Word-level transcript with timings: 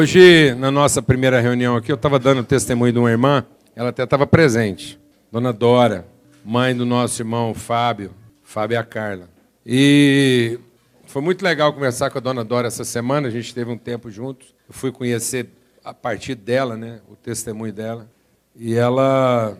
Hoje, 0.00 0.54
na 0.54 0.70
nossa 0.70 1.02
primeira 1.02 1.42
reunião 1.42 1.76
aqui, 1.76 1.92
eu 1.92 1.96
estava 1.96 2.18
dando 2.18 2.42
testemunho 2.42 2.90
de 2.90 2.98
uma 2.98 3.10
irmã, 3.10 3.44
ela 3.76 3.90
até 3.90 4.02
estava 4.02 4.26
presente, 4.26 4.98
Dona 5.30 5.52
Dora, 5.52 6.06
mãe 6.42 6.74
do 6.74 6.86
nosso 6.86 7.20
irmão 7.20 7.52
Fábio, 7.52 8.12
Fábio 8.42 8.76
e 8.76 8.78
a 8.78 8.82
Carla. 8.82 9.28
E 9.64 10.58
foi 11.04 11.20
muito 11.20 11.44
legal 11.44 11.70
conversar 11.74 12.08
com 12.08 12.16
a 12.16 12.20
Dona 12.22 12.42
Dora 12.42 12.66
essa 12.66 12.82
semana, 12.82 13.28
a 13.28 13.30
gente 13.30 13.54
teve 13.54 13.70
um 13.70 13.76
tempo 13.76 14.10
juntos. 14.10 14.54
Eu 14.66 14.72
fui 14.72 14.90
conhecer 14.90 15.50
a 15.84 15.92
partir 15.92 16.34
dela, 16.34 16.78
né, 16.78 17.00
o 17.06 17.14
testemunho 17.14 17.74
dela. 17.74 18.10
E 18.56 18.74
ela, 18.74 19.54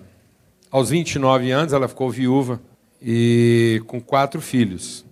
aos 0.71 0.89
29 0.89 1.51
anos, 1.51 1.75
ela 1.75 1.87
ficou 1.87 2.09
viúva 2.11 2.59
e 3.03 3.83
com 3.87 4.01
quatro 4.01 4.41
filhos. 4.41 5.05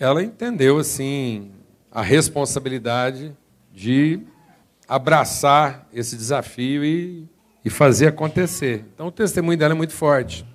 Ela 0.00 0.20
entendeu 0.20 0.78
assim 0.78 1.52
a 1.92 2.02
responsabilidade 2.02 3.32
de 3.72 4.20
abraçar 4.88 5.86
esse 5.92 6.16
desafio 6.16 6.84
e, 6.84 7.28
e 7.64 7.70
fazer 7.70 8.06
acontecer. 8.08 8.84
Então, 8.94 9.08
o 9.08 9.12
testemunho 9.12 9.58
dela 9.58 9.74
é 9.74 9.76
muito 9.76 9.92
forte. 9.92 10.46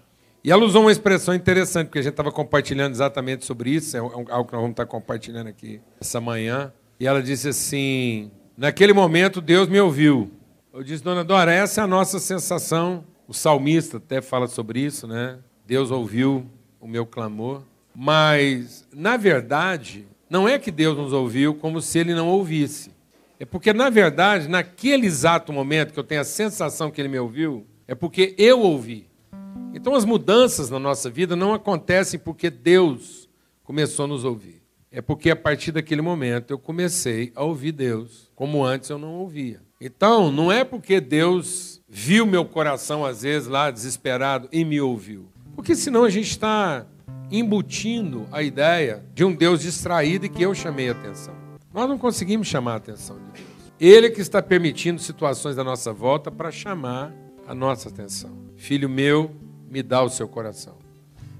E 0.43 0.51
ela 0.51 0.65
usou 0.65 0.81
uma 0.81 0.91
expressão 0.91 1.33
interessante, 1.33 1.87
porque 1.87 1.99
a 1.99 2.01
gente 2.01 2.11
estava 2.11 2.31
compartilhando 2.31 2.91
exatamente 2.91 3.45
sobre 3.45 3.69
isso, 3.69 3.95
é, 3.95 3.99
é 3.99 4.03
algo 4.03 4.25
que 4.25 4.53
nós 4.53 4.61
vamos 4.61 4.71
estar 4.71 4.85
compartilhando 4.85 5.47
aqui 5.47 5.79
essa 6.01 6.19
manhã. 6.19 6.73
E 6.99 7.07
ela 7.07 7.21
disse 7.21 7.47
assim: 7.47 8.29
Naquele 8.57 8.93
momento, 8.93 9.39
Deus 9.39 9.67
me 9.67 9.79
ouviu. 9.79 10.31
Eu 10.73 10.83
disse, 10.83 11.03
dona 11.03 11.23
Dora, 11.23 11.51
essa 11.51 11.81
é 11.81 11.83
a 11.83 11.87
nossa 11.87 12.19
sensação. 12.19 13.03
O 13.27 13.33
salmista 13.33 13.97
até 13.97 14.21
fala 14.21 14.47
sobre 14.47 14.79
isso, 14.79 15.07
né? 15.07 15.39
Deus 15.65 15.91
ouviu 15.91 16.45
o 16.79 16.87
meu 16.87 17.05
clamor. 17.05 17.63
Mas, 17.95 18.87
na 18.93 19.17
verdade, 19.17 20.05
não 20.29 20.47
é 20.47 20.59
que 20.59 20.71
Deus 20.71 20.97
nos 20.97 21.13
ouviu 21.13 21.55
como 21.55 21.81
se 21.81 21.99
ele 21.99 22.13
não 22.13 22.27
ouvisse. 22.27 22.91
É 23.43 23.45
porque, 23.45 23.73
na 23.73 23.89
verdade, 23.89 24.47
naquele 24.47 25.05
exato 25.05 25.51
momento 25.51 25.91
que 25.91 25.99
eu 25.99 26.03
tenho 26.05 26.21
a 26.21 26.23
sensação 26.23 26.89
que 26.89 27.01
ele 27.01 27.09
me 27.09 27.19
ouviu, 27.19 27.67
é 27.85 27.93
porque 27.93 28.33
eu 28.37 28.61
ouvi. 28.61 29.05
Então, 29.73 29.95
as 29.95 30.05
mudanças 30.05 30.69
na 30.69 30.79
nossa 30.79 31.09
vida 31.09 31.35
não 31.35 31.53
acontecem 31.53 32.17
porque 32.17 32.49
Deus 32.49 33.27
começou 33.61 34.05
a 34.05 34.07
nos 34.07 34.23
ouvir. 34.23 34.61
É 34.89 35.01
porque 35.01 35.29
a 35.29 35.35
partir 35.35 35.73
daquele 35.73 36.01
momento 36.01 36.51
eu 36.51 36.57
comecei 36.57 37.33
a 37.35 37.43
ouvir 37.43 37.73
Deus, 37.73 38.31
como 38.33 38.63
antes 38.63 38.89
eu 38.89 38.97
não 38.97 39.15
ouvia. 39.15 39.59
Então, 39.81 40.31
não 40.31 40.49
é 40.49 40.63
porque 40.63 41.01
Deus 41.01 41.81
viu 41.89 42.25
meu 42.25 42.45
coração, 42.45 43.03
às 43.03 43.23
vezes, 43.23 43.49
lá 43.49 43.69
desesperado 43.69 44.47
e 44.53 44.63
me 44.63 44.79
ouviu. 44.79 45.27
Porque 45.53 45.75
senão 45.75 46.05
a 46.05 46.09
gente 46.09 46.29
está 46.29 46.87
embutindo 47.29 48.25
a 48.31 48.41
ideia 48.41 49.03
de 49.13 49.25
um 49.25 49.35
Deus 49.35 49.59
distraído 49.59 50.27
e 50.27 50.29
que 50.29 50.43
eu 50.43 50.55
chamei 50.55 50.87
a 50.87 50.93
atenção. 50.93 51.42
Nós 51.73 51.89
não 51.89 51.97
conseguimos 51.97 52.47
chamar 52.47 52.73
a 52.73 52.75
atenção 52.75 53.17
de 53.17 53.41
Deus. 53.41 53.47
Ele 53.79 54.11
que 54.11 54.21
está 54.21 54.43
permitindo 54.43 55.01
situações 55.01 55.55
da 55.55 55.63
nossa 55.63 55.91
volta 55.91 56.29
para 56.29 56.51
chamar 56.51 57.11
a 57.47 57.55
nossa 57.55 57.89
atenção. 57.89 58.37
Filho 58.55 58.87
meu, 58.87 59.31
me 59.67 59.81
dá 59.81 60.03
o 60.03 60.09
seu 60.09 60.27
coração. 60.27 60.77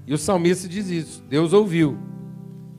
E 0.04 0.12
o 0.12 0.18
salmista 0.18 0.66
diz 0.66 0.90
isso: 0.90 1.22
Deus 1.22 1.52
ouviu 1.52 1.96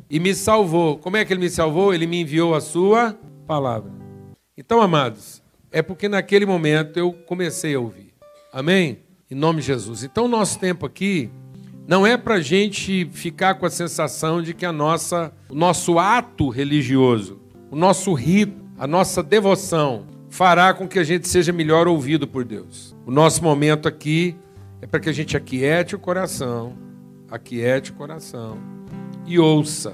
e 0.10 0.20
me 0.20 0.36
salvou. 0.36 0.98
Como 0.98 1.16
é 1.16 1.24
que 1.24 1.32
ele 1.32 1.40
me 1.40 1.50
salvou? 1.50 1.94
Ele 1.94 2.06
me 2.06 2.20
enviou 2.20 2.54
a 2.54 2.60
sua 2.60 3.18
palavra. 3.48 3.92
Então, 4.58 4.82
amados, 4.82 5.42
é 5.72 5.82
porque 5.82 6.10
naquele 6.10 6.46
momento 6.46 7.00
eu 7.00 7.14
comecei 7.26 7.74
a 7.74 7.80
ouvir. 7.80 8.14
Amém? 8.52 9.00
Em 9.32 9.36
nome 9.36 9.62
de 9.62 9.68
Jesus. 9.68 10.04
Então, 10.04 10.26
o 10.26 10.30
nosso 10.30 10.60
tempo 10.60 10.86
aqui 10.86 11.32
não 11.88 12.06
é 12.06 12.18
para 12.18 12.36
a 12.36 12.42
gente 12.42 13.06
ficar 13.14 13.56
com 13.56 13.66
a 13.66 13.70
sensação 13.70 14.42
de 14.42 14.54
que 14.54 14.66
a 14.66 14.74
nossa, 14.74 15.34
o 15.50 15.56
nosso 15.56 15.98
ato 15.98 16.50
religioso 16.50 17.45
o 17.76 17.78
nosso 17.78 18.14
rito, 18.14 18.64
a 18.78 18.88
nossa 18.88 19.22
devoção 19.22 20.08
fará 20.30 20.74
com 20.74 20.88
que 20.88 20.98
a 20.98 21.04
gente 21.04 21.28
seja 21.28 21.52
melhor 21.52 21.90
ouvido 21.90 22.26
por 22.26 22.46
Deus. 22.46 22.96
O 23.06 23.12
nosso 23.12 23.44
momento 23.44 23.86
aqui 23.86 24.34
é 24.82 24.88
para 24.88 25.02
que 25.02 25.10
a 25.10 25.12
gente 25.12 25.36
aquiete 25.36 25.94
o 25.94 26.00
coração, 26.00 26.78
aquiete 27.30 27.92
o 27.92 27.96
coração 27.96 28.58
e 29.26 29.38
ouça 29.38 29.94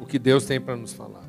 o 0.00 0.04
que 0.04 0.18
Deus 0.18 0.46
tem 0.46 0.60
para 0.60 0.74
nos 0.74 0.92
falar. 0.92 1.22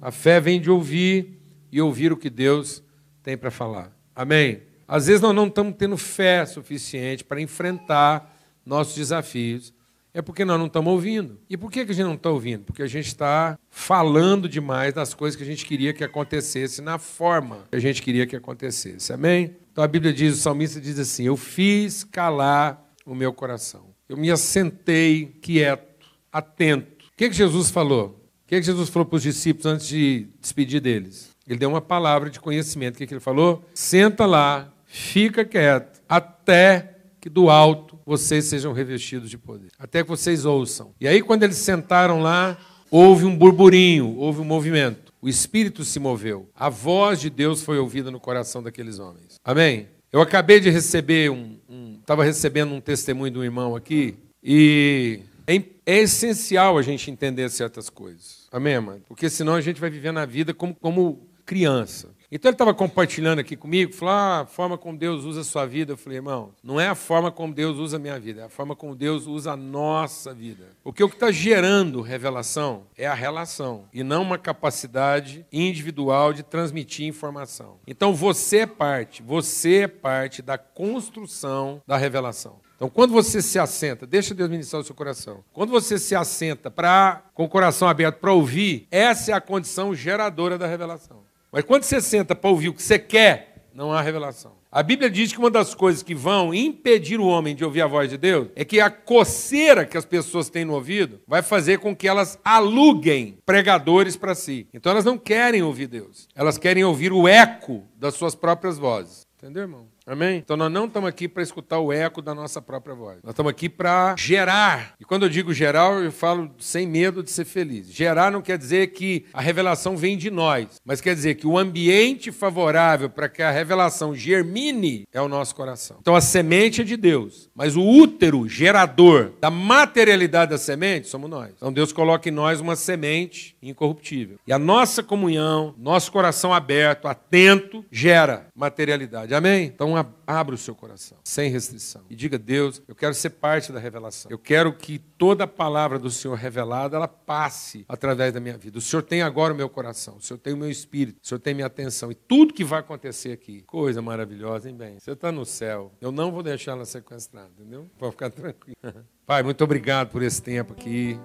A 0.00 0.10
fé 0.10 0.40
vem 0.40 0.58
de 0.58 0.70
ouvir 0.70 1.38
e 1.70 1.78
ouvir 1.78 2.10
o 2.10 2.16
que 2.16 2.30
Deus 2.30 2.82
tem 3.22 3.36
para 3.36 3.50
falar. 3.50 3.94
Amém? 4.14 4.62
Às 4.88 5.06
vezes 5.06 5.20
nós 5.20 5.36
não 5.36 5.48
estamos 5.48 5.74
tendo 5.76 5.98
fé 5.98 6.46
suficiente 6.46 7.22
para 7.22 7.42
enfrentar 7.42 8.34
nossos 8.64 8.94
desafios 8.94 9.74
é 10.16 10.22
porque 10.22 10.46
nós 10.46 10.58
não 10.58 10.64
estamos 10.64 10.90
ouvindo. 10.90 11.38
E 11.48 11.58
por 11.58 11.70
que 11.70 11.80
a 11.80 11.86
gente 11.86 12.02
não 12.02 12.14
está 12.14 12.30
ouvindo? 12.30 12.64
Porque 12.64 12.82
a 12.82 12.86
gente 12.86 13.06
está 13.06 13.58
falando 13.68 14.48
demais 14.48 14.94
das 14.94 15.12
coisas 15.12 15.36
que 15.36 15.42
a 15.42 15.46
gente 15.46 15.66
queria 15.66 15.92
que 15.92 16.02
acontecesse 16.02 16.80
na 16.80 16.98
forma 16.98 17.64
que 17.70 17.76
a 17.76 17.78
gente 17.78 18.00
queria 18.00 18.26
que 18.26 18.34
acontecesse. 18.34 19.12
Amém? 19.12 19.54
Então 19.70 19.84
a 19.84 19.86
Bíblia 19.86 20.14
diz, 20.14 20.38
o 20.38 20.38
salmista 20.38 20.80
diz 20.80 20.98
assim: 20.98 21.24
Eu 21.24 21.36
fiz 21.36 22.02
calar 22.02 22.82
o 23.04 23.14
meu 23.14 23.30
coração. 23.30 23.90
Eu 24.08 24.16
me 24.16 24.30
assentei 24.30 25.36
quieto, 25.42 26.06
atento. 26.32 27.04
O 27.12 27.16
que, 27.16 27.28
que 27.28 27.36
Jesus 27.36 27.68
falou? 27.68 28.26
O 28.46 28.48
que, 28.48 28.58
que 28.58 28.64
Jesus 28.64 28.88
falou 28.88 29.04
para 29.04 29.16
os 29.16 29.22
discípulos 29.22 29.66
antes 29.66 29.86
de 29.86 30.28
despedir 30.40 30.80
deles? 30.80 31.28
Ele 31.46 31.58
deu 31.58 31.68
uma 31.68 31.82
palavra 31.82 32.30
de 32.30 32.40
conhecimento. 32.40 32.94
O 32.94 32.98
que, 32.98 33.06
que 33.06 33.12
ele 33.12 33.20
falou? 33.20 33.68
Senta 33.74 34.24
lá, 34.24 34.72
fica 34.86 35.44
quieto, 35.44 36.00
até 36.08 36.94
que 37.20 37.28
do 37.28 37.50
alto 37.50 37.95
vocês 38.06 38.44
sejam 38.44 38.72
revestidos 38.72 39.28
de 39.28 39.36
poder. 39.36 39.70
Até 39.78 40.02
que 40.02 40.08
vocês 40.08 40.44
ouçam. 40.44 40.94
E 41.00 41.08
aí, 41.08 41.20
quando 41.20 41.42
eles 41.42 41.56
sentaram 41.56 42.22
lá, 42.22 42.56
houve 42.88 43.24
um 43.24 43.36
burburinho, 43.36 44.16
houve 44.16 44.40
um 44.40 44.44
movimento. 44.44 45.12
O 45.20 45.28
Espírito 45.28 45.84
se 45.84 45.98
moveu. 45.98 46.48
A 46.54 46.68
voz 46.68 47.20
de 47.20 47.28
Deus 47.28 47.62
foi 47.62 47.78
ouvida 47.78 48.10
no 48.10 48.20
coração 48.20 48.62
daqueles 48.62 49.00
homens. 49.00 49.40
Amém? 49.44 49.88
Eu 50.12 50.20
acabei 50.20 50.60
de 50.60 50.70
receber 50.70 51.30
um. 51.30 51.58
Estava 52.00 52.22
um, 52.22 52.24
recebendo 52.24 52.72
um 52.72 52.80
testemunho 52.80 53.32
de 53.32 53.38
um 53.40 53.44
irmão 53.44 53.74
aqui. 53.74 54.14
E 54.40 55.20
é, 55.46 55.56
é, 55.84 55.98
essencial 55.98 56.78
a 56.78 56.82
gente 56.82 57.10
entender 57.10 57.50
certas 57.50 57.90
coisas. 57.90 58.46
Amém, 58.52 58.78
mãe? 58.80 59.02
Porque 59.08 59.28
senão 59.28 59.54
a 59.54 59.60
gente 59.60 59.80
vai 59.80 59.90
viver 59.90 60.12
na 60.12 60.24
vida 60.24 60.54
como, 60.54 60.72
como 60.74 61.26
criança. 61.44 62.10
Então 62.30 62.48
ele 62.48 62.54
estava 62.54 62.74
compartilhando 62.74 63.38
aqui 63.38 63.56
comigo, 63.56 63.92
falou: 63.92 64.14
ah, 64.14 64.40
a 64.40 64.46
forma 64.46 64.76
como 64.76 64.98
Deus 64.98 65.24
usa 65.24 65.40
a 65.40 65.44
sua 65.44 65.66
vida. 65.66 65.92
Eu 65.92 65.96
falei, 65.96 66.18
irmão, 66.18 66.52
não 66.62 66.80
é 66.80 66.88
a 66.88 66.94
forma 66.94 67.30
como 67.30 67.54
Deus 67.54 67.78
usa 67.78 67.96
a 67.96 68.00
minha 68.00 68.18
vida, 68.18 68.42
é 68.42 68.44
a 68.44 68.48
forma 68.48 68.74
como 68.74 68.94
Deus 68.94 69.26
usa 69.26 69.52
a 69.52 69.56
nossa 69.56 70.34
vida. 70.34 70.70
Porque 70.82 71.02
o 71.02 71.08
que 71.08 71.16
está 71.16 71.30
gerando 71.30 72.00
revelação 72.00 72.84
é 72.96 73.06
a 73.06 73.14
relação 73.14 73.84
e 73.92 74.02
não 74.02 74.22
uma 74.22 74.38
capacidade 74.38 75.46
individual 75.52 76.32
de 76.32 76.42
transmitir 76.42 77.06
informação. 77.06 77.78
Então 77.86 78.14
você 78.14 78.58
é 78.58 78.66
parte, 78.66 79.22
você 79.22 79.82
é 79.82 79.88
parte 79.88 80.42
da 80.42 80.58
construção 80.58 81.82
da 81.86 81.96
revelação. 81.96 82.66
Então, 82.76 82.90
quando 82.90 83.12
você 83.12 83.40
se 83.40 83.58
assenta, 83.58 84.06
deixa 84.06 84.34
Deus 84.34 84.50
ministrar 84.50 84.82
o 84.82 84.84
seu 84.84 84.94
coração. 84.94 85.42
Quando 85.50 85.70
você 85.70 85.98
se 85.98 86.14
assenta 86.14 86.70
para 86.70 87.22
com 87.32 87.44
o 87.44 87.48
coração 87.48 87.88
aberto 87.88 88.18
para 88.18 88.32
ouvir, 88.32 88.86
essa 88.90 89.32
é 89.32 89.34
a 89.34 89.40
condição 89.40 89.94
geradora 89.94 90.58
da 90.58 90.66
revelação. 90.66 91.25
Mas 91.56 91.64
quando 91.64 91.84
você 91.84 92.02
senta 92.02 92.34
para 92.34 92.50
ouvir 92.50 92.68
o 92.68 92.74
que 92.74 92.82
você 92.82 92.98
quer, 92.98 93.70
não 93.74 93.90
há 93.90 94.02
revelação. 94.02 94.52
A 94.70 94.82
Bíblia 94.82 95.08
diz 95.08 95.32
que 95.32 95.38
uma 95.38 95.50
das 95.50 95.74
coisas 95.74 96.02
que 96.02 96.14
vão 96.14 96.52
impedir 96.52 97.18
o 97.18 97.26
homem 97.26 97.56
de 97.56 97.64
ouvir 97.64 97.80
a 97.80 97.86
voz 97.86 98.10
de 98.10 98.18
Deus 98.18 98.48
é 98.54 98.62
que 98.62 98.78
a 98.78 98.90
coceira 98.90 99.86
que 99.86 99.96
as 99.96 100.04
pessoas 100.04 100.50
têm 100.50 100.66
no 100.66 100.74
ouvido 100.74 101.18
vai 101.26 101.40
fazer 101.40 101.78
com 101.78 101.96
que 101.96 102.06
elas 102.06 102.38
aluguem 102.44 103.38
pregadores 103.46 104.18
para 104.18 104.34
si. 104.34 104.68
Então 104.74 104.92
elas 104.92 105.06
não 105.06 105.16
querem 105.16 105.62
ouvir 105.62 105.86
Deus. 105.86 106.28
Elas 106.34 106.58
querem 106.58 106.84
ouvir 106.84 107.10
o 107.10 107.26
eco 107.26 107.84
das 107.96 108.12
suas 108.12 108.34
próprias 108.34 108.76
vozes. 108.76 109.26
Entendeu, 109.38 109.62
irmão? 109.62 109.86
Amém? 110.06 110.36
Então 110.36 110.56
nós 110.56 110.70
não 110.70 110.86
estamos 110.86 111.08
aqui 111.08 111.26
para 111.26 111.42
escutar 111.42 111.80
o 111.80 111.92
eco 111.92 112.22
da 112.22 112.32
nossa 112.32 112.62
própria 112.62 112.94
voz. 112.94 113.18
Nós 113.24 113.32
estamos 113.32 113.50
aqui 113.50 113.68
para 113.68 114.14
gerar. 114.16 114.94
E 115.00 115.04
quando 115.04 115.24
eu 115.24 115.28
digo 115.28 115.52
gerar, 115.52 116.00
eu 116.00 116.12
falo 116.12 116.48
sem 116.60 116.86
medo 116.86 117.24
de 117.24 117.30
ser 117.32 117.44
feliz. 117.44 117.92
Gerar 117.92 118.30
não 118.30 118.40
quer 118.40 118.56
dizer 118.56 118.92
que 118.92 119.26
a 119.32 119.40
revelação 119.40 119.96
vem 119.96 120.16
de 120.16 120.30
nós, 120.30 120.80
mas 120.84 121.00
quer 121.00 121.12
dizer 121.12 121.34
que 121.34 121.46
o 121.46 121.58
ambiente 121.58 122.30
favorável 122.30 123.10
para 123.10 123.28
que 123.28 123.42
a 123.42 123.50
revelação 123.50 124.14
germine 124.14 125.08
é 125.12 125.20
o 125.20 125.28
nosso 125.28 125.56
coração. 125.56 125.96
Então 126.00 126.14
a 126.14 126.20
semente 126.20 126.82
é 126.82 126.84
de 126.84 126.96
Deus, 126.96 127.50
mas 127.52 127.74
o 127.74 127.82
útero 127.82 128.48
gerador 128.48 129.32
da 129.40 129.50
materialidade 129.50 130.52
da 130.52 130.58
semente 130.58 131.08
somos 131.08 131.28
nós. 131.28 131.50
Então 131.56 131.72
Deus 131.72 131.92
coloca 131.92 132.28
em 132.28 132.32
nós 132.32 132.60
uma 132.60 132.76
semente 132.76 133.56
incorruptível. 133.60 134.38
E 134.46 134.52
a 134.52 134.58
nossa 134.58 135.02
comunhão, 135.02 135.74
nosso 135.76 136.12
coração 136.12 136.54
aberto, 136.54 137.08
atento, 137.08 137.84
gera 137.90 138.46
materialidade. 138.54 139.34
Amém? 139.34 139.64
Então 139.64 139.95
abra 140.26 140.54
o 140.54 140.58
seu 140.58 140.74
coração, 140.74 141.18
sem 141.22 141.50
restrição. 141.50 142.02
E 142.10 142.16
diga, 142.16 142.38
Deus, 142.38 142.82
eu 142.88 142.94
quero 142.94 143.14
ser 143.14 143.30
parte 143.30 143.72
da 143.72 143.78
revelação. 143.78 144.30
Eu 144.30 144.38
quero 144.38 144.72
que 144.72 144.98
toda 144.98 145.44
a 145.44 145.46
palavra 145.46 145.98
do 145.98 146.10
Senhor 146.10 146.34
revelada, 146.34 146.96
ela 146.96 147.06
passe 147.06 147.84
através 147.88 148.32
da 148.32 148.40
minha 148.40 148.58
vida. 148.58 148.78
O 148.78 148.80
Senhor 148.80 149.02
tem 149.02 149.22
agora 149.22 149.54
o 149.54 149.56
meu 149.56 149.68
coração, 149.68 150.16
o 150.16 150.20
Senhor 150.20 150.38
tem 150.38 150.52
o 150.52 150.56
meu 150.56 150.70
espírito, 150.70 151.18
o 151.22 151.26
Senhor 151.26 151.38
tem 151.38 151.54
minha 151.54 151.66
atenção. 151.66 152.10
E 152.10 152.14
tudo 152.14 152.52
que 152.52 152.64
vai 152.64 152.80
acontecer 152.80 153.32
aqui, 153.32 153.62
coisa 153.62 154.02
maravilhosa, 154.02 154.68
hein, 154.68 154.76
bem? 154.76 154.98
Você 154.98 155.12
está 155.12 155.30
no 155.30 155.44
céu. 155.44 155.92
Eu 156.00 156.10
não 156.10 156.32
vou 156.32 156.42
deixar 156.42 156.72
ela 156.72 156.84
sequestrada, 156.84 157.50
entendeu? 157.58 157.88
Pode 157.98 158.12
ficar 158.12 158.30
tranquilo. 158.30 158.76
Pai, 159.24 159.42
muito 159.42 159.62
obrigado 159.62 160.10
por 160.10 160.22
esse 160.22 160.42
tempo 160.42 160.72
aqui. 160.72 161.18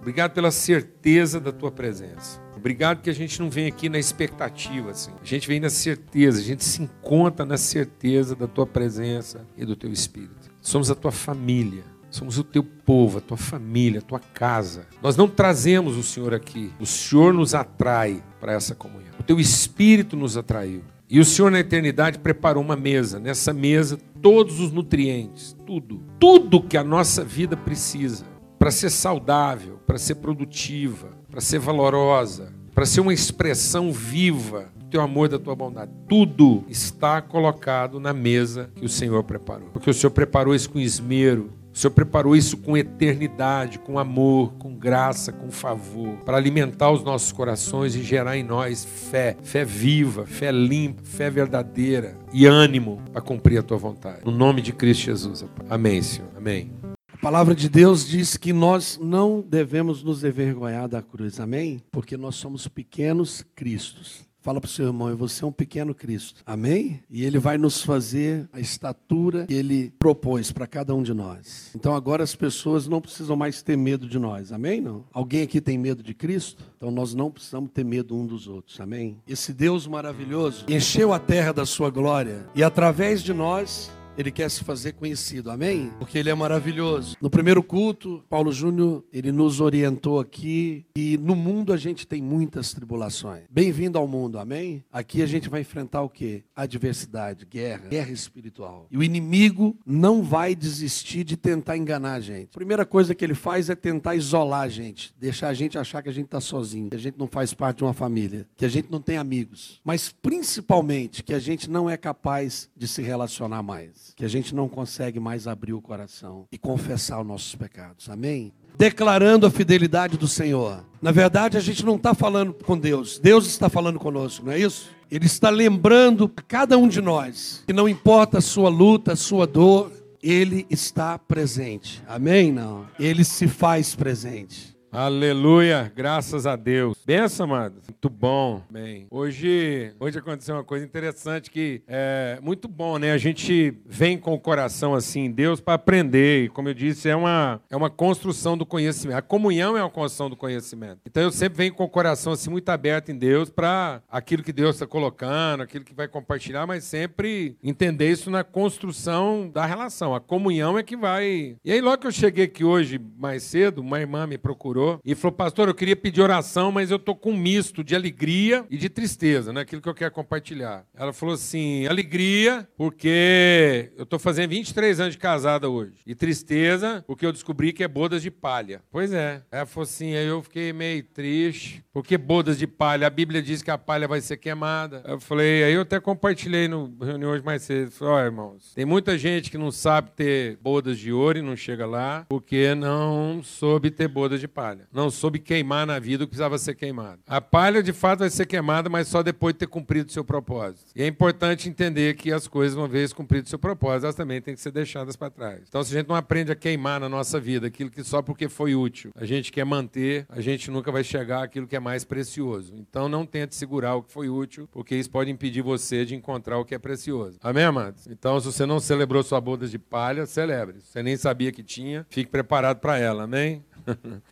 Obrigado 0.00 0.32
pela 0.32 0.50
certeza 0.50 1.40
da 1.40 1.52
tua 1.52 1.72
presença. 1.72 2.47
Obrigado 2.58 3.00
que 3.00 3.08
a 3.08 3.14
gente 3.14 3.40
não 3.40 3.48
vem 3.48 3.66
aqui 3.66 3.88
na 3.88 3.98
expectativa, 3.98 4.90
assim. 4.90 5.12
A 5.22 5.24
gente 5.24 5.46
vem 5.46 5.60
na 5.60 5.70
certeza, 5.70 6.40
a 6.40 6.42
gente 6.42 6.64
se 6.64 6.82
encontra 6.82 7.46
na 7.46 7.56
certeza 7.56 8.34
da 8.34 8.48
tua 8.48 8.66
presença 8.66 9.46
e 9.56 9.64
do 9.64 9.76
teu 9.76 9.92
espírito. 9.92 10.50
Somos 10.60 10.90
a 10.90 10.94
tua 10.94 11.12
família. 11.12 11.84
Somos 12.10 12.38
o 12.38 12.44
teu 12.44 12.64
povo, 12.64 13.18
a 13.18 13.20
tua 13.20 13.36
família, 13.36 14.00
a 14.00 14.02
tua 14.02 14.18
casa. 14.18 14.86
Nós 15.02 15.16
não 15.16 15.28
trazemos 15.28 15.96
o 15.96 16.02
Senhor 16.02 16.32
aqui. 16.34 16.72
O 16.80 16.86
Senhor 16.86 17.34
nos 17.34 17.54
atrai 17.54 18.22
para 18.40 18.52
essa 18.52 18.74
comunhão. 18.74 19.12
O 19.20 19.22
teu 19.22 19.38
espírito 19.38 20.16
nos 20.16 20.36
atraiu. 20.36 20.82
E 21.10 21.20
o 21.20 21.24
Senhor 21.24 21.50
na 21.50 21.60
eternidade 21.60 22.18
preparou 22.18 22.62
uma 22.62 22.76
mesa. 22.76 23.18
Nessa 23.18 23.52
mesa, 23.52 23.98
todos 24.22 24.58
os 24.58 24.72
nutrientes, 24.72 25.54
tudo, 25.66 26.02
tudo 26.18 26.62
que 26.62 26.76
a 26.76 26.84
nossa 26.84 27.22
vida 27.22 27.56
precisa 27.56 28.24
para 28.58 28.70
ser 28.70 28.90
saudável, 28.90 29.78
para 29.86 29.98
ser 29.98 30.16
produtiva, 30.16 31.17
para 31.38 31.44
ser 31.44 31.60
valorosa, 31.60 32.52
para 32.74 32.84
ser 32.84 33.00
uma 33.00 33.14
expressão 33.14 33.92
viva 33.92 34.72
do 34.74 34.86
teu 34.86 35.00
amor, 35.00 35.28
da 35.28 35.38
tua 35.38 35.54
bondade. 35.54 35.92
Tudo 36.08 36.64
está 36.68 37.22
colocado 37.22 38.00
na 38.00 38.12
mesa 38.12 38.72
que 38.74 38.84
o 38.84 38.88
Senhor 38.88 39.22
preparou. 39.22 39.68
Porque 39.72 39.88
o 39.88 39.94
Senhor 39.94 40.10
preparou 40.10 40.52
isso 40.52 40.68
com 40.68 40.80
esmero, 40.80 41.52
o 41.72 41.78
Senhor 41.78 41.92
preparou 41.92 42.34
isso 42.34 42.56
com 42.56 42.76
eternidade, 42.76 43.78
com 43.78 44.00
amor, 44.00 44.54
com 44.54 44.74
graça, 44.74 45.30
com 45.30 45.48
favor, 45.48 46.16
para 46.24 46.36
alimentar 46.36 46.90
os 46.90 47.04
nossos 47.04 47.30
corações 47.30 47.94
e 47.94 48.02
gerar 48.02 48.36
em 48.36 48.42
nós 48.42 48.84
fé, 48.84 49.36
fé 49.40 49.64
viva, 49.64 50.26
fé 50.26 50.50
limpa, 50.50 51.04
fé 51.04 51.30
verdadeira 51.30 52.18
e 52.32 52.46
ânimo 52.46 53.00
para 53.12 53.22
cumprir 53.22 53.58
a 53.58 53.62
tua 53.62 53.78
vontade. 53.78 54.24
No 54.24 54.32
nome 54.32 54.60
de 54.60 54.72
Cristo 54.72 55.04
Jesus. 55.04 55.44
Amém, 55.70 56.02
Senhor. 56.02 56.30
Amém. 56.36 56.72
A 57.18 57.20
palavra 57.20 57.52
de 57.52 57.68
Deus 57.68 58.06
diz 58.06 58.36
que 58.36 58.52
nós 58.52 58.96
não 59.02 59.40
devemos 59.40 60.04
nos 60.04 60.22
envergonhar 60.22 60.88
da 60.88 61.02
cruz, 61.02 61.40
amém? 61.40 61.82
Porque 61.90 62.16
nós 62.16 62.36
somos 62.36 62.68
pequenos 62.68 63.44
cristos. 63.56 64.24
Fala 64.40 64.60
para 64.60 64.68
o 64.68 64.70
seu 64.70 64.86
irmão, 64.86 65.14
você 65.16 65.42
é 65.42 65.46
um 65.48 65.52
pequeno 65.52 65.92
Cristo. 65.92 66.44
Amém? 66.46 67.02
E 67.10 67.24
ele 67.24 67.40
vai 67.40 67.58
nos 67.58 67.82
fazer 67.82 68.48
a 68.52 68.60
estatura 68.60 69.46
que 69.46 69.52
ele 69.52 69.92
propôs 69.98 70.52
para 70.52 70.64
cada 70.68 70.94
um 70.94 71.02
de 71.02 71.12
nós. 71.12 71.72
Então 71.74 71.92
agora 71.92 72.22
as 72.22 72.36
pessoas 72.36 72.86
não 72.86 73.00
precisam 73.00 73.34
mais 73.34 73.62
ter 73.62 73.76
medo 73.76 74.08
de 74.08 74.16
nós. 74.16 74.52
Amém? 74.52 74.80
Não? 74.80 75.04
Alguém 75.12 75.42
aqui 75.42 75.60
tem 75.60 75.76
medo 75.76 76.04
de 76.04 76.14
Cristo? 76.14 76.62
Então 76.76 76.92
nós 76.92 77.14
não 77.14 77.32
precisamos 77.32 77.72
ter 77.72 77.84
medo 77.84 78.16
um 78.16 78.24
dos 78.24 78.46
outros. 78.46 78.80
Amém? 78.80 79.18
Esse 79.26 79.52
Deus 79.52 79.88
maravilhoso 79.88 80.66
encheu 80.68 81.12
a 81.12 81.18
terra 81.18 81.50
da 81.50 81.66
sua 81.66 81.90
glória 81.90 82.46
e 82.54 82.62
através 82.62 83.24
de 83.24 83.34
nós 83.34 83.90
ele 84.18 84.32
quer 84.32 84.50
se 84.50 84.64
fazer 84.64 84.94
conhecido, 84.94 85.48
amém? 85.48 85.92
Porque 85.96 86.18
ele 86.18 86.28
é 86.28 86.34
maravilhoso. 86.34 87.16
No 87.22 87.30
primeiro 87.30 87.62
culto, 87.62 88.24
Paulo 88.28 88.50
Júnior, 88.50 89.04
ele 89.12 89.30
nos 89.30 89.60
orientou 89.60 90.18
aqui 90.18 90.84
e 90.96 91.16
no 91.16 91.36
mundo 91.36 91.72
a 91.72 91.76
gente 91.76 92.04
tem 92.04 92.20
muitas 92.20 92.72
tribulações. 92.72 93.44
Bem-vindo 93.48 93.96
ao 93.96 94.08
mundo, 94.08 94.40
amém? 94.40 94.82
Aqui 94.92 95.22
a 95.22 95.26
gente 95.26 95.48
vai 95.48 95.60
enfrentar 95.60 96.02
o 96.02 96.08
quê? 96.08 96.42
Adversidade, 96.56 97.46
guerra, 97.46 97.86
guerra 97.86 98.10
espiritual. 98.10 98.88
E 98.90 98.98
o 98.98 99.04
inimigo 99.04 99.78
não 99.86 100.20
vai 100.20 100.52
desistir 100.52 101.22
de 101.22 101.36
tentar 101.36 101.76
enganar 101.76 102.14
a 102.14 102.20
gente. 102.20 102.48
A 102.50 102.58
primeira 102.58 102.84
coisa 102.84 103.14
que 103.14 103.24
ele 103.24 103.34
faz 103.34 103.70
é 103.70 103.76
tentar 103.76 104.16
isolar 104.16 104.62
a 104.62 104.68
gente, 104.68 105.14
deixar 105.16 105.46
a 105.46 105.54
gente 105.54 105.78
achar 105.78 106.02
que 106.02 106.08
a 106.08 106.12
gente 106.12 106.26
está 106.26 106.40
sozinho, 106.40 106.90
que 106.90 106.96
a 106.96 107.00
gente 107.00 107.16
não 107.16 107.28
faz 107.28 107.54
parte 107.54 107.78
de 107.78 107.84
uma 107.84 107.94
família, 107.94 108.48
que 108.56 108.64
a 108.64 108.68
gente 108.68 108.90
não 108.90 109.00
tem 109.00 109.16
amigos, 109.16 109.80
mas 109.84 110.12
principalmente 110.20 111.22
que 111.22 111.34
a 111.34 111.38
gente 111.38 111.70
não 111.70 111.88
é 111.88 111.96
capaz 111.96 112.68
de 112.76 112.88
se 112.88 113.00
relacionar 113.00 113.62
mais 113.62 114.07
que 114.16 114.24
a 114.24 114.28
gente 114.28 114.54
não 114.54 114.68
consegue 114.68 115.18
mais 115.20 115.46
abrir 115.46 115.72
o 115.72 115.80
coração 115.80 116.46
e 116.50 116.58
confessar 116.58 117.20
os 117.20 117.26
nossos 117.26 117.54
pecados. 117.54 118.08
Amém? 118.08 118.52
Declarando 118.76 119.46
a 119.46 119.50
fidelidade 119.50 120.16
do 120.16 120.28
Senhor. 120.28 120.84
Na 121.02 121.10
verdade, 121.10 121.56
a 121.56 121.60
gente 121.60 121.84
não 121.84 121.96
está 121.96 122.14
falando 122.14 122.54
com 122.54 122.78
Deus, 122.78 123.18
Deus 123.18 123.46
está 123.46 123.68
falando 123.68 123.98
conosco, 123.98 124.46
não 124.46 124.52
é 124.52 124.58
isso? 124.58 124.90
Ele 125.10 125.26
está 125.26 125.50
lembrando 125.50 126.30
a 126.36 126.42
cada 126.42 126.76
um 126.76 126.86
de 126.86 127.00
nós 127.00 127.64
que 127.66 127.72
não 127.72 127.88
importa 127.88 128.38
a 128.38 128.42
sua 128.42 128.68
luta, 128.68 129.14
a 129.14 129.16
sua 129.16 129.46
dor, 129.46 129.90
Ele 130.22 130.66
está 130.68 131.18
presente. 131.18 132.02
Amém? 132.06 132.52
Não. 132.52 132.86
Ele 132.98 133.24
se 133.24 133.48
faz 133.48 133.94
presente. 133.94 134.77
Aleluia, 134.90 135.92
graças 135.94 136.46
a 136.46 136.56
Deus. 136.56 136.96
Benção, 137.04 137.44
amado. 137.44 137.74
Muito 137.86 138.08
bom. 138.08 138.62
Bem, 138.70 139.06
hoje, 139.10 139.92
hoje 140.00 140.18
aconteceu 140.18 140.54
uma 140.54 140.64
coisa 140.64 140.84
interessante 140.84 141.50
que 141.50 141.82
é 141.86 142.38
muito 142.42 142.66
bom, 142.66 142.96
né? 142.96 143.12
A 143.12 143.18
gente 143.18 143.74
vem 143.84 144.16
com 144.16 144.32
o 144.32 144.40
coração 144.40 144.94
assim 144.94 145.26
em 145.26 145.30
Deus 145.30 145.60
para 145.60 145.74
aprender. 145.74 146.44
E, 146.44 146.48
como 146.48 146.70
eu 146.70 146.74
disse, 146.74 147.08
é 147.08 147.14
uma, 147.14 147.60
é 147.68 147.76
uma 147.76 147.90
construção 147.90 148.56
do 148.56 148.64
conhecimento. 148.64 149.18
A 149.18 149.22
comunhão 149.22 149.76
é 149.76 149.82
uma 149.82 149.90
construção 149.90 150.30
do 150.30 150.36
conhecimento. 150.36 151.00
Então 151.06 151.22
eu 151.22 151.30
sempre 151.30 151.58
venho 151.58 151.74
com 151.74 151.84
o 151.84 151.88
coração 151.88 152.32
assim 152.32 152.48
muito 152.48 152.68
aberto 152.70 153.10
em 153.10 153.18
Deus 153.18 153.50
para 153.50 154.02
aquilo 154.10 154.42
que 154.42 154.52
Deus 154.54 154.76
está 154.76 154.86
colocando, 154.86 155.62
aquilo 155.62 155.84
que 155.84 155.94
vai 155.94 156.08
compartilhar, 156.08 156.66
mas 156.66 156.84
sempre 156.84 157.58
entender 157.62 158.10
isso 158.10 158.30
na 158.30 158.42
construção 158.42 159.50
da 159.52 159.66
relação. 159.66 160.14
A 160.14 160.20
comunhão 160.20 160.78
é 160.78 160.82
que 160.82 160.96
vai. 160.96 161.56
E 161.62 161.72
aí, 161.72 161.80
logo 161.82 161.98
que 161.98 162.06
eu 162.06 162.12
cheguei 162.12 162.46
aqui 162.46 162.64
hoje 162.64 162.98
mais 163.18 163.42
cedo, 163.42 163.82
uma 163.82 164.00
irmã 164.00 164.26
me 164.26 164.38
procurou 164.38 164.77
e 165.04 165.14
falou: 165.14 165.36
Pastor, 165.36 165.68
eu 165.68 165.74
queria 165.74 165.96
pedir 165.96 166.20
oração, 166.20 166.70
mas 166.70 166.90
eu 166.90 166.98
tô 166.98 167.14
com 167.14 167.32
um 167.32 167.36
misto 167.36 167.82
de 167.82 167.94
alegria 167.94 168.64
e 168.70 168.76
de 168.76 168.88
tristeza, 168.88 169.52
né? 169.52 169.62
Aquilo 169.62 169.82
que 169.82 169.88
eu 169.88 169.94
quero 169.94 170.12
compartilhar. 170.12 170.84
Ela 170.94 171.12
falou 171.12 171.34
assim: 171.34 171.86
alegria, 171.86 172.68
porque 172.76 173.92
eu 173.96 174.06
tô 174.06 174.18
fazendo 174.18 174.50
23 174.50 175.00
anos 175.00 175.14
de 175.14 175.18
casada 175.18 175.68
hoje. 175.68 175.94
E 176.06 176.14
tristeza, 176.14 177.04
porque 177.06 177.26
eu 177.26 177.32
descobri 177.32 177.72
que 177.72 177.82
é 177.82 177.88
bodas 177.88 178.22
de 178.22 178.30
palha. 178.30 178.82
Pois 178.90 179.12
é. 179.12 179.42
Ela 179.50 179.66
falou 179.66 179.84
assim: 179.84 180.14
aí 180.14 180.26
eu 180.26 180.42
fiquei 180.42 180.72
meio 180.72 181.02
triste, 181.02 181.84
porque 181.92 182.16
bodas 182.16 182.58
de 182.58 182.66
palha, 182.66 183.06
a 183.06 183.10
Bíblia 183.10 183.42
diz 183.42 183.62
que 183.62 183.70
a 183.70 183.78
palha 183.78 184.06
vai 184.06 184.20
ser 184.20 184.36
queimada. 184.36 185.02
Eu 185.04 185.20
falei, 185.20 185.64
aí 185.64 185.72
eu 185.72 185.82
até 185.82 185.98
compartilhei 186.00 186.68
no 186.68 186.96
reunião 187.00 187.30
hoje 187.30 187.44
mais 187.44 187.62
cedo. 187.62 187.90
Falei, 187.90 188.14
ó, 188.14 188.16
oh, 188.16 188.24
irmãos, 188.24 188.72
tem 188.74 188.84
muita 188.84 189.18
gente 189.18 189.50
que 189.50 189.58
não 189.58 189.70
sabe 189.70 190.10
ter 190.12 190.56
bodas 190.62 190.98
de 190.98 191.12
ouro 191.12 191.38
e 191.38 191.42
não 191.42 191.56
chega 191.56 191.86
lá, 191.86 192.24
porque 192.28 192.74
não 192.74 193.42
soube 193.42 193.90
ter 193.90 194.08
bodas 194.08 194.40
de 194.40 194.48
palha 194.48 194.67
palha. 194.68 194.86
Não 194.92 195.10
soube 195.10 195.38
queimar 195.38 195.86
na 195.86 195.98
vida 195.98 196.24
o 196.24 196.26
que 196.26 196.32
precisava 196.32 196.58
ser 196.58 196.74
queimado. 196.74 197.20
A 197.26 197.40
palha, 197.40 197.82
de 197.82 197.92
fato, 197.92 198.20
vai 198.20 198.30
ser 198.30 198.46
queimada, 198.46 198.88
mas 198.88 199.08
só 199.08 199.22
depois 199.22 199.54
de 199.54 199.60
ter 199.60 199.66
cumprido 199.66 200.08
o 200.08 200.12
seu 200.12 200.24
propósito. 200.24 200.90
E 200.94 201.02
é 201.02 201.06
importante 201.06 201.68
entender 201.68 202.14
que 202.16 202.32
as 202.32 202.46
coisas, 202.46 202.76
uma 202.76 202.88
vez 202.88 203.12
cumprido 203.12 203.46
o 203.46 203.48
seu 203.48 203.58
propósito, 203.58 204.04
elas 204.04 204.14
também 204.14 204.40
têm 204.40 204.54
que 204.54 204.60
ser 204.60 204.70
deixadas 204.70 205.16
para 205.16 205.30
trás. 205.30 205.62
Então, 205.68 205.82
se 205.82 205.94
a 205.94 205.98
gente 205.98 206.08
não 206.08 206.16
aprende 206.16 206.52
a 206.52 206.56
queimar 206.56 207.00
na 207.00 207.08
nossa 207.08 207.40
vida 207.40 207.66
aquilo 207.66 207.90
que 207.90 208.04
só 208.04 208.22
porque 208.22 208.48
foi 208.48 208.74
útil 208.74 209.12
a 209.14 209.24
gente 209.24 209.50
quer 209.50 209.64
manter, 209.64 210.26
a 210.28 210.40
gente 210.40 210.70
nunca 210.70 210.92
vai 210.92 211.02
chegar 211.02 211.42
àquilo 211.42 211.66
que 211.66 211.76
é 211.76 211.80
mais 211.80 212.04
precioso. 212.04 212.74
Então, 212.76 213.08
não 213.08 213.24
tente 213.24 213.54
segurar 213.54 213.94
o 213.94 214.02
que 214.02 214.12
foi 214.12 214.28
útil, 214.28 214.68
porque 214.70 214.94
isso 214.94 215.10
pode 215.10 215.30
impedir 215.30 215.62
você 215.62 216.04
de 216.04 216.14
encontrar 216.14 216.58
o 216.58 216.64
que 216.64 216.74
é 216.74 216.78
precioso. 216.78 217.38
Amém, 217.42 217.64
amados? 217.64 218.06
Então, 218.06 218.38
se 218.40 218.46
você 218.46 218.66
não 218.66 218.80
celebrou 218.80 219.22
sua 219.22 219.40
boda 219.40 219.66
de 219.66 219.78
palha, 219.78 220.26
celebre. 220.26 220.80
Se 220.80 220.92
você 220.92 221.02
nem 221.02 221.16
sabia 221.16 221.52
que 221.52 221.62
tinha, 221.62 222.06
fique 222.10 222.30
preparado 222.30 222.78
para 222.78 222.98
ela. 222.98 223.24
Amém? 223.24 223.62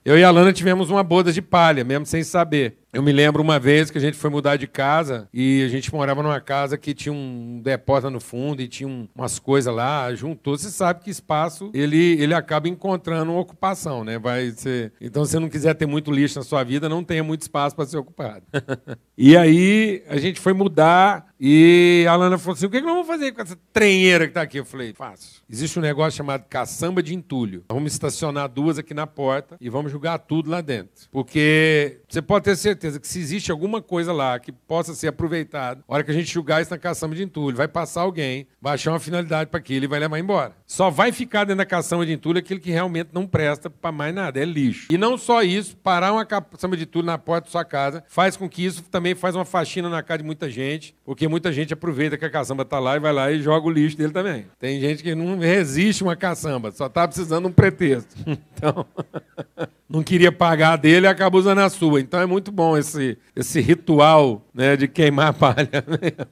Eu 0.05 0.19
e 0.19 0.25
a 0.25 0.31
Lana 0.31 0.53
tivemos 0.53 0.91
uma 0.91 1.03
boda 1.03 1.33
de 1.33 1.43
palha, 1.43 1.85
mesmo 1.85 2.07
sem 2.07 2.23
saber. 2.23 2.79
Eu 2.97 3.03
me 3.03 3.13
lembro 3.13 3.43
uma 3.43 3.59
vez 3.59 3.91
que 3.91 3.99
a 3.99 4.01
gente 4.01 4.17
foi 4.17 4.31
mudar 4.31 4.57
de 4.57 4.67
casa 4.67 5.29
e 5.31 5.63
a 5.63 5.69
gente 5.69 5.93
morava 5.93 6.23
numa 6.23 6.41
casa 6.41 6.79
que 6.79 6.95
tinha 6.95 7.13
um 7.13 7.61
depósito 7.63 8.09
no 8.09 8.21
fundo 8.21 8.63
e 8.63 8.67
tinha 8.67 8.89
um, 8.89 9.07
umas 9.15 9.39
coisas 9.39 9.73
lá, 9.75 10.15
juntou. 10.15 10.57
Você 10.57 10.71
sabe 10.71 11.05
que 11.05 11.11
espaço 11.11 11.71
ele, 11.75 12.15
ele 12.19 12.33
acaba 12.33 12.71
encontrando 12.71 13.33
uma 13.33 13.41
ocupação, 13.43 14.03
né? 14.03 14.19
Vai 14.19 14.51
ser... 14.53 14.95
Então, 14.99 15.27
se 15.27 15.33
você 15.33 15.39
não 15.39 15.51
quiser 15.51 15.75
ter 15.75 15.85
muito 15.85 16.11
lixo 16.11 16.39
na 16.39 16.43
sua 16.43 16.65
vida, 16.65 16.89
não 16.89 17.05
tenha 17.05 17.23
muito 17.23 17.43
espaço 17.43 17.77
para 17.77 17.85
ser 17.85 17.99
ocupado. 17.99 18.47
e 19.15 19.37
aí 19.37 20.03
a 20.09 20.17
gente 20.17 20.41
foi 20.41 20.55
mudar 20.55 21.27
e 21.39 22.07
a 22.09 22.17
Lana 22.17 22.39
falou 22.39 22.55
assim: 22.55 22.67
o 22.67 22.71
que, 22.71 22.81
que 22.81 22.87
nós 22.87 22.95
vamos 22.95 23.07
fazer 23.07 23.33
com 23.33 23.43
essa 23.43 23.59
trenheira 23.73 24.25
que 24.25 24.31
está 24.31 24.43
aqui? 24.43 24.59
Eu 24.59 24.65
falei: 24.65 24.95
fácil. 24.95 25.43
Existe 25.49 25.79
um 25.79 25.83
negócio 25.83 26.17
chamado 26.17 26.45
caçamba 26.49 27.03
de 27.03 27.15
entulho. 27.15 27.65
Vamos 27.69 27.93
estacionar 27.93 28.49
duas 28.49 28.79
aqui 28.79 28.95
na 28.95 29.07
porta 29.07 29.57
e 29.61 29.69
vamos 29.69 29.93
jogar 29.93 30.19
tudo 30.19 30.51
lá 30.51 30.61
dentro. 30.61 31.09
Porque 31.11 32.01
você 32.09 32.23
pode 32.23 32.47
ter 32.47 32.57
certeza 32.57 32.86
certeza 32.87 33.01
que 33.01 33.09
se 33.09 33.19
existe 33.19 33.51
alguma 33.51 33.83
coisa 33.83 34.13
lá 34.13 34.39
que 34.39 34.53
possa 34.53 34.95
ser 34.95 35.09
aproveitada, 35.09 35.83
na 35.89 35.95
hora 35.95 36.05
que 36.05 36.11
a 36.11 36.15
gente 36.15 36.33
julgar 36.33 36.63
isso 36.63 36.71
na 36.71 36.79
caçamba 36.79 37.15
de 37.15 37.23
entulho, 37.23 37.57
vai 37.57 37.69
passar 37.69 38.03
alguém, 38.03 38.47
vai 38.61 38.75
achar 38.75 38.93
uma 38.93 39.01
finalidade 39.01 39.51
para 39.51 39.59
aquilo 39.59 39.85
e 39.85 39.89
vai 39.89 39.99
levar 39.99 40.19
embora. 40.19 40.53
Só 40.67 40.91
vai 40.91 41.13
ficar 41.13 41.45
dentro 41.45 41.59
da 41.59 41.67
caçamba 41.67 42.07
de 42.07 42.13
entulho 42.13 42.39
aquilo 42.39 42.61
que 42.61 42.71
realmente 42.71 43.11
não 43.13 43.27
presta 43.27 43.69
para 43.69 43.93
mais 43.93 44.15
nada, 44.15 44.41
é 44.41 44.45
lixo. 44.45 44.89
E 44.91 44.97
não 44.97 45.19
só 45.19 45.43
isso, 45.43 45.77
parar 45.77 46.13
uma 46.13 46.25
caçamba 46.25 46.77
de 46.77 46.85
entulho 46.85 47.07
na 47.07 47.19
porta 47.19 47.47
da 47.47 47.51
sua 47.51 47.65
casa 47.65 48.05
faz 48.09 48.37
com 48.37 48.49
que 48.49 48.65
isso 48.65 48.83
também 48.85 49.15
faz 49.15 49.35
uma 49.35 49.45
faxina 49.45 49.89
na 49.89 50.03
casa 50.03 50.19
de 50.19 50.25
muita 50.25 50.49
gente, 50.49 50.95
porque 51.05 51.29
muita 51.29 51.53
gente 51.53 51.73
aproveita 51.73 52.17
que 52.17 52.25
a 52.25 52.31
caçamba 52.31 52.63
está 52.63 52.79
lá 52.79 52.97
e 52.97 53.01
vai 53.01 53.13
lá 53.13 53.31
e 53.31 53.43
joga 53.43 53.67
o 53.67 53.71
lixo 53.71 53.97
dele 53.97 54.13
também. 54.13 54.47
Tem 54.59 54.81
gente 54.81 55.03
que 55.03 55.15
não 55.15 55.39
resiste 55.39 56.03
uma 56.03 56.17
caçamba, 56.17 56.71
só 56.71 56.87
está 56.87 57.07
precisando 57.07 57.45
de 57.45 57.51
um 57.51 57.53
pretexto. 57.53 58.15
Então, 58.57 58.87
não 59.89 60.03
queria 60.03 60.33
pagar 60.33 60.77
dele 60.77 61.07
e 61.07 61.09
acaba 61.09 61.39
usando 61.39 61.59
a 61.59 61.69
sua. 61.69 62.01
Então 62.01 62.21
é 62.21 62.27
muito 62.27 62.51
bom 62.51 62.77
esse, 62.77 63.17
esse 63.35 63.61
ritual 63.61 64.45
né, 64.53 64.77
de 64.77 64.89
queimar 64.89 65.29
a 65.29 65.33
palha. 65.33 65.69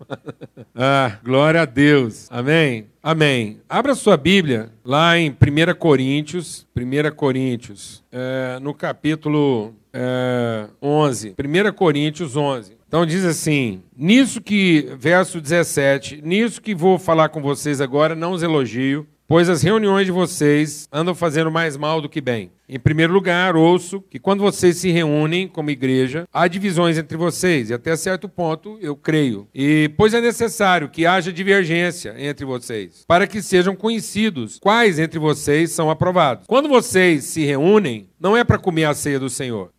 Ah, 0.77 1.19
glória 1.23 1.63
a 1.63 1.65
Deus. 1.65 2.27
Amém. 2.33 2.87
Amém. 3.01 3.61
Abra 3.69 3.95
sua 3.95 4.17
Bíblia 4.17 4.73
lá 4.85 5.17
em 5.17 5.31
1 5.31 5.75
Coríntios, 5.79 6.67
1 6.77 7.15
Coríntios, 7.15 8.03
é, 8.11 8.59
no 8.61 8.75
capítulo 8.75 9.73
é, 9.93 10.67
11. 10.83 11.37
1 11.39 11.73
Coríntios 11.75 12.37
11. 12.37 12.77
Então 12.89 13.07
diz 13.07 13.25
assim: 13.25 13.83
nisso 13.97 14.41
que, 14.41 14.89
verso 14.99 15.41
17, 15.41 16.21
nisso 16.25 16.61
que 16.61 16.75
vou 16.75 16.99
falar 16.99 17.29
com 17.29 17.41
vocês 17.41 17.81
agora, 17.81 18.17
não 18.17 18.33
os 18.33 18.43
elogio, 18.43 19.07
pois 19.29 19.49
as 19.49 19.63
reuniões 19.63 20.07
de 20.07 20.13
vocês 20.13 20.89
andam 20.93 21.15
fazendo 21.15 21.51
mais 21.53 21.77
mal 21.77 22.01
do 22.01 22.09
que 22.09 22.21
bem. 22.21 22.51
Em 22.67 22.79
primeiro 22.79 23.13
lugar, 23.13 23.57
ouço 23.57 24.03
que 24.09 24.19
quando 24.19 24.41
vocês 24.41 24.79
se 24.79 24.91
reúnem 24.91 25.47
como 25.47 25.71
igreja, 25.71 26.27
há 26.33 26.49
divisões 26.49 26.97
entre 26.97 27.17
vocês, 27.17 27.69
e 27.69 27.75
até 27.75 27.95
certo 27.95 28.27
ponto 28.27 28.79
eu 28.81 28.97
creio. 28.97 29.47
E 29.55 29.91
pois 29.99 30.15
é 30.15 30.21
necessário 30.21 30.89
que 30.89 31.05
haja 31.05 31.31
divergência 31.31 32.15
entre 32.17 32.47
vocês, 32.47 33.05
para 33.07 33.27
que 33.27 33.43
sejam 33.43 33.77
conhecidos 33.77 34.59
quais 34.59 34.99
entre 34.99 35.19
vocês 35.19 35.73
são 35.73 35.91
aprovados. 35.91 36.47
Quando 36.47 36.69
vocês 36.69 37.25
se 37.25 37.45
reúnem, 37.45 38.09
não 38.19 38.35
é 38.35 38.43
para 38.43 38.57
comer 38.57 38.85
a 38.85 38.95
ceia 38.95 39.21
do 39.21 39.29
Senhor, 39.29 39.71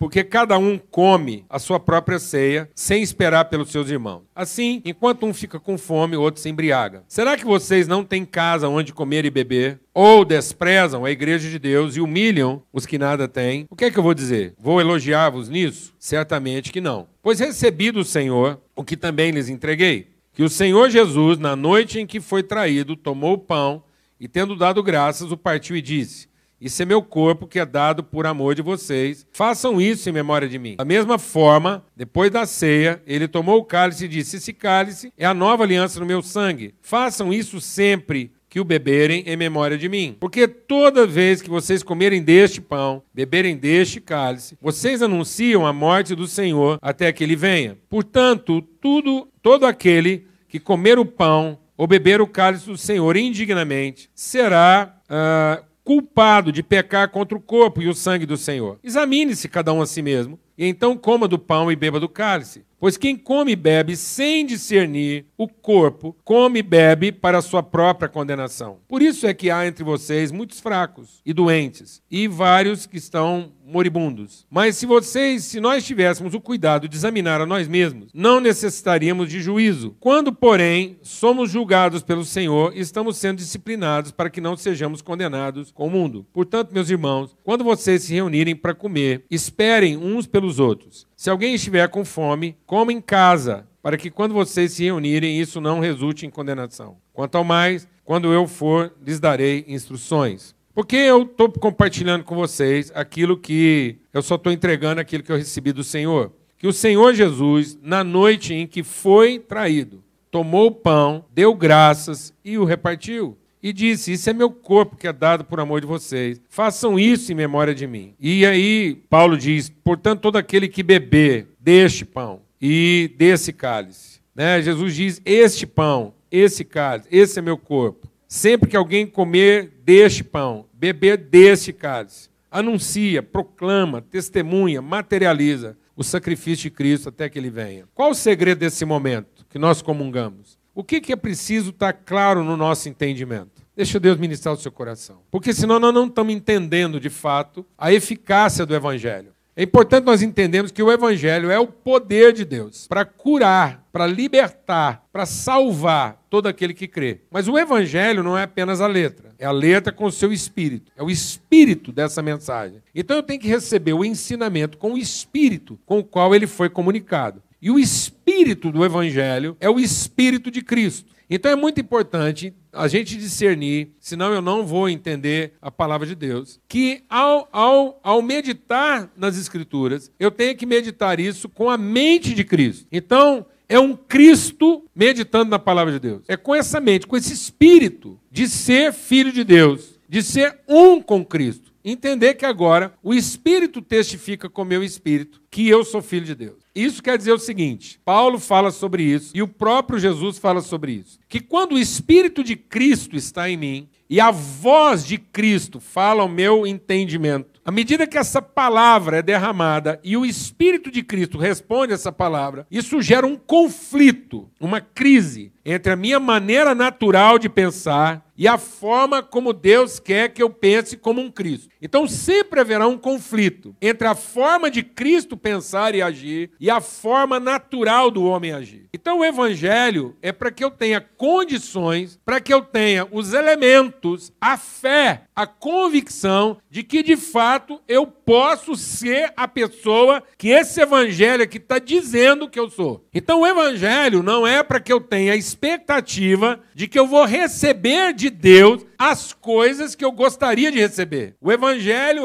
porque 0.00 0.24
cada 0.24 0.56
um 0.56 0.78
come 0.78 1.44
a 1.46 1.58
sua 1.58 1.78
própria 1.78 2.18
ceia 2.18 2.70
sem 2.74 3.02
esperar 3.02 3.44
pelos 3.44 3.68
seus 3.68 3.90
irmãos. 3.90 4.22
Assim, 4.34 4.80
enquanto 4.82 5.26
um 5.26 5.34
fica 5.34 5.60
com 5.60 5.76
fome, 5.76 6.16
o 6.16 6.22
outro 6.22 6.40
se 6.40 6.48
embriaga. 6.48 7.04
Será 7.06 7.36
que 7.36 7.44
vocês 7.44 7.86
não 7.86 8.02
têm 8.02 8.24
casa 8.24 8.66
onde 8.66 8.94
comer 8.94 9.26
e 9.26 9.30
beber? 9.30 9.78
Ou 9.92 10.24
desprezam 10.24 11.04
a 11.04 11.10
igreja 11.10 11.50
de 11.50 11.58
Deus 11.58 11.96
e 11.96 12.00
humilham 12.00 12.62
os 12.72 12.86
que 12.86 12.96
nada 12.96 13.28
têm? 13.28 13.66
O 13.68 13.76
que 13.76 13.84
é 13.84 13.90
que 13.90 13.98
eu 13.98 14.02
vou 14.02 14.14
dizer? 14.14 14.54
Vou 14.58 14.80
elogiar-vos 14.80 15.50
nisso? 15.50 15.92
Certamente 15.98 16.72
que 16.72 16.80
não. 16.80 17.06
Pois 17.22 17.38
recebi 17.38 17.90
do 17.90 18.02
Senhor 18.02 18.58
o 18.74 18.82
que 18.82 18.96
também 18.96 19.32
lhes 19.32 19.50
entreguei: 19.50 20.08
que 20.32 20.42
o 20.42 20.48
Senhor 20.48 20.88
Jesus, 20.88 21.38
na 21.38 21.54
noite 21.54 22.00
em 22.00 22.06
que 22.06 22.20
foi 22.20 22.42
traído, 22.42 22.96
tomou 22.96 23.34
o 23.34 23.38
pão 23.38 23.82
e, 24.18 24.26
tendo 24.26 24.56
dado 24.56 24.82
graças, 24.82 25.30
o 25.30 25.36
partiu 25.36 25.76
e 25.76 25.82
disse: 25.82 26.29
isso 26.60 26.82
é 26.82 26.84
meu 26.84 27.02
corpo 27.02 27.46
que 27.46 27.58
é 27.58 27.64
dado 27.64 28.04
por 28.04 28.26
amor 28.26 28.54
de 28.54 28.62
vocês. 28.62 29.26
Façam 29.32 29.80
isso 29.80 30.08
em 30.08 30.12
memória 30.12 30.48
de 30.48 30.58
mim. 30.58 30.76
Da 30.76 30.84
mesma 30.84 31.18
forma, 31.18 31.84
depois 31.96 32.30
da 32.30 32.44
ceia, 32.44 33.02
ele 33.06 33.26
tomou 33.26 33.58
o 33.58 33.64
cálice 33.64 34.04
e 34.04 34.08
disse: 34.08 34.36
Esse 34.36 34.52
cálice 34.52 35.12
é 35.16 35.24
a 35.24 35.32
nova 35.32 35.64
aliança 35.64 35.98
no 35.98 36.06
meu 36.06 36.22
sangue. 36.22 36.74
Façam 36.82 37.32
isso 37.32 37.60
sempre 37.60 38.32
que 38.50 38.60
o 38.60 38.64
beberem 38.64 39.22
em 39.26 39.36
memória 39.36 39.78
de 39.78 39.88
mim. 39.88 40.16
Porque 40.18 40.48
toda 40.48 41.06
vez 41.06 41.40
que 41.40 41.48
vocês 41.48 41.84
comerem 41.84 42.20
deste 42.20 42.60
pão, 42.60 43.00
beberem 43.14 43.56
deste 43.56 44.00
cálice, 44.00 44.58
vocês 44.60 45.00
anunciam 45.00 45.64
a 45.64 45.72
morte 45.72 46.16
do 46.16 46.26
Senhor 46.26 46.78
até 46.82 47.12
que 47.12 47.22
ele 47.22 47.36
venha. 47.36 47.78
Portanto, 47.88 48.60
tudo, 48.80 49.28
todo 49.40 49.64
aquele 49.64 50.26
que 50.48 50.58
comer 50.58 50.98
o 50.98 51.06
pão 51.06 51.58
ou 51.76 51.86
beber 51.86 52.20
o 52.20 52.26
cálice 52.26 52.66
do 52.66 52.76
Senhor 52.76 53.16
indignamente 53.16 54.10
será 54.14 55.00
uh, 55.08 55.69
culpado 55.90 56.52
de 56.52 56.62
pecar 56.62 57.10
contra 57.10 57.36
o 57.36 57.40
corpo 57.40 57.82
e 57.82 57.88
o 57.88 57.94
sangue 57.94 58.24
do 58.24 58.36
Senhor. 58.36 58.78
Examine-se 58.80 59.48
cada 59.48 59.72
um 59.72 59.82
a 59.82 59.86
si 59.86 60.00
mesmo, 60.00 60.38
e 60.56 60.64
então 60.64 60.96
coma 60.96 61.26
do 61.26 61.36
pão 61.36 61.72
e 61.72 61.74
beba 61.74 61.98
do 61.98 62.08
cálice. 62.08 62.64
Pois 62.78 62.96
quem 62.96 63.16
come 63.16 63.50
e 63.50 63.56
bebe 63.56 63.96
sem 63.96 64.46
discernir 64.46 65.26
o 65.36 65.48
corpo, 65.48 66.16
come 66.22 66.60
e 66.60 66.62
bebe 66.62 67.10
para 67.10 67.38
a 67.38 67.42
sua 67.42 67.60
própria 67.60 68.08
condenação. 68.08 68.78
Por 68.86 69.02
isso 69.02 69.26
é 69.26 69.34
que 69.34 69.50
há 69.50 69.66
entre 69.66 69.82
vocês 69.82 70.30
muitos 70.30 70.60
fracos 70.60 71.20
e 71.26 71.32
doentes, 71.32 72.00
e 72.08 72.28
vários 72.28 72.86
que 72.86 72.96
estão 72.96 73.50
moribundos. 73.70 74.46
Mas 74.50 74.76
se 74.76 74.86
vocês, 74.86 75.44
se 75.44 75.60
nós 75.60 75.84
tivéssemos 75.84 76.34
o 76.34 76.40
cuidado 76.40 76.88
de 76.88 76.96
examinar 76.96 77.40
a 77.40 77.46
nós 77.46 77.68
mesmos, 77.68 78.10
não 78.12 78.40
necessitaríamos 78.40 79.28
de 79.28 79.40
juízo. 79.40 79.96
Quando, 80.00 80.32
porém, 80.32 80.98
somos 81.02 81.50
julgados 81.50 82.02
pelo 82.02 82.24
Senhor, 82.24 82.72
estamos 82.76 83.16
sendo 83.16 83.38
disciplinados 83.38 84.10
para 84.10 84.30
que 84.30 84.40
não 84.40 84.56
sejamos 84.56 85.00
condenados 85.02 85.70
com 85.70 85.86
o 85.86 85.90
mundo. 85.90 86.26
Portanto, 86.32 86.72
meus 86.72 86.90
irmãos, 86.90 87.36
quando 87.44 87.64
vocês 87.64 88.02
se 88.02 88.14
reunirem 88.14 88.56
para 88.56 88.74
comer, 88.74 89.24
esperem 89.30 89.96
uns 89.96 90.26
pelos 90.26 90.58
outros. 90.58 91.06
Se 91.16 91.30
alguém 91.30 91.54
estiver 91.54 91.88
com 91.88 92.04
fome, 92.04 92.56
coma 92.66 92.92
em 92.92 93.00
casa, 93.00 93.66
para 93.82 93.96
que 93.96 94.10
quando 94.10 94.34
vocês 94.34 94.72
se 94.72 94.84
reunirem, 94.84 95.40
isso 95.40 95.60
não 95.60 95.80
resulte 95.80 96.26
em 96.26 96.30
condenação. 96.30 96.96
Quanto 97.12 97.36
ao 97.36 97.44
mais, 97.44 97.88
quando 98.04 98.32
eu 98.32 98.46
for, 98.46 98.92
lhes 99.04 99.20
darei 99.20 99.64
instruções. 99.68 100.54
Porque 100.80 100.96
eu 100.96 101.24
estou 101.24 101.52
compartilhando 101.52 102.24
com 102.24 102.34
vocês 102.34 102.90
aquilo 102.94 103.36
que 103.36 103.98
eu 104.14 104.22
só 104.22 104.36
estou 104.36 104.50
entregando 104.50 104.98
aquilo 104.98 105.22
que 105.22 105.30
eu 105.30 105.36
recebi 105.36 105.74
do 105.74 105.84
Senhor. 105.84 106.32
Que 106.56 106.66
o 106.66 106.72
Senhor 106.72 107.12
Jesus, 107.12 107.78
na 107.82 108.02
noite 108.02 108.54
em 108.54 108.66
que 108.66 108.82
foi 108.82 109.38
traído, 109.38 110.02
tomou 110.30 110.68
o 110.68 110.74
pão, 110.74 111.22
deu 111.34 111.54
graças 111.54 112.32
e 112.42 112.56
o 112.56 112.64
repartiu 112.64 113.36
e 113.62 113.74
disse: 113.74 114.14
Isso 114.14 114.30
é 114.30 114.32
meu 114.32 114.50
corpo 114.50 114.96
que 114.96 115.06
é 115.06 115.12
dado 115.12 115.44
por 115.44 115.60
amor 115.60 115.82
de 115.82 115.86
vocês. 115.86 116.40
Façam 116.48 116.98
isso 116.98 117.30
em 117.30 117.34
memória 117.34 117.74
de 117.74 117.86
mim. 117.86 118.14
E 118.18 118.46
aí, 118.46 119.02
Paulo 119.10 119.36
diz: 119.36 119.68
Portanto, 119.68 120.22
todo 120.22 120.38
aquele 120.38 120.66
que 120.66 120.82
beber 120.82 121.48
deste 121.60 122.06
pão 122.06 122.40
e 122.58 123.12
desse 123.18 123.52
cálice. 123.52 124.20
Né? 124.34 124.62
Jesus 124.62 124.94
diz: 124.94 125.20
Este 125.26 125.66
pão, 125.66 126.14
esse 126.30 126.64
cálice, 126.64 127.06
esse 127.12 127.38
é 127.38 127.42
meu 127.42 127.58
corpo. 127.58 128.08
Sempre 128.26 128.70
que 128.70 128.76
alguém 128.76 129.08
comer 129.08 129.72
deste 129.84 130.22
pão, 130.22 130.69
beber 130.80 131.18
deste 131.18 131.74
cálice, 131.74 132.30
anuncia, 132.50 133.22
proclama, 133.22 134.00
testemunha, 134.00 134.80
materializa 134.80 135.76
o 135.94 136.02
sacrifício 136.02 136.62
de 136.62 136.70
Cristo 136.70 137.10
até 137.10 137.28
que 137.28 137.38
ele 137.38 137.50
venha. 137.50 137.86
Qual 137.94 138.12
o 138.12 138.14
segredo 138.14 138.60
desse 138.60 138.86
momento 138.86 139.44
que 139.50 139.58
nós 139.58 139.82
comungamos? 139.82 140.58
O 140.74 140.82
que, 140.82 141.02
que 141.02 141.12
é 141.12 141.16
preciso 141.16 141.68
estar 141.68 141.92
claro 141.92 142.42
no 142.42 142.56
nosso 142.56 142.88
entendimento? 142.88 143.62
Deixa 143.76 144.00
Deus 144.00 144.16
ministrar 144.16 144.54
o 144.54 144.58
seu 144.58 144.72
coração. 144.72 145.20
Porque 145.30 145.52
senão 145.52 145.78
nós 145.78 145.92
não 145.92 146.06
estamos 146.06 146.32
entendendo 146.32 146.98
de 146.98 147.10
fato 147.10 147.66
a 147.76 147.92
eficácia 147.92 148.64
do 148.64 148.74
Evangelho. 148.74 149.34
É 149.56 149.64
importante 149.64 150.04
nós 150.04 150.22
entendermos 150.22 150.70
que 150.70 150.82
o 150.82 150.92
Evangelho 150.92 151.50
é 151.50 151.58
o 151.58 151.66
poder 151.66 152.32
de 152.32 152.44
Deus 152.44 152.86
para 152.86 153.04
curar, 153.04 153.84
para 153.92 154.06
libertar, 154.06 155.04
para 155.12 155.26
salvar 155.26 156.24
todo 156.30 156.46
aquele 156.46 156.72
que 156.72 156.86
crê. 156.86 157.20
Mas 157.30 157.48
o 157.48 157.58
Evangelho 157.58 158.22
não 158.22 158.38
é 158.38 158.44
apenas 158.44 158.80
a 158.80 158.86
letra, 158.86 159.34
é 159.38 159.44
a 159.44 159.50
letra 159.50 159.92
com 159.92 160.04
o 160.04 160.12
seu 160.12 160.32
espírito, 160.32 160.92
é 160.96 161.02
o 161.02 161.10
espírito 161.10 161.90
dessa 161.90 162.22
mensagem. 162.22 162.80
Então 162.94 163.16
eu 163.16 163.22
tenho 163.22 163.40
que 163.40 163.48
receber 163.48 163.92
o 163.92 164.04
ensinamento 164.04 164.78
com 164.78 164.92
o 164.92 164.98
espírito 164.98 165.78
com 165.84 165.98
o 165.98 166.04
qual 166.04 166.34
ele 166.34 166.46
foi 166.46 166.70
comunicado. 166.70 167.42
E 167.60 167.70
o 167.70 167.78
espírito 167.78 168.70
do 168.70 168.84
Evangelho 168.84 169.56
é 169.60 169.68
o 169.68 169.78
espírito 169.78 170.50
de 170.50 170.62
Cristo. 170.62 171.10
Então 171.30 171.52
é 171.52 171.54
muito 171.54 171.80
importante 171.80 172.52
a 172.72 172.88
gente 172.88 173.16
discernir, 173.16 173.92
senão 174.00 174.32
eu 174.32 174.42
não 174.42 174.66
vou 174.66 174.88
entender 174.88 175.52
a 175.62 175.70
palavra 175.70 176.06
de 176.06 176.16
Deus, 176.16 176.58
que 176.68 177.04
ao, 177.08 177.48
ao, 177.52 178.00
ao 178.02 178.20
meditar 178.20 179.08
nas 179.16 179.38
Escrituras, 179.38 180.10
eu 180.18 180.30
tenho 180.32 180.56
que 180.56 180.66
meditar 180.66 181.20
isso 181.20 181.48
com 181.48 181.70
a 181.70 181.78
mente 181.78 182.34
de 182.34 182.42
Cristo. 182.42 182.86
Então, 182.90 183.46
é 183.68 183.78
um 183.78 183.94
Cristo 183.94 184.84
meditando 184.92 185.48
na 185.48 185.58
palavra 185.58 185.92
de 185.92 186.00
Deus. 186.00 186.22
É 186.26 186.36
com 186.36 186.52
essa 186.52 186.80
mente, 186.80 187.06
com 187.06 187.16
esse 187.16 187.32
espírito 187.32 188.18
de 188.28 188.48
ser 188.48 188.92
filho 188.92 189.32
de 189.32 189.44
Deus, 189.44 190.00
de 190.08 190.24
ser 190.24 190.58
um 190.68 191.00
com 191.00 191.24
Cristo. 191.24 191.70
Entender 191.84 192.34
que 192.34 192.44
agora 192.44 192.92
o 193.02 193.14
Espírito 193.14 193.80
testifica 193.80 194.50
com 194.50 194.62
o 194.62 194.66
meu 194.66 194.82
espírito 194.82 195.40
que 195.50 195.68
eu 195.68 195.84
sou 195.84 196.02
filho 196.02 196.26
de 196.26 196.34
Deus. 196.34 196.58
Isso 196.80 197.02
quer 197.02 197.18
dizer 197.18 197.32
o 197.32 197.38
seguinte: 197.38 198.00
Paulo 198.04 198.38
fala 198.38 198.70
sobre 198.70 199.02
isso 199.02 199.32
e 199.34 199.42
o 199.42 199.48
próprio 199.48 199.98
Jesus 199.98 200.38
fala 200.38 200.62
sobre 200.62 200.92
isso. 200.92 201.18
Que 201.28 201.38
quando 201.38 201.72
o 201.72 201.78
Espírito 201.78 202.42
de 202.42 202.56
Cristo 202.56 203.16
está 203.16 203.50
em 203.50 203.56
mim 203.56 203.88
e 204.08 204.18
a 204.18 204.30
voz 204.30 205.04
de 205.04 205.18
Cristo 205.18 205.78
fala 205.78 206.22
ao 206.22 206.28
meu 206.28 206.66
entendimento, 206.66 207.60
à 207.64 207.70
medida 207.70 208.06
que 208.06 208.18
essa 208.18 208.40
palavra 208.40 209.18
é 209.18 209.22
derramada 209.22 210.00
e 210.02 210.16
o 210.16 210.24
Espírito 210.24 210.90
de 210.90 211.02
Cristo 211.02 211.38
responde 211.38 211.92
essa 211.92 212.10
palavra, 212.10 212.66
isso 212.70 213.00
gera 213.02 213.26
um 213.26 213.36
conflito, 213.36 214.50
uma 214.58 214.80
crise 214.80 215.52
entre 215.64 215.92
a 215.92 215.96
minha 215.96 216.18
maneira 216.18 216.74
natural 216.74 217.38
de 217.38 217.48
pensar 217.48 218.26
e 218.36 218.48
a 218.48 218.56
forma 218.56 219.22
como 219.22 219.52
Deus 219.52 220.00
quer 220.00 220.30
que 220.30 220.42
eu 220.42 220.48
pense 220.48 220.96
como 220.96 221.20
um 221.20 221.30
Cristo. 221.30 221.69
Então 221.80 222.06
sempre 222.06 222.60
haverá 222.60 222.86
um 222.86 222.98
conflito 222.98 223.74
entre 223.80 224.06
a 224.06 224.14
forma 224.14 224.70
de 224.70 224.82
Cristo 224.82 225.36
pensar 225.36 225.94
e 225.94 226.02
agir 226.02 226.50
e 226.60 226.70
a 226.70 226.80
forma 226.80 227.40
natural 227.40 228.10
do 228.10 228.24
homem 228.24 228.52
agir. 228.52 228.88
Então 228.92 229.20
o 229.20 229.24
evangelho 229.24 230.16
é 230.20 230.32
para 230.32 230.50
que 230.50 230.64
eu 230.64 230.70
tenha 230.70 231.00
condições, 231.00 232.18
para 232.24 232.40
que 232.40 232.52
eu 232.52 232.62
tenha 232.62 233.08
os 233.10 233.32
elementos, 233.32 234.32
a 234.40 234.56
fé, 234.56 235.22
a 235.34 235.46
convicção 235.46 236.58
de 236.70 236.82
que 236.82 237.02
de 237.02 237.16
fato 237.16 237.80
eu 237.88 238.06
posso 238.06 238.76
ser 238.76 239.32
a 239.36 239.48
pessoa 239.48 240.22
que 240.36 240.48
esse 240.48 240.80
evangelho 240.80 241.44
aqui 241.44 241.56
está 241.56 241.78
dizendo 241.78 242.48
que 242.48 242.60
eu 242.60 242.68
sou. 242.68 243.06
Então 243.12 243.40
o 243.40 243.46
evangelho 243.46 244.22
não 244.22 244.46
é 244.46 244.62
para 244.62 244.80
que 244.80 244.92
eu 244.92 245.00
tenha 245.00 245.34
expectativa 245.34 246.60
de 246.74 246.86
que 246.86 246.98
eu 246.98 247.06
vou 247.06 247.24
receber 247.24 248.12
de 248.12 248.28
Deus 248.28 248.84
as 248.98 249.32
coisas 249.32 249.94
que 249.94 250.04
eu 250.04 250.12
gostaria 250.12 250.70
de 250.70 250.78
receber. 250.78 251.34
O 251.40 251.50
evangelho 251.50 251.69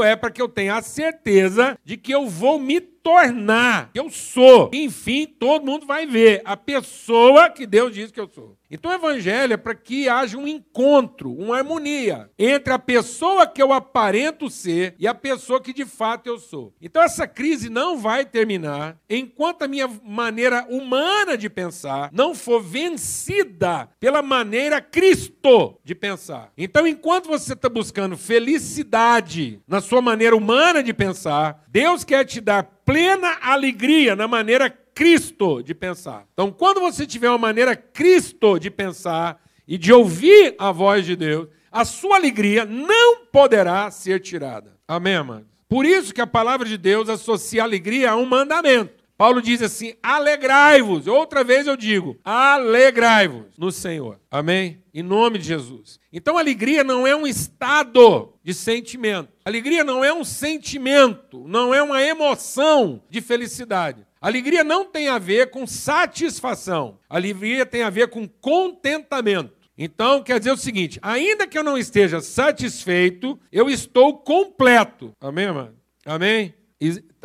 é 0.03 0.15
para 0.15 0.31
que 0.31 0.41
eu 0.41 0.47
tenha 0.47 0.75
a 0.75 0.81
certeza 0.81 1.77
de 1.83 1.97
que 1.97 2.11
eu 2.11 2.27
vou 2.27 2.59
me 2.59 2.94
tornar. 3.05 3.91
Eu 3.93 4.09
sou. 4.09 4.71
Enfim, 4.73 5.27
todo 5.27 5.63
mundo 5.63 5.85
vai 5.85 6.07
ver 6.07 6.41
a 6.43 6.57
pessoa 6.57 7.51
que 7.51 7.67
Deus 7.67 7.93
diz 7.93 8.09
que 8.09 8.19
eu 8.19 8.27
sou. 8.27 8.57
Então 8.69 8.89
o 8.89 8.95
evangelho 8.95 9.53
é 9.53 9.57
para 9.57 9.75
que 9.75 10.09
haja 10.09 10.37
um 10.37 10.47
encontro, 10.47 11.31
uma 11.31 11.57
harmonia 11.57 12.31
entre 12.37 12.73
a 12.73 12.79
pessoa 12.79 13.45
que 13.45 13.61
eu 13.61 13.71
aparento 13.71 14.49
ser 14.49 14.95
e 14.97 15.07
a 15.07 15.13
pessoa 15.13 15.61
que 15.61 15.71
de 15.71 15.85
fato 15.85 16.27
eu 16.27 16.39
sou. 16.39 16.73
Então 16.81 17.01
essa 17.01 17.27
crise 17.27 17.69
não 17.69 17.97
vai 17.97 18.25
terminar 18.25 18.97
enquanto 19.07 19.61
a 19.61 19.67
minha 19.67 19.87
maneira 20.03 20.65
humana 20.67 21.37
de 21.37 21.47
pensar 21.47 22.09
não 22.11 22.33
for 22.33 22.59
vencida 22.61 23.87
pela 23.99 24.23
maneira 24.23 24.81
Cristo 24.81 25.79
de 25.83 25.93
pensar. 25.93 26.51
Então 26.57 26.87
enquanto 26.87 27.27
você 27.27 27.53
está 27.53 27.69
buscando 27.69 28.17
felicidade 28.17 29.61
na 29.67 29.79
sua 29.79 30.01
maneira 30.01 30.35
humana 30.35 30.81
de 30.81 30.93
pensar, 30.93 31.63
Deus 31.67 32.03
quer 32.03 32.25
te 32.25 32.41
dar 32.41 32.63
plena 32.85 33.37
alegria 33.41 34.15
na 34.15 34.27
maneira 34.27 34.69
Cristo 34.69 35.61
de 35.61 35.73
pensar. 35.73 36.25
Então, 36.33 36.51
quando 36.51 36.79
você 36.79 37.05
tiver 37.05 37.29
uma 37.29 37.37
maneira 37.37 37.75
Cristo 37.75 38.57
de 38.57 38.69
pensar 38.69 39.41
e 39.67 39.77
de 39.77 39.91
ouvir 39.91 40.55
a 40.57 40.71
voz 40.71 41.05
de 41.05 41.15
Deus, 41.15 41.49
a 41.71 41.83
sua 41.83 42.15
alegria 42.15 42.63
não 42.63 43.25
poderá 43.25 43.91
ser 43.91 44.21
tirada. 44.21 44.77
Amém, 44.87 45.15
amados? 45.15 45.47
Por 45.67 45.85
isso 45.85 46.13
que 46.13 46.21
a 46.21 46.27
palavra 46.27 46.67
de 46.67 46.77
Deus 46.77 47.09
associa 47.09 47.63
alegria 47.63 48.11
a 48.11 48.15
um 48.15 48.25
mandamento. 48.25 49.03
Paulo 49.17 49.41
diz 49.41 49.61
assim: 49.61 49.93
alegrai-vos. 50.03 51.07
Outra 51.07 51.43
vez 51.43 51.67
eu 51.67 51.77
digo: 51.77 52.17
alegrai-vos 52.23 53.57
no 53.57 53.71
Senhor. 53.71 54.19
Amém? 54.29 54.83
Em 54.93 55.01
nome 55.01 55.37
de 55.37 55.45
Jesus. 55.45 55.99
Então, 56.11 56.37
alegria 56.37 56.83
não 56.83 57.05
é 57.05 57.15
um 57.15 57.27
estado 57.27 58.33
de 58.43 58.53
sentimento. 58.53 59.29
Alegria 59.43 59.83
não 59.83 60.03
é 60.03 60.13
um 60.13 60.23
sentimento, 60.23 61.45
não 61.47 61.73
é 61.73 61.81
uma 61.81 62.01
emoção 62.01 63.01
de 63.09 63.21
felicidade. 63.21 64.05
Alegria 64.19 64.63
não 64.63 64.85
tem 64.85 65.07
a 65.07 65.17
ver 65.17 65.51
com 65.51 65.67
satisfação. 65.67 66.97
Alegria 67.09 67.65
tem 67.65 67.83
a 67.83 67.89
ver 67.89 68.09
com 68.09 68.27
contentamento. 68.27 69.53
Então, 69.77 70.23
quer 70.23 70.39
dizer 70.39 70.51
o 70.51 70.57
seguinte: 70.57 70.99
ainda 71.01 71.47
que 71.47 71.57
eu 71.57 71.63
não 71.63 71.77
esteja 71.77 72.19
satisfeito, 72.21 73.39
eu 73.51 73.69
estou 73.69 74.17
completo. 74.17 75.11
Amém, 75.21 75.51
mano? 75.51 75.75
Amém? 76.05 76.53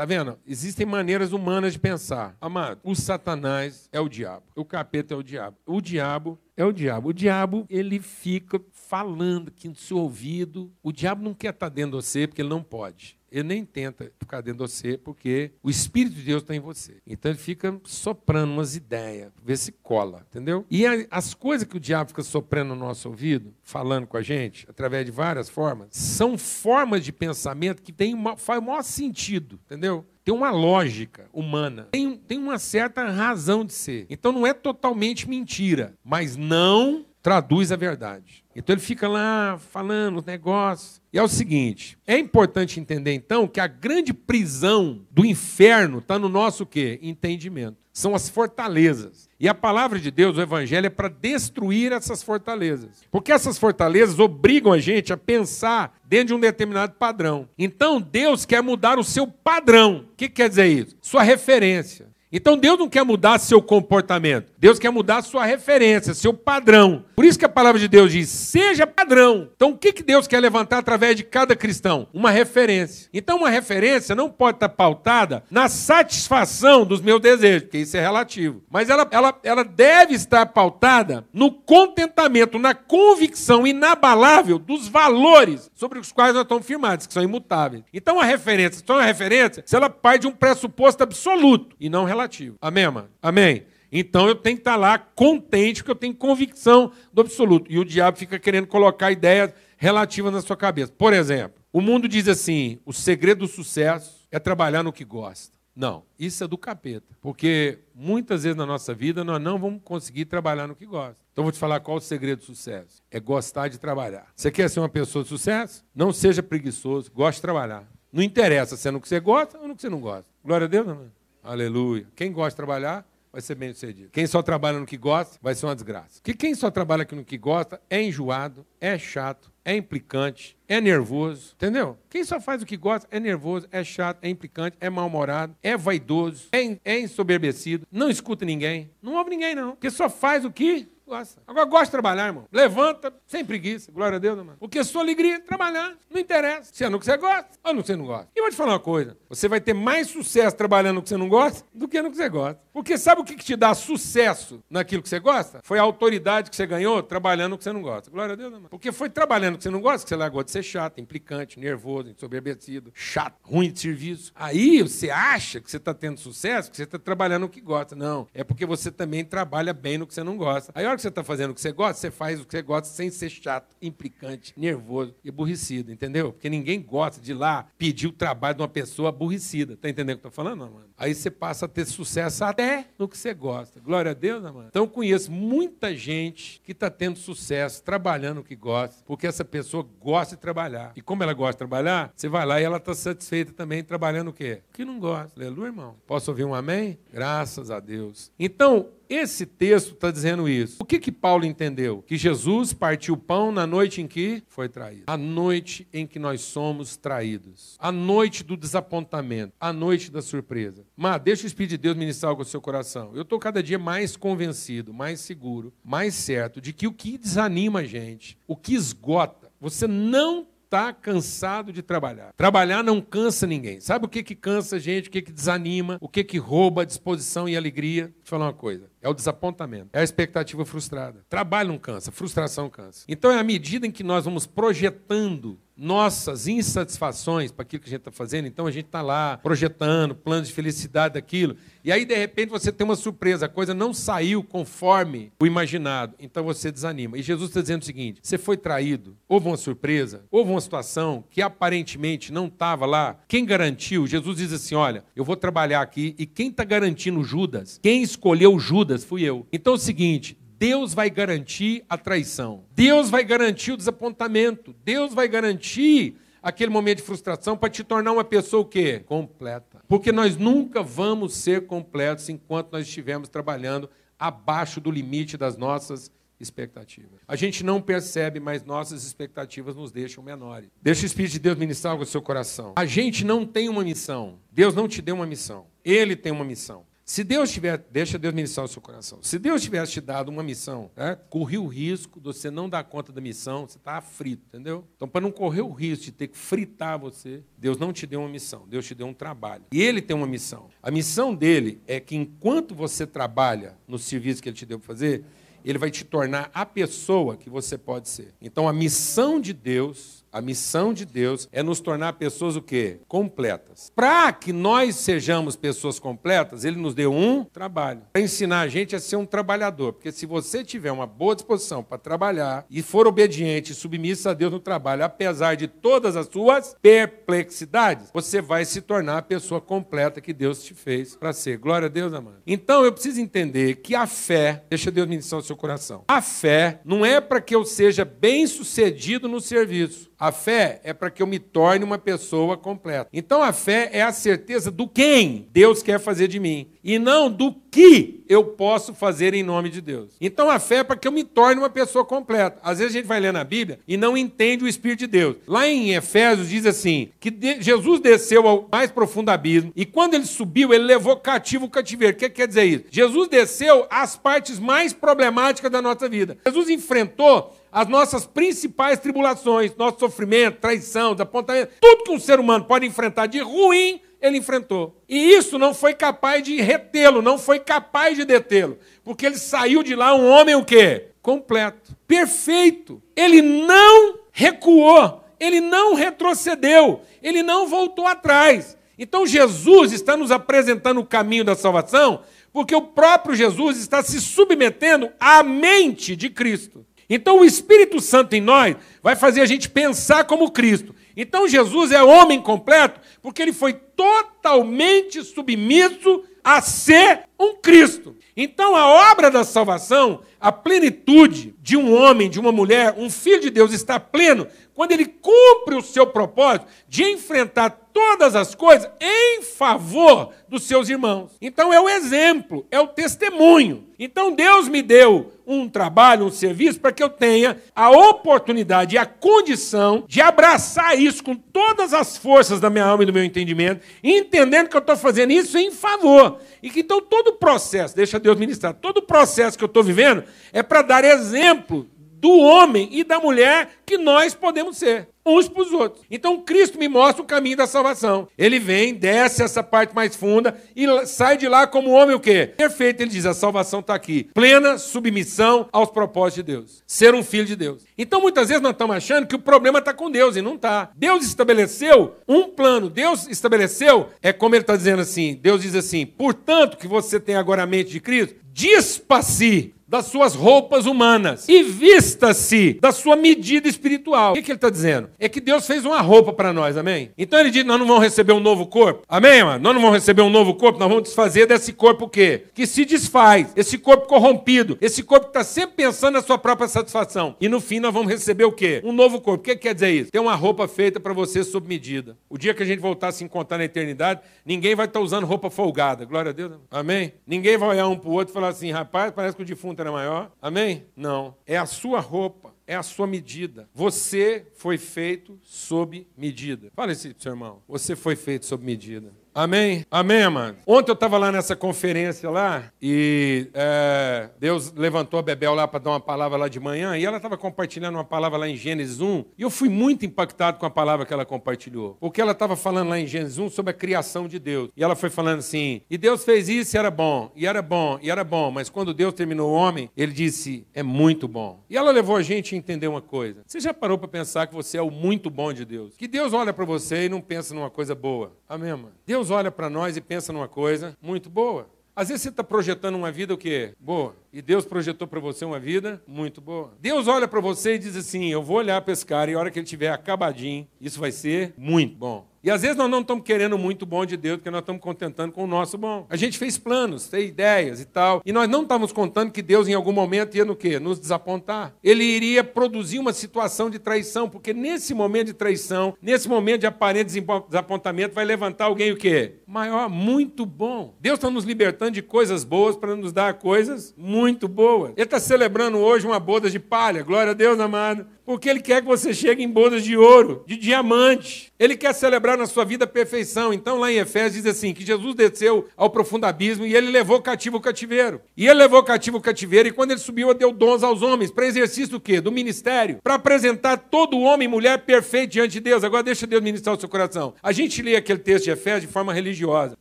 Tá 0.01 0.07
vendo? 0.07 0.39
Existem 0.47 0.87
maneiras 0.87 1.31
humanas 1.31 1.75
de 1.75 1.79
pensar. 1.79 2.35
Amado, 2.41 2.81
o 2.83 2.95
Satanás 2.95 3.87
é 3.93 4.01
o 4.01 4.09
diabo. 4.09 4.45
O 4.57 4.65
capeta 4.65 5.13
é 5.13 5.17
o 5.19 5.23
diabo. 5.23 5.59
O 5.67 5.79
diabo 5.79 6.39
é 6.57 6.65
o 6.65 6.73
diabo. 6.73 7.11
O 7.11 7.13
diabo, 7.13 7.67
ele 7.69 8.01
fica 8.01 8.59
falando 8.73 9.49
aqui 9.49 9.69
no 9.69 9.75
seu 9.75 9.99
ouvido. 9.99 10.73
O 10.83 10.91
diabo 10.91 11.23
não 11.23 11.35
quer 11.35 11.53
estar 11.53 11.69
dentro 11.69 11.99
de 11.99 12.07
você 12.07 12.27
porque 12.27 12.41
ele 12.41 12.49
não 12.49 12.63
pode 12.63 13.21
ele 13.31 13.45
nem 13.45 13.65
tenta 13.65 14.13
ficar 14.19 14.41
dentro 14.41 14.67
de 14.67 14.73
você, 14.73 14.99
porque 14.99 15.53
o 15.63 15.71
Espírito 15.71 16.17
de 16.17 16.23
Deus 16.23 16.43
está 16.43 16.55
em 16.55 16.61
você. 16.61 16.97
Então 17.07 17.31
ele 17.31 17.39
fica 17.39 17.81
soprando 17.85 18.53
umas 18.53 18.75
ideias, 18.75 19.33
ver 19.43 19.57
se 19.57 19.73
cola, 19.73 20.27
entendeu? 20.31 20.67
E 20.71 20.85
as 21.11 21.33
coisas 21.33 21.67
que 21.67 21.77
o 21.77 21.81
diabo 21.81 22.09
fica 22.09 22.23
soprando 22.23 22.71
no 22.71 22.77
nosso 22.77 23.09
ouvido, 23.09 23.55
falando 23.63 24.07
com 24.07 24.17
a 24.17 24.23
gente, 24.23 24.67
através 24.69 25.07
de 25.07 25.13
várias 25.13 25.49
formas, 25.49 25.89
são 25.91 26.37
formas 26.37 27.05
de 27.05 27.13
pensamento 27.13 27.83
que 27.83 27.93
tem 27.93 28.17
faz 28.37 28.59
o 28.59 28.63
maior 28.63 28.83
sentido, 28.83 29.59
entendeu? 29.65 29.90
Tem 30.25 30.35
uma 30.35 30.51
lógica 30.51 31.29
humana, 31.33 31.89
tem, 31.91 32.17
tem 32.17 32.39
uma 32.39 32.59
certa 32.59 33.09
razão 33.11 33.65
de 33.65 33.73
ser. 33.73 34.07
Então 34.11 34.33
não 34.33 34.47
é 34.47 34.53
totalmente 34.53 35.29
mentira, 35.29 35.95
mas 36.05 36.37
não 36.37 37.05
traduz 37.23 37.71
a 37.73 37.77
verdade. 37.77 38.45
Então 38.55 38.75
ele 38.75 38.83
fica 38.83 39.09
lá 39.09 39.59
falando 39.59 40.19
os 40.19 40.25
negócios. 40.25 41.01
E 41.13 41.19
é 41.19 41.23
o 41.23 41.29
seguinte: 41.29 41.99
é 42.07 42.19
importante 42.19 42.81
entender 42.81 43.13
então 43.15 43.47
que 43.47 43.61
a 43.61 43.67
grande 43.67 44.13
prisão 44.13 45.05
do 45.11 45.25
inferno 45.25 45.99
está 45.99 46.19
no 46.19 46.29
nosso 46.29 46.67
quê? 46.67 46.99
Entendimento. 47.03 47.77
São 47.93 48.15
as 48.15 48.29
fortalezas. 48.29 49.30
E 49.41 49.49
a 49.49 49.55
palavra 49.55 49.99
de 49.99 50.11
Deus, 50.11 50.37
o 50.37 50.43
evangelho, 50.43 50.87
é 50.87 50.91
para 50.91 51.09
destruir 51.09 51.93
essas 51.93 52.23
fortalezas. 52.23 52.91
Porque 53.11 53.33
essas 53.33 53.57
fortalezas 53.57 54.19
obrigam 54.19 54.71
a 54.71 54.79
gente 54.79 55.15
a 55.15 55.17
pensar 55.17 55.99
dentro 56.05 56.27
de 56.27 56.35
um 56.35 56.41
determinado 56.41 56.93
padrão. 56.99 57.49
Então 57.59 57.99
Deus 57.99 58.45
quer 58.45 58.63
mudar 58.63 58.99
o 58.99 59.05
seu 59.05 59.27
padrão. 59.27 60.05
O 60.13 60.17
que 60.17 60.29
quer 60.29 60.51
dizer 60.51 60.67
isso? 60.67 60.95
Sua 61.01 61.23
referência. 61.23 62.07
Então 62.33 62.57
Deus 62.57 62.79
não 62.79 62.89
quer 62.89 63.05
mudar 63.05 63.39
seu 63.41 63.61
comportamento. 63.61 64.53
Deus 64.57 64.79
quer 64.79 64.91
mudar 64.91 65.23
sua 65.23 65.45
referência, 65.45 66.15
seu 66.15 66.33
padrão. 66.33 67.05
Por 67.17 67.25
isso 67.25 67.39
que 67.39 67.45
a 67.45 67.49
palavra 67.49 67.81
de 67.81 67.89
Deus 67.89 68.13
diz: 68.13 68.29
seja 68.29 68.87
padrão. 68.87 69.51
Então 69.57 69.71
o 69.71 69.77
que 69.77 69.93
Deus 70.03 70.29
quer 70.29 70.39
levantar 70.39 70.79
através 70.79 71.17
de 71.17 71.25
cada 71.25 71.57
cristão? 71.57 72.07
Uma 72.15 72.31
referência. 72.31 73.09
Então 73.13 73.39
uma 73.39 73.51
referência 73.51 74.15
não 74.15 74.31
pode 74.31 74.57
estar 74.57 74.69
pautada 74.69 75.43
na 75.51 75.69
satisfação 75.69 76.85
dos 76.87 77.01
meus 77.01 77.21
desejos, 77.21 77.63
porque 77.63 77.79
isso 77.79 77.97
é 77.97 78.01
relativo. 78.01 78.63
Mas 78.71 78.89
ela, 78.89 79.09
ela, 79.11 79.37
ela 79.43 79.65
deve 79.65 80.15
estar 80.15 80.47
pautada 80.47 81.27
no 81.33 81.51
contentamento, 81.51 82.59
na 82.59 82.75
convicção 82.75 83.67
inabalável 83.67 84.59
dos 84.59 84.87
valores 84.87 85.69
sobre 85.75 85.99
os 85.99 86.13
quais 86.13 86.33
nós 86.33 86.45
estamos 86.45 86.65
firmados, 86.65 87.09
que 87.09 87.13
são 87.13 87.23
imutáveis. 87.23 87.83
Então 87.93 88.21
a 88.21 88.25
referência 88.25 88.83
só 88.87 88.95
uma 88.95 89.05
referência 89.05 89.65
se 89.67 89.75
ela 89.75 89.91
parte 89.91 90.23
de 90.23 90.29
um 90.29 90.33
pressuposto 90.33 91.03
absoluto 91.03 91.75
e 91.81 91.89
não 91.89 92.05
relativo 92.05 92.20
relativo. 92.21 92.57
Amém, 92.61 92.91
mano? 92.91 93.09
Amém? 93.23 93.65
Então 93.93 94.29
eu 94.29 94.35
tenho 94.35 94.57
que 94.57 94.61
estar 94.61 94.77
lá 94.77 94.99
contente, 94.99 95.83
porque 95.83 95.91
eu 95.91 95.97
tenho 95.97 96.15
convicção 96.15 96.93
do 97.13 97.21
absoluto. 97.21 97.71
E 97.71 97.79
o 97.79 97.85
diabo 97.85 98.19
fica 98.19 98.39
querendo 98.39 98.67
colocar 98.67 99.11
ideias 99.11 99.53
relativas 99.77 100.33
na 100.33 100.41
sua 100.41 100.57
cabeça. 100.57 100.93
Por 100.97 101.13
exemplo, 101.13 101.61
o 101.73 101.81
mundo 101.81 102.09
diz 102.09 102.29
assim: 102.29 102.79
o 102.85 102.93
segredo 102.93 103.41
do 103.41 103.49
sucesso 103.49 104.27
é 104.31 104.39
trabalhar 104.39 104.83
no 104.83 104.93
que 104.93 105.05
gosta. 105.05 105.59
Não, 105.75 106.05
isso 106.19 106.45
é 106.45 106.49
do 106.49 106.59
capeta. 106.59 107.17
Porque 107.21 107.79
muitas 107.95 108.43
vezes 108.43 108.57
na 108.57 108.67
nossa 108.67 108.93
vida 108.93 109.25
nós 109.25 109.41
não 109.41 109.59
vamos 109.59 109.81
conseguir 109.83 110.27
trabalhar 110.27 110.67
no 110.67 110.77
que 110.77 110.85
gosta. 110.85 111.17
Então 111.33 111.45
vou 111.45 111.53
te 111.53 111.59
falar 111.59 111.81
qual 111.81 111.97
é 111.97 112.01
o 112.01 112.03
segredo 112.03 112.41
do 112.41 112.45
sucesso: 112.45 113.03
é 113.11 113.19
gostar 113.19 113.69
de 113.69 113.79
trabalhar. 113.79 114.27
Você 114.37 114.51
quer 114.51 114.69
ser 114.71 114.81
uma 114.81 114.89
pessoa 114.89 115.25
de 115.25 115.29
sucesso? 115.29 115.85
Não 115.95 116.13
seja 116.13 116.43
preguiçoso, 116.43 117.11
goste 117.11 117.39
de 117.39 117.43
trabalhar. 117.43 117.91
Não 118.13 118.23
interessa 118.23 118.77
se 118.77 118.89
é 118.89 118.91
no 118.91 119.01
que 119.01 119.09
você 119.09 119.21
gosta 119.21 119.59
ou 119.59 119.69
no 119.69 119.75
que 119.75 119.83
você 119.83 119.89
não 119.89 120.01
gosta. 120.01 120.27
Glória 120.45 120.67
a 120.67 120.69
Deus, 120.69 120.87
amém. 120.87 121.11
Aleluia. 121.43 122.07
Quem 122.15 122.33
gosta 122.33 122.51
de 122.51 122.57
trabalhar, 122.57 123.07
vai 123.33 123.41
ser 123.41 123.55
bem 123.55 123.73
sucedido. 123.73 124.11
Quem 124.11 124.27
só 124.27 124.43
trabalha 124.43 124.79
no 124.79 124.87
que 124.87 124.97
gosta, 124.97 125.39
vai 125.41 125.55
ser 125.55 125.67
uma 125.67 125.75
desgraça. 125.75 126.21
Porque 126.23 126.35
quem 126.35 126.55
só 126.55 126.71
trabalha 126.71 127.07
no 127.13 127.25
que 127.25 127.39
gosta 127.39 127.81
é 127.89 128.03
enjoado, 128.03 128.67
é 128.81 128.99
chato, 128.99 129.51
é 129.65 129.75
implicante, 129.77 130.57
é 130.67 130.81
nervoso, 130.81 131.53
entendeu? 131.55 131.97
Quem 132.09 132.25
só 132.25 132.41
faz 132.41 132.63
o 132.63 132.67
que 132.67 132.77
gosta 132.77 133.07
é 133.11 133.21
nervoso, 133.21 133.69
é 133.71 133.85
chato, 133.85 134.19
é 134.23 134.29
implicante, 134.29 134.77
é 134.81 134.91
mal-humorado, 134.91 135.55
é 135.63 135.77
vaidoso, 135.77 136.49
é, 136.53 136.79
é 136.85 136.99
ensoberbecido, 136.99 137.87
não 137.91 138.11
escuta 138.11 138.45
ninguém, 138.45 138.91
não 139.01 139.15
ouve 139.15 139.31
ninguém 139.31 139.55
não, 139.55 139.73
porque 139.73 139.91
só 139.91 140.09
faz 140.09 140.45
o 140.45 140.51
que 140.51 140.89
gosta. 141.11 141.43
Agora 141.47 141.67
gosta 141.67 141.87
de 141.87 141.91
trabalhar, 141.91 142.27
irmão. 142.27 142.47
Levanta, 142.53 143.13
sem 143.27 143.45
preguiça. 143.45 143.91
Glória 143.93 144.17
a 144.17 144.19
Deus, 144.19 144.39
irmão. 144.39 144.55
Porque 144.59 144.83
sua 144.85 145.03
alegria 145.03 145.35
é 145.35 145.39
trabalhar. 145.41 145.97
Não 146.09 146.21
interessa. 146.21 146.71
Se 146.73 146.85
é 146.85 146.89
no 146.89 146.99
que 146.99 147.05
você 147.05 147.17
gosta 147.17 147.51
ou 147.65 147.75
que 147.75 147.83
você 147.83 147.97
não 147.97 148.07
gosta. 148.07 148.29
E 148.35 148.41
vou 148.41 148.51
te 148.51 148.57
falar 148.57 148.73
uma 148.73 148.81
coisa. 148.81 149.17
Você 149.29 149.49
vai 149.49 149.61
ter 149.61 149.75
mais 149.75 150.09
sucesso 150.09 150.57
trabalhando 150.57 150.97
no 150.97 151.03
que 151.03 151.09
você 151.09 151.17
não 151.17 151.29
gosta 151.29 151.65
do 151.75 151.89
que 151.89 152.01
no 152.01 152.11
que 152.11 152.17
você 152.17 152.29
gosta. 152.29 152.61
Porque 152.73 152.97
sabe 152.97 153.21
o 153.21 153.25
que 153.25 153.37
te 153.37 153.57
dá 153.57 153.75
sucesso 153.75 154.63
naquilo 154.71 155.03
que 155.03 155.09
você 155.09 155.19
gosta? 155.19 155.61
Foi 155.65 155.79
a 155.79 155.83
autoridade 155.83 156.49
que 156.49 156.57
você 156.57 156.67
ganhou 156.67 157.03
trabalhando 157.03 157.51
no 157.51 157.59
que 157.59 157.65
você 157.65 157.73
não 157.73 157.83
gosta. 157.83 158.11
Glória 158.11 158.35
a 158.35 158.37
Deus, 158.37 158.53
irmão. 158.53 158.69
Porque 158.71 158.93
foi 158.93 159.11
trabalhando 159.11 159.53
no 159.53 159.59
que 159.59 159.65
você 159.65 159.71
não 159.71 159.81
gosta 159.81 160.05
que 160.05 160.09
você 160.09 160.17
largou 160.17 160.45
de 160.45 160.51
ser 160.51 160.63
chato, 160.63 161.01
implicante, 161.01 161.59
nervoso, 161.59 162.11
ensoberbecido, 162.11 162.93
chato, 162.95 163.37
ruim 163.43 163.73
de 163.73 163.81
serviço. 163.81 164.33
Aí 164.35 164.83
você 164.83 165.11
acha 165.11 165.61
que 165.61 165.71
você 165.71 165.79
está 165.79 165.93
tendo 165.93 166.21
sucesso, 166.21 166.71
que 166.71 166.77
você 166.77 166.85
está 166.85 166.99
trabalhando 166.99 167.43
no 167.43 167.49
que 167.49 167.61
gosta. 167.61 167.97
Não. 167.97 168.29
É 168.33 168.45
porque 168.45 168.65
você 168.65 168.91
também 168.91 169.25
trabalha 169.25 169.73
bem 169.73 169.99
no 169.99 170.07
que 170.07 170.15
você 170.15 170.23
não 170.23 170.37
gosta. 170.37 170.71
Aí 170.75 170.85
a 170.85 171.00
que 171.01 171.03
você 171.03 171.09
está 171.09 171.25
fazendo 171.25 171.51
o 171.51 171.55
que 171.55 171.61
você 171.61 171.73
gosta, 171.73 172.01
você 172.01 172.11
faz 172.11 172.41
o 172.41 172.45
que 172.45 172.53
você 172.53 172.63
gosta 172.63 172.89
sem 172.89 173.11
ser 173.11 173.31
chato, 173.31 173.75
implicante, 173.81 174.53
nervoso 174.57 175.15
e 175.25 175.29
aborrecido, 175.29 175.91
entendeu? 175.91 176.33
Porque 176.33 176.51
ninguém 176.51 176.83
gosta 176.83 177.21
de 177.21 177.33
ir 177.33 177.35
lá 177.35 177.67
pedir 177.79 178.07
o 178.07 178.13
trabalho 178.13 178.57
de 178.57 178.63
uma 178.63 178.69
pessoa 178.69 179.09
aborrecida. 179.09 179.77
Tá 179.77 179.89
entendendo 179.89 180.17
o 180.17 180.21
que 180.21 180.27
eu 180.27 180.31
estou 180.31 180.45
falando, 180.45 180.61
mano? 180.61 180.85
Aí 180.97 181.15
você 181.15 181.31
passa 181.31 181.65
a 181.65 181.69
ter 181.69 181.87
sucesso 181.87 182.45
até 182.45 182.87
no 182.99 183.09
que 183.09 183.17
você 183.17 183.33
gosta. 183.33 183.81
Glória 183.81 184.11
a 184.11 184.15
Deus, 184.15 184.43
mano? 184.43 184.67
Então 184.69 184.87
conheço 184.87 185.33
muita 185.33 185.95
gente 185.95 186.61
que 186.65 186.73
está 186.73 186.91
tendo 186.91 187.19
sucesso, 187.19 187.83
trabalhando 187.83 188.41
o 188.41 188.45
que 188.45 188.55
gosta, 188.55 189.03
porque 189.07 189.27
essa 189.27 189.45
pessoa 189.45 189.87
gosta 190.01 190.37
de 190.37 190.43
trabalhar. 190.43 190.93
E 190.95 191.01
como 191.01 191.23
ela 191.23 191.33
gosta 191.33 191.53
de 191.53 191.59
trabalhar, 191.59 192.13
você 192.15 192.29
vai 192.29 192.45
lá 192.45 192.61
e 192.61 192.65
ela 192.65 192.77
está 192.77 192.95
satisfeita 192.95 193.53
também 193.53 193.83
trabalhando 193.83 194.29
o 194.29 194.33
quê? 194.33 194.63
O 194.69 194.73
que 194.75 194.85
não 194.85 194.99
gosta. 194.99 195.41
Aleluia, 195.41 195.69
irmão. 195.69 195.97
Posso 196.07 196.31
ouvir 196.31 196.45
um 196.45 196.55
amém? 196.55 196.99
Graças 197.13 197.71
a 197.71 197.81
Deus. 197.81 198.31
Então, 198.39 198.89
esse 199.11 199.45
texto 199.45 199.95
está 199.95 200.11
dizendo 200.11 200.49
isso. 200.49 200.77
O 200.81 200.85
que 200.85 201.01
que 201.01 201.11
Paulo 201.11 201.45
entendeu? 201.45 202.03
Que 202.07 202.17
Jesus 202.17 202.73
partiu 202.73 203.15
o 203.15 203.19
pão 203.19 203.51
na 203.51 203.67
noite 203.67 204.01
em 204.01 204.07
que 204.07 204.43
foi 204.49 204.69
traído. 204.69 205.05
A 205.09 205.17
noite 205.17 205.87
em 205.93 206.07
que 206.07 206.19
nós 206.19 206.43
somos 206.43 206.97
traídos. 206.97 207.77
A 207.81 207.91
noite 207.91 208.45
do 208.45 208.57
desapontamento. 208.57 209.53
A 209.61 209.73
noite 209.73 210.11
da 210.11 210.23
surpresa. 210.23 210.87
Mas 210.97 211.21
deixa 211.21 211.45
o 211.45 211.47
Espírito 211.47 211.71
de 211.71 211.79
Deus 211.79 211.97
ministrar 211.97 212.31
algo 212.31 212.43
ao 212.43 212.47
seu 212.47 212.61
coração. 212.61 213.11
Eu 213.15 213.23
estou 213.23 213.39
cada 213.39 213.63
dia 213.63 213.79
mais 213.79 214.17
convencido, 214.17 214.95
mais 214.95 215.21
seguro, 215.21 215.73
mais 215.85 216.15
certo 216.15 216.61
de 216.61 216.73
que 216.73 216.87
o 216.87 216.93
que 216.93 217.19
desanima 217.19 217.81
a 217.81 217.85
gente, 217.85 218.39
o 218.47 218.57
que 218.57 218.75
esgota, 218.75 219.51
você 219.61 219.87
não 219.87 220.47
está 220.71 220.93
cansado 220.93 221.73
de 221.73 221.83
trabalhar. 221.83 222.33
Trabalhar 222.37 222.85
não 222.85 223.01
cansa 223.01 223.45
ninguém. 223.45 223.81
Sabe 223.81 224.07
o 224.07 224.09
que, 224.09 224.23
que 224.23 224.37
cansa 224.37 224.77
a 224.77 224.79
gente, 224.79 225.09
o 225.09 225.11
que, 225.11 225.21
que 225.21 225.33
desanima, 225.33 225.99
o 226.01 226.09
que, 226.09 226.23
que 226.23 226.39
rouba 226.39 226.83
a 226.83 226.85
disposição 226.85 227.49
e 227.49 227.57
alegria? 227.57 228.15
Falar 228.31 228.47
uma 228.47 228.53
coisa. 228.53 228.89
É 229.03 229.09
o 229.09 229.13
desapontamento, 229.13 229.89
é 229.93 229.99
a 229.99 230.05
expectativa 230.05 230.65
frustrada. 230.65 231.27
Trabalho 231.29 231.71
não 231.71 231.79
cansa, 231.79 232.13
frustração 232.13 232.71
cansa. 232.71 233.05
Então 233.09 233.29
é 233.29 233.41
à 233.41 233.43
medida 233.43 233.89
em 233.89 233.91
que 233.91 234.05
nós 234.05 234.25
vamos 234.25 234.47
projetando 234.47 235.59
nossas 235.81 236.47
insatisfações 236.47 237.51
para 237.51 237.63
aquilo 237.63 237.83
que 237.83 237.89
a 237.89 237.91
gente 237.91 238.01
está 238.01 238.11
fazendo, 238.11 238.47
então 238.47 238.67
a 238.67 238.71
gente 238.71 238.85
está 238.85 239.01
lá 239.01 239.39
projetando 239.39 240.15
planos 240.15 240.49
de 240.49 240.55
felicidade 240.55 241.15
daquilo, 241.15 241.57
e 241.83 241.91
aí 241.91 242.05
de 242.05 242.15
repente 242.15 242.51
você 242.51 242.71
tem 242.71 242.85
uma 242.85 242.97
surpresa, 242.97 243.47
a 243.47 243.49
coisa 243.49 243.73
não 243.73 243.95
saiu 243.95 244.45
conforme 244.45 245.33
o 245.41 245.47
imaginado, 245.47 246.15
então 246.21 246.45
você 246.45 246.71
desanima. 246.71 247.17
E 247.17 247.23
Jesus 247.23 247.49
está 247.49 247.63
dizendo 247.63 247.81
o 247.81 247.85
seguinte: 247.87 248.21
você 248.23 248.37
foi 248.37 248.59
traído, 248.59 249.17
houve 249.27 249.47
uma 249.47 249.57
surpresa, 249.57 250.25
houve 250.31 250.51
uma 250.51 250.61
situação 250.61 251.25
que 251.31 251.41
aparentemente 251.41 252.31
não 252.31 252.47
estava 252.47 252.85
lá. 252.85 253.19
Quem 253.27 253.47
garantiu? 253.47 254.07
Jesus 254.07 254.37
diz 254.37 254.53
assim: 254.53 254.75
olha, 254.75 255.03
eu 255.17 255.25
vou 255.25 255.37
trabalhar 255.37 255.81
aqui, 255.81 256.15
e 256.19 256.27
quem 256.27 256.51
está 256.51 256.63
garantindo 256.63 257.25
Judas? 257.25 257.81
Quem 257.83 258.03
escolheu 258.03 258.20
Judas 258.59 259.05
fui 259.05 259.23
eu. 259.23 259.47
Então 259.53 259.75
é 259.75 259.77
o 259.77 259.79
seguinte: 259.79 260.39
Deus 260.59 260.93
vai 260.93 261.09
garantir 261.09 261.85
a 261.89 261.97
traição. 261.97 262.65
Deus 262.75 263.09
vai 263.09 263.25
garantir 263.25 263.73
o 263.73 263.77
desapontamento. 263.77 264.75
Deus 264.85 265.15
vai 265.15 265.27
garantir 265.27 266.17
aquele 266.43 266.71
momento 266.71 266.99
de 266.99 267.05
frustração 267.05 267.57
para 267.57 267.71
te 267.71 267.85
tornar 267.85 268.13
uma 268.13 268.25
pessoa 268.25 268.63
o 268.63 268.67
quê? 268.67 269.01
Completa. 269.07 269.83
Porque 269.89 270.13
nós 270.13 270.37
nunca 270.37 270.83
vamos 270.83 271.35
ser 271.35 271.67
completos 271.67 272.29
enquanto 272.29 272.73
nós 272.73 272.87
estivermos 272.87 273.29
trabalhando 273.29 273.89
abaixo 274.19 274.81
do 274.81 274.91
limite 274.91 275.37
das 275.37 275.57
nossas 275.57 276.11
expectativas. 276.39 277.21
A 277.29 277.37
gente 277.37 277.63
não 277.63 277.81
percebe, 277.81 278.41
mas 278.41 278.65
nossas 278.65 279.05
expectativas 279.05 279.77
nos 279.77 279.93
deixam 279.93 280.25
menores. 280.25 280.71
Deixa 280.83 281.03
o 281.03 281.07
Espírito 281.07 281.33
de 281.33 281.39
Deus 281.39 281.59
ministrar 281.59 281.93
algo 281.93 282.07
seu 282.07 282.23
coração. 282.23 282.73
A 282.77 282.87
gente 282.87 283.25
não 283.25 283.47
tem 283.47 283.69
uma 283.69 283.85
missão. 283.85 284.39
Deus 284.51 284.75
não 284.75 284.89
te 284.89 285.03
deu 285.03 285.15
uma 285.15 285.27
missão. 285.27 285.67
Ele 285.85 286.17
tem 286.17 286.33
uma 286.33 286.45
missão. 286.45 286.85
Se 287.11 287.25
Deus 287.25 287.51
tiver, 287.51 287.77
deixa 287.91 288.17
Deus 288.17 288.33
ministrar 288.33 288.65
o 288.65 288.69
seu 288.69 288.81
coração. 288.81 289.19
Se 289.21 289.37
Deus 289.37 289.61
tivesse 289.63 289.91
te 289.95 290.01
dado 290.01 290.29
uma 290.29 290.45
missão, 290.45 290.93
né, 290.97 291.19
corri 291.29 291.59
o 291.59 291.67
risco 291.67 292.21
de 292.21 292.27
você 292.27 292.53
não 292.53 292.69
dar 292.69 292.85
conta 292.85 293.13
da 293.13 293.21
missão, 293.21 293.67
você 293.67 293.79
está 293.79 294.01
frito, 294.01 294.45
entendeu? 294.47 294.85
Então, 294.95 295.09
para 295.09 295.21
não 295.21 295.33
correr 295.33 295.63
o 295.63 295.73
risco 295.73 296.05
de 296.05 296.13
ter 296.13 296.29
que 296.29 296.39
fritar 296.39 297.01
você, 297.01 297.43
Deus 297.59 297.77
não 297.79 297.93
te 297.93 298.07
deu 298.07 298.21
uma 298.21 298.29
missão, 298.29 298.65
Deus 298.69 298.87
te 298.87 298.95
deu 298.95 299.09
um 299.09 299.13
trabalho. 299.13 299.65
E 299.73 299.83
Ele 299.83 300.01
tem 300.01 300.17
uma 300.17 300.25
missão. 300.25 300.69
A 300.81 300.89
missão 300.89 301.35
dele 301.35 301.81
é 301.85 301.99
que 301.99 302.15
enquanto 302.15 302.77
você 302.77 303.05
trabalha 303.05 303.77
no 303.89 303.99
serviço 303.99 304.41
que 304.41 304.49
Ele 304.49 304.57
te 304.57 304.65
deu 304.65 304.79
para 304.79 304.87
fazer, 304.87 305.25
Ele 305.65 305.79
vai 305.79 305.91
te 305.91 306.05
tornar 306.05 306.49
a 306.55 306.65
pessoa 306.65 307.37
que 307.37 307.51
você 307.51 307.77
pode 307.77 308.09
ser. 308.09 308.33
Então, 308.41 308.69
a 308.69 308.73
missão 308.73 309.41
de 309.41 309.53
Deus 309.53 310.25
a 310.33 310.41
missão 310.41 310.93
de 310.93 311.05
Deus 311.05 311.49
é 311.53 311.63
nos 311.63 311.81
tornar 311.81 312.15
pessoas 312.15 312.57
o 312.57 312.63
quê? 312.63 313.01
Completas. 313.09 313.91
Para 313.95 314.33
que 314.33 314.53
nós 314.53 314.97
sejamos 314.97 315.57
pessoas 315.57 315.99
completas, 315.99 316.65
ele 316.65 316.77
nos 316.77 316.95
deu 316.95 317.13
um 317.13 317.45
trabalho. 317.45 318.03
Para 318.13 318.23
ensinar 318.23 318.61
a 318.61 318.69
gente 318.69 318.95
a 318.95 319.01
ser 319.01 319.17
um 319.17 319.27
trabalhador. 319.27 319.93
Porque 319.93 320.13
se 320.13 320.27
você 320.27 320.65
tiver 320.65 320.93
uma 320.93 321.07
boa 321.07 321.35
disposição 321.35 321.83
para 321.83 321.99
trabalhar 321.99 322.65
e 322.71 322.83
for 322.83 323.07
obediente 323.07 323.73
e 323.73 323.75
submisso 323.75 324.29
a 324.29 324.35
Deus 324.35 324.53
no 324.53 324.61
trabalho, 324.61 325.05
apesar 325.05 325.57
de 325.57 325.67
todas 325.67 326.17
as 326.17 326.27
suas 326.27 326.77
perplexidades, 326.81 328.11
você 328.13 328.41
vai 328.41 328.65
se 328.65 328.81
tornar 328.81 329.19
a 329.19 329.23
pessoa 329.23 329.61
completa 329.61 330.21
que 330.21 330.33
Deus 330.33 330.63
te 330.63 330.75
fez 330.75 331.17
para 331.17 331.33
ser. 331.33 331.59
Glória 331.59 331.87
a 331.87 331.91
Deus, 331.91 332.13
amado. 332.13 332.43
Então 332.47 332.85
eu 332.85 332.93
preciso 332.93 333.21
entender 333.21 333.77
que 333.77 333.95
a 333.95 334.07
fé, 334.07 334.65
deixa 334.69 334.91
Deus 334.91 335.09
ministrar 335.09 335.41
o 335.41 335.45
seu 335.45 335.57
coração. 335.57 336.05
A 336.07 336.23
fé 336.23 336.81
não 336.85 337.05
é 337.05 337.21
para 337.21 337.41
que 337.41 337.55
eu 337.55 337.65
seja 337.65 338.05
bem 338.05 338.47
sucedido 338.47 339.29
no 339.29 339.41
serviço. 339.41 340.10
A 340.21 340.31
fé 340.31 340.83
é 340.85 340.93
para 340.93 341.11
que 341.11 341.23
eu 341.23 341.27
me 341.27 341.39
torne 341.39 341.83
uma 341.83 341.97
pessoa 341.97 342.55
completa. 342.55 343.09
Então 343.11 343.43
a 343.43 343.55
fé 343.55 343.89
é 343.91 344.03
a 344.03 344.13
certeza 344.13 344.71
do 344.71 344.87
quem 344.87 345.49
Deus 345.51 345.83
quer 345.83 345.99
fazer 345.99 346.29
de 346.29 346.39
mim 346.39 346.69
e 346.85 346.99
não 346.99 347.31
do 347.31 347.55
que 347.71 348.23
eu 348.29 348.45
posso 348.45 348.93
fazer 348.93 349.33
em 349.33 349.43
nome 349.43 349.71
de 349.71 349.81
Deus. 349.81 350.11
Então 350.21 350.51
a 350.51 350.59
fé 350.59 350.77
é 350.77 350.85
para 350.85 350.97
que 350.97 351.09
eu 351.09 351.13
me 351.13 351.25
torne 351.25 351.59
uma 351.59 351.71
pessoa 351.71 352.05
completa. 352.05 352.59
Às 352.63 352.79
vezes 352.79 352.95
a 352.95 352.99
gente 352.99 353.07
vai 353.07 353.19
ler 353.19 353.33
na 353.33 353.43
Bíblia 353.45 353.81
e 353.89 353.97
não 353.97 354.15
entende 354.15 354.63
o 354.63 354.69
Espírito 354.69 355.01
de 355.01 355.07
Deus. 355.07 355.37
Lá 355.47 355.67
em 355.67 355.95
Efésios 355.95 356.51
diz 356.51 356.67
assim: 356.67 357.09
que 357.19 357.33
Jesus 357.61 357.99
desceu 358.01 358.47
ao 358.47 358.69
mais 358.71 358.91
profundo 358.91 359.31
abismo 359.31 359.73
e 359.75 359.87
quando 359.87 360.15
ele 360.15 360.27
subiu, 360.27 360.75
ele 360.75 360.85
levou 360.85 361.17
cativo 361.17 361.65
o 361.65 361.71
cativeiro. 361.71 362.15
O 362.15 362.19
que 362.19 362.29
quer 362.29 362.47
dizer 362.47 362.65
isso? 362.65 362.85
Jesus 362.91 363.27
desceu 363.27 363.87
às 363.89 364.17
partes 364.17 364.59
mais 364.59 364.93
problemáticas 364.93 365.71
da 365.71 365.81
nossa 365.81 366.09
vida. 366.11 366.37
Jesus 366.45 366.69
enfrentou 366.69 367.57
as 367.73 367.89
nossas 367.89 368.27
principais 368.27 368.99
tribulações, 368.99 369.75
nosso 369.77 370.01
sofrimento, 370.01 370.61
traição, 370.61 371.13
desapontamento, 371.13 371.73
tudo 371.81 372.05
que 372.05 372.11
um 372.11 372.19
ser 372.19 372.41
humano 372.41 372.65
pode 372.65 372.87
enfrentar 372.87 373.27
de 373.27 373.39
ruim, 373.41 374.01
ele 374.21 374.39
enfrentou. 374.39 375.01
E 375.09 375.33
isso 375.35 375.59
não 375.59 375.73
foi 375.73 375.95
capaz 375.95 376.43
de 376.43 376.61
retê-lo, 376.61 377.23
não 377.23 377.39
foi 377.39 377.59
capaz 377.59 378.17
de 378.17 378.25
detê-lo, 378.25 378.79
porque 379.03 379.25
ele 379.25 379.37
saiu 379.37 379.83
de 379.83 379.95
lá 379.95 380.15
um 380.15 380.29
homem 380.29 380.55
o 380.55 380.65
quê? 380.65 381.09
Completo, 381.23 381.97
perfeito. 382.07 383.03
Ele 383.15 383.43
não 383.43 384.21
recuou, 384.33 385.23
ele 385.39 385.61
não 385.61 385.95
retrocedeu, 385.95 387.03
ele 387.23 387.43
não 387.43 387.67
voltou 387.67 388.07
atrás. 388.07 388.77
Então 388.99 389.27
Jesus 389.27 389.93
está 389.93 390.17
nos 390.17 390.31
apresentando 390.31 391.01
o 391.01 391.07
caminho 391.07 391.45
da 391.45 391.55
salvação, 391.55 392.23
porque 392.53 392.75
o 392.75 392.83
próprio 392.83 393.35
Jesus 393.35 393.79
está 393.79 394.03
se 394.03 394.21
submetendo 394.21 395.11
à 395.19 395.43
mente 395.43 396.15
de 396.15 396.29
Cristo. 396.29 396.85
Então 397.11 397.41
o 397.41 397.45
Espírito 397.45 398.01
Santo 398.01 398.35
em 398.35 398.41
nós 398.41 398.77
vai 399.03 399.17
fazer 399.17 399.41
a 399.41 399.47
gente 399.47 399.69
pensar 399.69 400.25
como 400.25 400.53
Cristo. 400.53 400.95
Então 401.17 401.49
Jesus 401.49 401.91
é 401.91 402.01
homem 402.01 402.41
completo 402.41 403.01
porque 403.21 403.43
ele 403.43 403.53
foi 403.53 403.73
totalmente 403.73 405.23
submisso 405.25 406.23
a 406.43 406.63
ser 406.63 407.25
um 407.39 407.57
Cristo. 407.57 408.17
Então 408.37 408.77
a 408.77 409.11
obra 409.11 409.29
da 409.29 409.43
salvação, 409.43 410.23
a 410.41 410.53
plenitude 410.53 411.53
de 411.61 411.77
um 411.77 411.93
homem, 411.93 412.31
de 412.31 412.39
uma 412.39 412.53
mulher, 412.53 412.95
um 412.97 413.11
filho 413.11 413.41
de 413.41 413.51
Deus 413.51 413.73
está 413.73 413.99
pleno 413.99 414.47
quando 414.81 414.93
ele 414.93 415.05
cumpre 415.05 415.75
o 415.75 415.83
seu 415.83 416.07
propósito 416.07 416.65
de 416.89 417.05
enfrentar 417.05 417.69
todas 417.93 418.35
as 418.35 418.55
coisas 418.55 418.89
em 418.99 419.43
favor 419.43 420.33
dos 420.49 420.63
seus 420.63 420.89
irmãos. 420.89 421.33
Então 421.39 421.71
é 421.71 421.79
o 421.79 421.87
exemplo, 421.87 422.67
é 422.71 422.81
o 422.81 422.87
testemunho. 422.87 423.85
Então 423.99 424.35
Deus 424.35 424.69
me 424.69 424.81
deu 424.81 425.35
um 425.47 425.69
trabalho, 425.69 426.25
um 426.25 426.31
serviço, 426.31 426.81
para 426.81 426.93
que 426.93 427.03
eu 427.03 427.11
tenha 427.11 427.59
a 427.77 427.91
oportunidade 427.91 428.95
e 428.95 428.99
a 428.99 429.05
condição 429.05 430.03
de 430.09 430.23
abraçar 430.23 430.99
isso 430.99 431.23
com 431.23 431.37
todas 431.37 431.93
as 431.93 432.17
forças 432.17 432.59
da 432.59 432.71
minha 432.71 432.87
alma 432.87 433.03
e 433.03 433.07
do 433.07 433.13
meu 433.13 433.23
entendimento, 433.23 433.85
entendendo 434.03 434.71
que 434.71 434.77
eu 434.77 434.81
estou 434.81 434.97
fazendo 434.97 435.31
isso 435.31 435.59
em 435.59 435.71
favor. 435.71 436.39
E 436.63 436.71
que 436.71 436.81
então 436.81 437.03
todo 437.03 437.29
o 437.29 437.37
processo, 437.37 437.95
deixa 437.95 438.19
Deus 438.19 438.39
ministrar, 438.39 438.73
todo 438.73 438.97
o 438.97 439.03
processo 439.03 439.59
que 439.59 439.65
eu 439.65 439.67
estou 439.67 439.83
vivendo 439.83 440.25
é 440.55 440.63
para 440.63 440.81
dar 440.81 441.05
exemplo 441.05 441.87
do 442.21 442.39
homem 442.39 442.89
e 442.93 443.03
da 443.03 443.19
mulher 443.19 443.71
que 443.87 443.97
nós 443.97 444.35
podemos 444.35 444.77
ser, 444.77 445.09
uns 445.25 445.49
para 445.49 445.63
os 445.63 445.73
outros. 445.73 446.05
Então 446.11 446.43
Cristo 446.43 446.79
me 446.79 446.87
mostra 446.87 447.23
o 447.23 447.27
caminho 447.27 447.57
da 447.57 447.67
salvação. 447.67 448.29
Ele 448.37 448.59
vem, 448.59 448.95
desce 448.95 449.43
essa 449.43 449.63
parte 449.63 449.95
mais 449.95 450.15
funda 450.15 450.55
e 450.77 450.85
sai 451.07 451.39
de 451.39 451.49
lá 451.49 451.67
como 451.67 451.91
homem 451.91 452.15
o 452.15 452.21
quê? 452.21 452.53
Perfeito, 452.57 453.01
ele 453.01 453.11
diz, 453.11 453.25
a 453.25 453.33
salvação 453.33 453.81
está 453.81 453.95
aqui. 453.95 454.29
Plena 454.35 454.77
submissão 454.77 455.67
aos 455.73 455.91
propósitos 455.91 456.45
de 456.45 456.53
Deus. 456.53 456.83
Ser 456.87 457.15
um 457.15 457.23
filho 457.23 457.47
de 457.47 457.57
Deus. 457.57 457.85
Então 457.97 458.21
muitas 458.21 458.49
vezes 458.49 458.63
nós 458.63 458.73
estamos 458.73 458.97
achando 458.97 459.27
que 459.27 459.35
o 459.35 459.41
problema 459.41 459.79
está 459.79 459.95
com 459.95 460.11
Deus 460.11 460.37
e 460.37 460.43
não 460.43 460.57
está. 460.57 460.91
Deus 460.95 461.25
estabeleceu 461.25 462.17
um 462.29 462.49
plano. 462.49 462.91
Deus 462.91 463.27
estabeleceu, 463.29 464.11
é 464.23 464.33
como 464.33 464.55
ele 464.55 464.63
está 464.63 464.77
dizendo 464.77 465.01
assim, 465.01 465.39
Deus 465.41 465.63
diz 465.63 465.75
assim, 465.75 466.05
portanto 466.05 466.77
que 466.77 466.87
você 466.87 467.19
tem 467.19 467.35
agora 467.35 467.63
a 467.63 467.67
mente 467.67 467.91
de 467.91 468.01
Cristo, 468.01 468.37
dispa-se 468.53 469.75
das 469.91 470.07
suas 470.07 470.37
roupas 470.37 470.87
humanas 470.87 471.49
e 471.49 471.65
vista-se 471.65 472.79
da 472.81 472.93
sua 472.93 473.17
medida 473.17 473.69
espiritual. 473.69 474.31
O 474.31 474.35
que, 474.35 474.43
que 474.43 474.53
ele 474.53 474.57
está 474.57 474.71
dizendo? 474.71 475.11
É 475.19 475.29
que 475.29 475.41
Deus 475.41 475.67
fez 475.67 475.85
uma 475.85 476.01
roupa 476.01 476.33
para 476.33 476.53
nós, 476.53 476.77
amém? 476.77 477.11
Então 477.19 477.41
ele 477.41 477.51
diz: 477.51 477.65
nós 477.65 477.77
não 477.77 477.87
vamos 477.87 478.05
receber 478.05 478.33
um 478.33 478.39
novo 478.39 478.67
corpo, 478.67 479.03
amém, 479.09 479.43
mano? 479.43 479.61
Nós 479.61 479.75
não 479.75 479.81
vamos 479.81 479.97
receber 479.97 480.23
um 480.23 480.31
novo 480.31 480.55
corpo, 480.55 480.79
nós 480.79 480.89
vamos 480.89 481.03
desfazer 481.03 481.47
desse 481.47 481.73
corpo 481.73 482.05
o 482.05 482.09
quê? 482.09 482.45
Que 482.55 482.69
se 482.69 482.85
desfaz, 482.85 483.53
esse 483.57 483.77
corpo 483.77 484.07
corrompido, 484.07 484.79
esse 484.81 485.03
corpo 485.03 485.27
que 485.27 485.31
está 485.31 485.43
sempre 485.43 485.75
pensando 485.75 486.15
na 486.15 486.23
sua 486.23 486.39
própria 486.39 486.69
satisfação. 486.69 487.35
E 487.41 487.49
no 487.49 487.61
fim 487.61 487.81
nós 487.81 487.93
vamos 487.93 488.13
receber 488.13 488.45
o 488.45 488.53
quê? 488.53 488.81
Um 488.85 488.93
novo 488.93 489.21
corpo. 489.21 489.41
O 489.41 489.45
que, 489.45 489.57
que 489.57 489.63
quer 489.63 489.75
dizer 489.75 489.91
isso? 489.91 490.13
Tem 490.13 490.21
uma 490.21 490.37
roupa 490.37 490.69
feita 490.69 491.01
para 491.01 491.13
você 491.13 491.43
sob 491.43 491.67
medida. 491.67 492.17
O 492.29 492.39
dia 492.39 492.55
que 492.55 492.63
a 492.63 492.67
gente 492.67 492.79
voltar 492.79 493.09
a 493.09 493.13
se 493.13 493.25
encontrar 493.25 493.59
na 493.59 493.65
eternidade, 493.65 494.21
ninguém 494.47 494.77
vai 494.77 494.87
estar 494.87 495.01
tá 495.01 495.05
usando 495.05 495.27
roupa 495.27 495.51
folgada. 495.51 496.05
Glória 496.05 496.31
a 496.31 496.33
Deus. 496.33 496.53
Amém? 496.71 497.13
Ninguém 497.27 497.59
vai 497.59 497.71
olhar 497.71 497.89
um 497.89 497.97
para 497.97 498.09
o 498.09 498.13
outro 498.13 498.31
e 498.33 498.35
falar 498.35 498.49
assim, 498.49 498.71
rapaz, 498.71 499.13
parece 499.13 499.35
que 499.35 499.43
o 499.43 499.47
defunto 499.47 499.80
era 499.81 499.93
maior. 499.93 500.33
Amém? 500.41 500.87
Não. 500.97 501.35
É 501.47 501.57
a 501.57 501.67
sua 501.67 502.01
roupa 502.01 502.51
é 502.71 502.77
a 502.77 502.85
sua 502.85 503.05
medida. 503.05 503.69
Você 503.75 504.47
foi 504.55 504.79
feito 504.79 505.37
sob 505.43 506.07
medida. 506.17 506.71
Fala 506.73 506.93
isso, 506.93 507.13
seu 507.19 507.33
irmão. 507.33 507.61
Você 507.67 507.97
foi 507.97 508.15
feito 508.15 508.47
sob 508.47 508.65
medida. 508.65 509.11
Amém? 509.35 509.87
Amém, 509.91 510.29
mano. 510.29 510.57
Ontem 510.67 510.91
eu 510.91 510.95
estava 510.95 511.17
lá 511.17 511.31
nessa 511.31 511.55
conferência 511.55 512.29
lá 512.29 512.73
e 512.83 513.49
é, 513.55 514.29
Deus 514.39 514.73
levantou 514.73 515.21
a 515.21 515.23
Bebel 515.23 515.55
lá 515.55 515.69
para 515.69 515.79
dar 515.79 515.91
uma 515.91 516.01
palavra 516.01 516.37
lá 516.37 516.49
de 516.49 516.59
manhã 516.59 516.97
e 516.97 517.05
ela 517.05 517.19
estava 517.19 517.37
compartilhando 517.37 517.95
uma 517.95 518.05
palavra 518.05 518.39
lá 518.39 518.49
em 518.49 518.57
Gênesis 518.57 519.01
1 519.01 519.25
e 519.39 519.43
eu 519.43 519.51
fui 519.51 519.69
muito 519.69 520.05
impactado 520.05 520.59
com 520.59 520.67
a 520.67 520.71
palavra 520.71 521.07
que 521.07 521.15
ela 521.15 521.25
compartilhou. 521.25 521.97
Porque 522.01 522.21
ela 522.21 522.33
estava 522.33 522.57
falando 522.57 522.89
lá 522.89 522.99
em 522.99 523.07
Gênesis 523.07 523.39
1 523.39 523.51
sobre 523.51 523.71
a 523.71 523.75
criação 523.75 524.27
de 524.27 524.39
Deus. 524.39 524.71
E 524.77 524.83
ela 524.83 524.97
foi 524.97 525.11
falando 525.11 525.39
assim: 525.39 525.83
e 525.89 525.97
Deus 525.97 526.25
fez 526.25 526.49
isso 526.49 526.77
e 526.77 526.79
era 526.79 526.91
bom, 526.91 527.31
e 527.37 527.47
era 527.47 527.63
bom, 527.63 527.99
e 528.03 528.11
era 528.11 528.25
bom, 528.25 528.51
mas 528.51 528.69
quando 528.69 528.93
Deus 528.93 529.15
terminou 529.15 529.51
o 529.51 529.55
homem, 529.55 529.91
ele 529.97 530.13
disse: 530.13 530.67
é 530.75 530.83
muito 530.83 531.29
bom. 531.29 531.63
E 531.71 531.77
ela 531.77 531.93
levou 531.93 532.17
a 532.17 532.23
gente 532.23 532.55
a 532.55 532.59
entender 532.59 532.89
uma 532.89 533.01
coisa. 533.01 533.43
Você 533.47 533.61
já 533.61 533.73
parou 533.73 533.97
para 533.97 534.09
pensar 534.09 534.47
que 534.49 534.55
você 534.55 534.77
é 534.77 534.83
o 534.83 534.91
muito 534.91 535.31
bom 535.31 535.53
de 535.53 535.65
Deus? 535.65 535.97
Que 535.97 536.09
Deus 536.09 536.33
olha 536.33 536.53
para 536.53 536.65
você 536.65 537.05
e 537.05 537.09
não 537.09 537.21
pensa 537.21 537.55
numa 537.55 537.71
coisa 537.71 537.95
boa. 537.95 538.33
Amém, 538.49 538.73
mano? 538.73 538.93
Deus 539.07 539.20
olha 539.29 539.51
para 539.51 539.69
nós 539.69 539.97
e 539.97 540.01
pensa 540.01 540.33
numa 540.33 540.49
coisa 540.49 540.97
muito 541.03 541.29
boa. 541.29 541.69
Às 541.95 542.09
vezes 542.09 542.23
você 542.23 542.29
está 542.31 542.43
projetando 542.45 542.95
uma 542.95 543.11
vida 543.11 543.35
o 543.35 543.37
quê? 543.37 543.75
Boa. 543.79 544.17
E 544.33 544.41
Deus 544.41 544.65
projetou 544.65 545.07
para 545.07 545.21
você 545.21 545.45
uma 545.45 545.59
vida 545.59 546.01
muito 546.07 546.41
boa. 546.41 546.73
Deus 546.81 547.09
olha 547.09 547.27
para 547.29 547.41
você 547.41 547.75
e 547.75 547.79
diz 547.79 547.97
assim: 547.97 548.31
Eu 548.31 548.43
vou 548.43 548.57
olhar 548.59 548.81
para 548.81 548.93
esse 548.93 549.05
cara 549.05 549.31
e 549.31 549.35
a 549.35 549.39
hora 549.39 549.51
que 549.51 549.59
ele 549.59 549.65
estiver 549.65 549.91
acabadinho, 549.91 550.67
isso 550.81 551.01
vai 551.01 551.11
ser 551.11 551.53
muito 551.59 551.97
bom. 551.97 552.30
E 552.43 552.51
às 552.51 552.63
vezes 552.63 552.77
nós 552.77 552.89
não 552.89 553.03
estamos 553.03 553.23
querendo 553.23 553.59
muito 553.59 553.85
bom 553.85 554.07
de 554.07 554.17
Deus, 554.17 554.39
porque 554.39 554.51
nós 554.51 554.61
estamos 554.61 554.81
contentando 554.81 555.31
com 555.31 555.45
o 555.45 555.47
nosso 555.47 555.77
bom. 555.77 556.07
A 556.09 556.17
gente 556.17 556.39
fez 556.39 556.57
planos, 556.57 557.07
fez 557.07 557.29
ideias 557.29 557.81
e 557.83 557.85
tal, 557.85 558.23
e 558.25 558.33
nós 558.33 558.49
não 558.49 558.63
estávamos 558.63 558.93
contando 558.93 559.31
que 559.31 559.43
Deus 559.43 559.69
em 559.69 559.75
algum 559.75 559.93
momento 559.93 560.37
ia 560.37 560.45
no 560.45 560.57
quê? 560.57 560.79
Nos 560.79 560.99
desapontar. 560.99 561.75
Ele 561.85 562.03
iria 562.03 562.43
produzir 562.43 562.99
uma 562.99 563.13
situação 563.13 563.69
de 563.69 563.79
traição, 563.79 564.27
porque 564.27 564.55
nesse 564.55 564.95
momento 564.95 565.27
de 565.27 565.35
traição, 565.35 565.95
nesse 566.01 566.31
momento 566.31 566.61
de 566.61 566.67
aparente 566.67 567.21
desapontamento, 567.49 568.15
vai 568.15 568.25
levantar 568.25 568.65
alguém 568.65 568.91
o 568.91 568.97
quê? 568.97 569.35
Maior, 569.47 569.91
muito 569.91 570.47
bom. 570.47 570.95
Deus 570.99 571.19
está 571.19 571.29
nos 571.29 571.45
libertando 571.45 571.91
de 571.91 572.03
coisas 572.03 572.43
boas 572.43 572.75
para 572.75 572.97
nos 572.97 573.13
dar 573.13 573.35
coisas 573.35 573.95
muito 573.99 574.49
boas. 574.49 574.93
Ele 574.97 575.05
está 575.05 575.21
celebrando 575.21 575.77
hoje 575.77 576.07
uma 576.07 576.19
boda 576.19 576.49
de 576.49 576.59
palha, 576.59 577.03
glória 577.03 577.33
a 577.33 577.35
Deus, 577.35 577.61
amado 577.61 578.07
porque 578.31 578.49
Ele 578.49 578.61
quer 578.61 578.81
que 578.81 578.87
você 578.87 579.13
chegue 579.13 579.43
em 579.43 579.51
bodas 579.51 579.83
de 579.83 579.97
ouro, 579.97 580.45
de 580.47 580.57
diamante. 580.57 581.53
Ele 581.59 581.77
quer 581.77 581.93
celebrar 581.93 582.30
na 582.37 582.47
sua 582.47 582.65
vida 582.65 582.87
perfeição. 582.87 583.53
Então, 583.53 583.79
lá 583.79 583.91
em 583.91 583.97
Efésios 583.97 584.43
diz 584.43 584.47
assim: 584.47 584.73
que 584.73 584.85
Jesus 584.85 585.15
desceu 585.15 585.69
ao 585.77 585.91
profundo 585.91 586.27
abismo 586.27 586.67
e 586.67 586.75
ele 586.75 586.91
levou 586.91 587.21
cativo 587.21 587.59
o 587.59 587.61
cativeiro. 587.61 588.21
E 588.37 588.47
ele 588.47 588.59
levou 588.59 588.83
cativo 588.83 589.19
o 589.19 589.21
cativeiro, 589.21 589.69
e 589.69 589.73
quando 589.73 589.91
ele 589.93 590.01
subiu, 590.01 590.33
deu 590.35 590.53
dons 590.53 590.83
aos 590.83 591.03
homens, 591.03 591.31
para 591.31 591.47
exercício 591.47 591.91
do 591.91 592.01
quê? 592.01 592.21
Do 592.21 592.33
ministério, 592.33 592.99
para 593.03 593.15
apresentar 593.15 593.77
todo 593.77 594.19
homem 594.19 594.47
e 594.47 594.51
mulher 594.51 594.79
perfeito 594.79 595.33
diante 595.33 595.53
de 595.53 595.61
Deus. 595.61 595.85
Agora 595.85 596.03
deixa 596.03 596.27
Deus 596.27 596.43
ministrar 596.43 596.77
o 596.77 596.81
seu 596.81 596.89
coração. 596.89 597.35
A 597.43 597.53
gente 597.53 597.83
lê 597.83 597.97
aquele 597.97 598.19
texto 598.19 598.45
de 598.45 598.51
Efésios 598.51 598.83
de 598.83 598.89
forma 598.89 599.13
religiosa. 599.13 599.77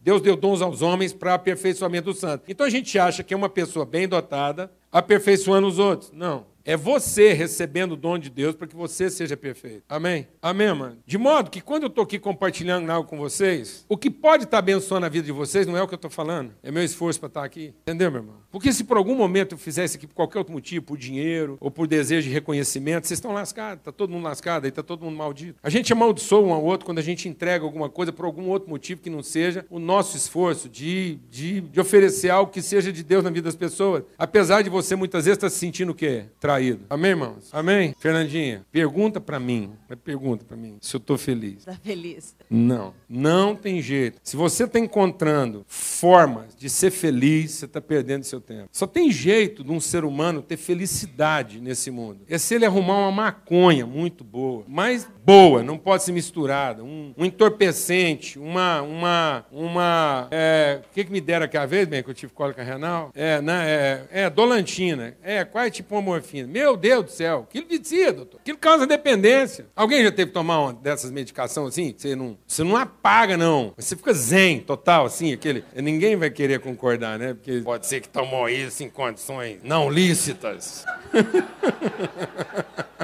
Deus 0.02 0.22
deu 0.22 0.36
dons 0.36 0.62
aos 0.62 0.82
homens 0.82 1.14
para 1.14 1.34
aperfeiçoamento 1.34 2.06
do 2.06 2.14
santo. 2.14 2.44
Então 2.48 2.66
a 2.66 2.70
gente 2.70 2.98
acha 2.98 3.24
que 3.24 3.34
é 3.34 3.38
uma 3.38 3.50
pessoa 3.50 3.86
bem 3.86 4.08
dotada, 4.08 4.72
aperfeiçoando 4.92 5.68
os 5.68 5.80
outros. 5.80 6.12
Não. 6.12 6.49
É 6.70 6.78
você 6.78 7.34
recebendo 7.34 7.94
o 7.94 7.98
dom 7.98 8.20
de 8.20 8.30
Deus 8.30 8.54
para 8.54 8.68
que 8.68 8.76
você 8.76 9.10
seja 9.10 9.36
perfeito. 9.36 9.82
Amém? 9.90 10.28
Amém, 10.40 10.72
mano? 10.72 11.00
De 11.04 11.18
modo 11.18 11.50
que 11.50 11.62
quando 11.62 11.82
eu 11.82 11.88
estou 11.88 12.04
aqui 12.04 12.20
compartilhando 12.20 12.88
algo 12.92 13.10
com 13.10 13.18
vocês, 13.18 13.84
o 13.90 13.98
que 13.98 14.12
pode 14.12 14.44
estar 14.44 14.58
tá 14.58 14.60
abençoando 14.60 15.08
a 15.08 15.10
vida 15.10 15.26
de 15.26 15.32
vocês 15.32 15.66
não 15.66 15.76
é 15.76 15.82
o 15.82 15.88
que 15.88 15.96
eu 15.96 15.98
estou 15.98 16.12
falando. 16.12 16.54
É 16.62 16.70
meu 16.70 16.84
esforço 16.84 17.20
para 17.20 17.26
estar 17.26 17.40
tá 17.40 17.46
aqui. 17.48 17.74
Entendeu, 17.82 18.12
meu 18.12 18.22
irmão? 18.22 18.36
Porque 18.52 18.72
se 18.72 18.84
por 18.84 18.98
algum 18.98 19.16
momento 19.16 19.54
eu 19.54 19.58
fizesse 19.58 19.98
aqui 19.98 20.06
por 20.06 20.14
qualquer 20.14 20.38
outro 20.38 20.54
motivo, 20.54 20.86
por 20.86 20.96
dinheiro 20.96 21.58
ou 21.60 21.72
por 21.72 21.88
desejo 21.88 22.28
de 22.28 22.34
reconhecimento, 22.36 23.08
vocês 23.08 23.18
estão 23.18 23.32
lascados. 23.32 23.80
Está 23.80 23.92
todo 23.92 24.12
mundo 24.12 24.26
lascado, 24.26 24.66
aí 24.66 24.70
está 24.70 24.84
todo 24.84 25.04
mundo 25.04 25.18
maldito. 25.18 25.58
A 25.64 25.72
gente 25.72 25.92
amaldiçoa 25.92 26.42
um 26.42 26.54
ao 26.54 26.64
outro 26.64 26.86
quando 26.86 27.00
a 27.00 27.04
gente 27.04 27.28
entrega 27.28 27.66
alguma 27.66 27.90
coisa 27.90 28.14
por 28.14 28.26
algum 28.26 28.48
outro 28.48 28.70
motivo 28.70 29.02
que 29.02 29.10
não 29.10 29.24
seja 29.24 29.66
o 29.72 29.80
nosso 29.80 30.16
esforço 30.16 30.70
de, 30.70 31.18
de, 31.32 31.62
de 31.62 31.80
oferecer 31.80 32.30
algo 32.30 32.52
que 32.52 32.62
seja 32.62 32.94
de 32.94 33.04
Deus 33.04 33.24
na 33.24 33.32
vida 33.32 33.46
das 33.46 33.56
pessoas. 33.56 34.04
Apesar 34.20 34.62
de 34.62 34.70
você 34.70 34.96
muitas 34.96 35.26
vezes 35.26 35.38
estar 35.38 35.48
tá 35.48 35.52
se 35.52 35.58
sentindo 35.58 35.94
o 35.94 35.96
quê? 35.96 36.26
Traído. 36.40 36.59
Amém, 36.90 37.12
irmãos? 37.12 37.50
Amém? 37.52 37.96
Fernandinha, 38.00 38.66
pergunta 38.72 39.22
para 39.22 39.40
mim. 39.40 39.72
Pergunta 40.04 40.44
para 40.46 40.58
mim 40.58 40.78
se 40.82 40.96
eu 40.96 41.00
estou 41.00 41.18
feliz. 41.18 41.60
Está 41.60 41.74
feliz? 41.74 42.36
Não. 42.50 42.94
Não 43.08 43.56
tem 43.56 43.82
jeito. 43.82 44.20
Se 44.24 44.36
você 44.36 44.66
está 44.66 44.80
encontrando 44.80 45.66
formas 45.68 46.56
de 46.56 46.70
ser 46.70 46.92
feliz, 46.92 47.52
você 47.52 47.66
está 47.66 47.82
perdendo 47.82 48.24
seu 48.24 48.42
tempo. 48.42 48.70
Só 48.72 48.86
tem 48.86 49.12
jeito 49.12 49.64
de 49.64 49.72
um 49.72 49.80
ser 49.80 50.04
humano 50.04 50.42
ter 50.42 50.58
felicidade 50.58 51.60
nesse 51.60 51.90
mundo. 51.92 52.22
É 52.28 52.38
se 52.38 52.56
ele 52.56 52.66
arrumar 52.66 52.98
uma 52.98 53.12
maconha 53.12 53.86
muito 53.86 54.24
boa, 54.24 54.64
mas 54.68 55.08
boa, 55.26 55.64
não 55.64 55.78
pode 55.78 56.04
ser 56.04 56.12
misturada. 56.12 56.84
Um, 56.84 57.14
um 57.18 57.26
entorpecente, 57.26 58.40
uma. 58.40 58.82
uma, 58.82 59.46
uma 59.52 60.28
é, 60.32 60.82
o 60.90 60.94
que, 60.94 61.04
que 61.04 61.12
me 61.12 61.22
deram 61.22 61.46
aquela 61.46 61.66
vez, 61.66 61.88
bem, 61.88 62.04
que 62.04 62.10
eu 62.10 62.14
tive 62.14 62.34
cólica 62.34 62.64
renal? 62.64 63.12
É, 63.16 63.42
né, 63.42 63.66
é, 63.68 64.24
é 64.24 64.30
dolantina. 64.30 65.16
É, 65.22 65.44
quase 65.44 65.72
tipo 65.72 65.96
uma 65.96 66.02
morfina. 66.02 66.39
Meu 66.48 66.78
Deus 66.78 67.06
do 67.06 67.12
céu, 67.12 67.46
aquilo 67.48 67.68
vicia, 67.68 68.12
doutor. 68.14 68.40
Aquilo 68.40 68.58
causa 68.58 68.86
dependência. 68.88 69.68
Alguém 69.76 70.04
já 70.04 70.12
teve 70.12 70.28
que 70.28 70.34
tomar 70.34 70.60
uma 70.62 70.74
dessas 70.74 71.12
medicações 71.12 71.70
assim? 71.70 71.94
Você 71.98 72.16
não, 72.16 72.38
você 72.46 72.64
não 72.64 72.76
apaga, 72.76 73.38
não. 73.38 73.74
Você 73.78 73.96
fica 73.96 74.14
zen, 74.14 74.60
total, 74.60 75.06
assim, 75.06 75.34
aquele. 75.34 75.64
Ninguém 75.76 76.16
vai 76.16 76.30
querer 76.30 76.60
concordar, 76.60 77.18
né? 77.18 77.34
Porque 77.34 77.62
pode 77.62 77.86
ser 77.86 78.02
que 78.02 78.10
tomou 78.10 78.48
isso 78.50 78.84
em 78.84 78.90
condições 78.90 79.60
não 79.64 79.90
lícitas. 79.90 80.86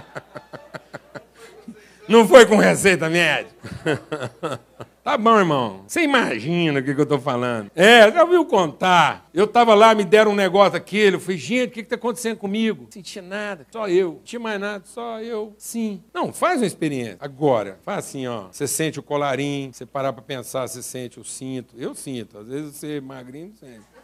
Não 2.07 2.27
foi 2.27 2.45
com 2.45 2.57
receita 2.57 3.09
médica. 3.09 3.55
Tá 5.05 5.19
bom, 5.19 5.37
irmão. 5.37 5.83
Você 5.87 6.01
imagina 6.01 6.79
o 6.79 6.83
que, 6.83 6.95
que 6.95 6.99
eu 6.99 7.03
estou 7.03 7.19
falando. 7.19 7.69
É, 7.75 8.11
já 8.11 8.23
ouviu 8.23 8.43
contar. 8.43 9.29
Eu 9.31 9.45
estava 9.45 9.75
lá, 9.75 9.93
me 9.93 10.03
deram 10.03 10.31
um 10.31 10.35
negócio 10.35 10.75
aquele. 10.75 11.17
Eu 11.17 11.19
falei, 11.19 11.37
gente, 11.37 11.69
o 11.69 11.71
que 11.73 11.81
está 11.81 11.95
acontecendo 11.95 12.37
comigo? 12.37 12.85
Não 12.85 12.91
senti 12.91 13.21
nada. 13.21 13.67
Só 13.69 13.87
eu. 13.87 14.13
Não 14.13 14.19
tinha 14.23 14.39
mais 14.39 14.59
nada, 14.59 14.83
só 14.83 15.21
eu. 15.21 15.53
Sim. 15.59 16.01
Não, 16.11 16.33
faz 16.33 16.59
uma 16.59 16.65
experiência. 16.65 17.17
Agora, 17.19 17.77
faz 17.83 17.99
assim, 17.99 18.25
ó. 18.25 18.47
Você 18.51 18.67
sente 18.67 18.99
o 18.99 19.03
colarinho, 19.03 19.71
você 19.71 19.85
parar 19.85 20.11
para 20.11 20.23
pensar, 20.23 20.67
você 20.67 20.81
sente 20.81 21.19
o 21.19 21.23
cinto. 21.23 21.75
Eu 21.77 21.93
sinto. 21.93 22.39
Às 22.39 22.47
vezes 22.47 22.75
você 22.75 22.97
é 22.97 23.01
magrinho, 23.01 23.49
não 23.49 23.55
sente. 23.55 23.94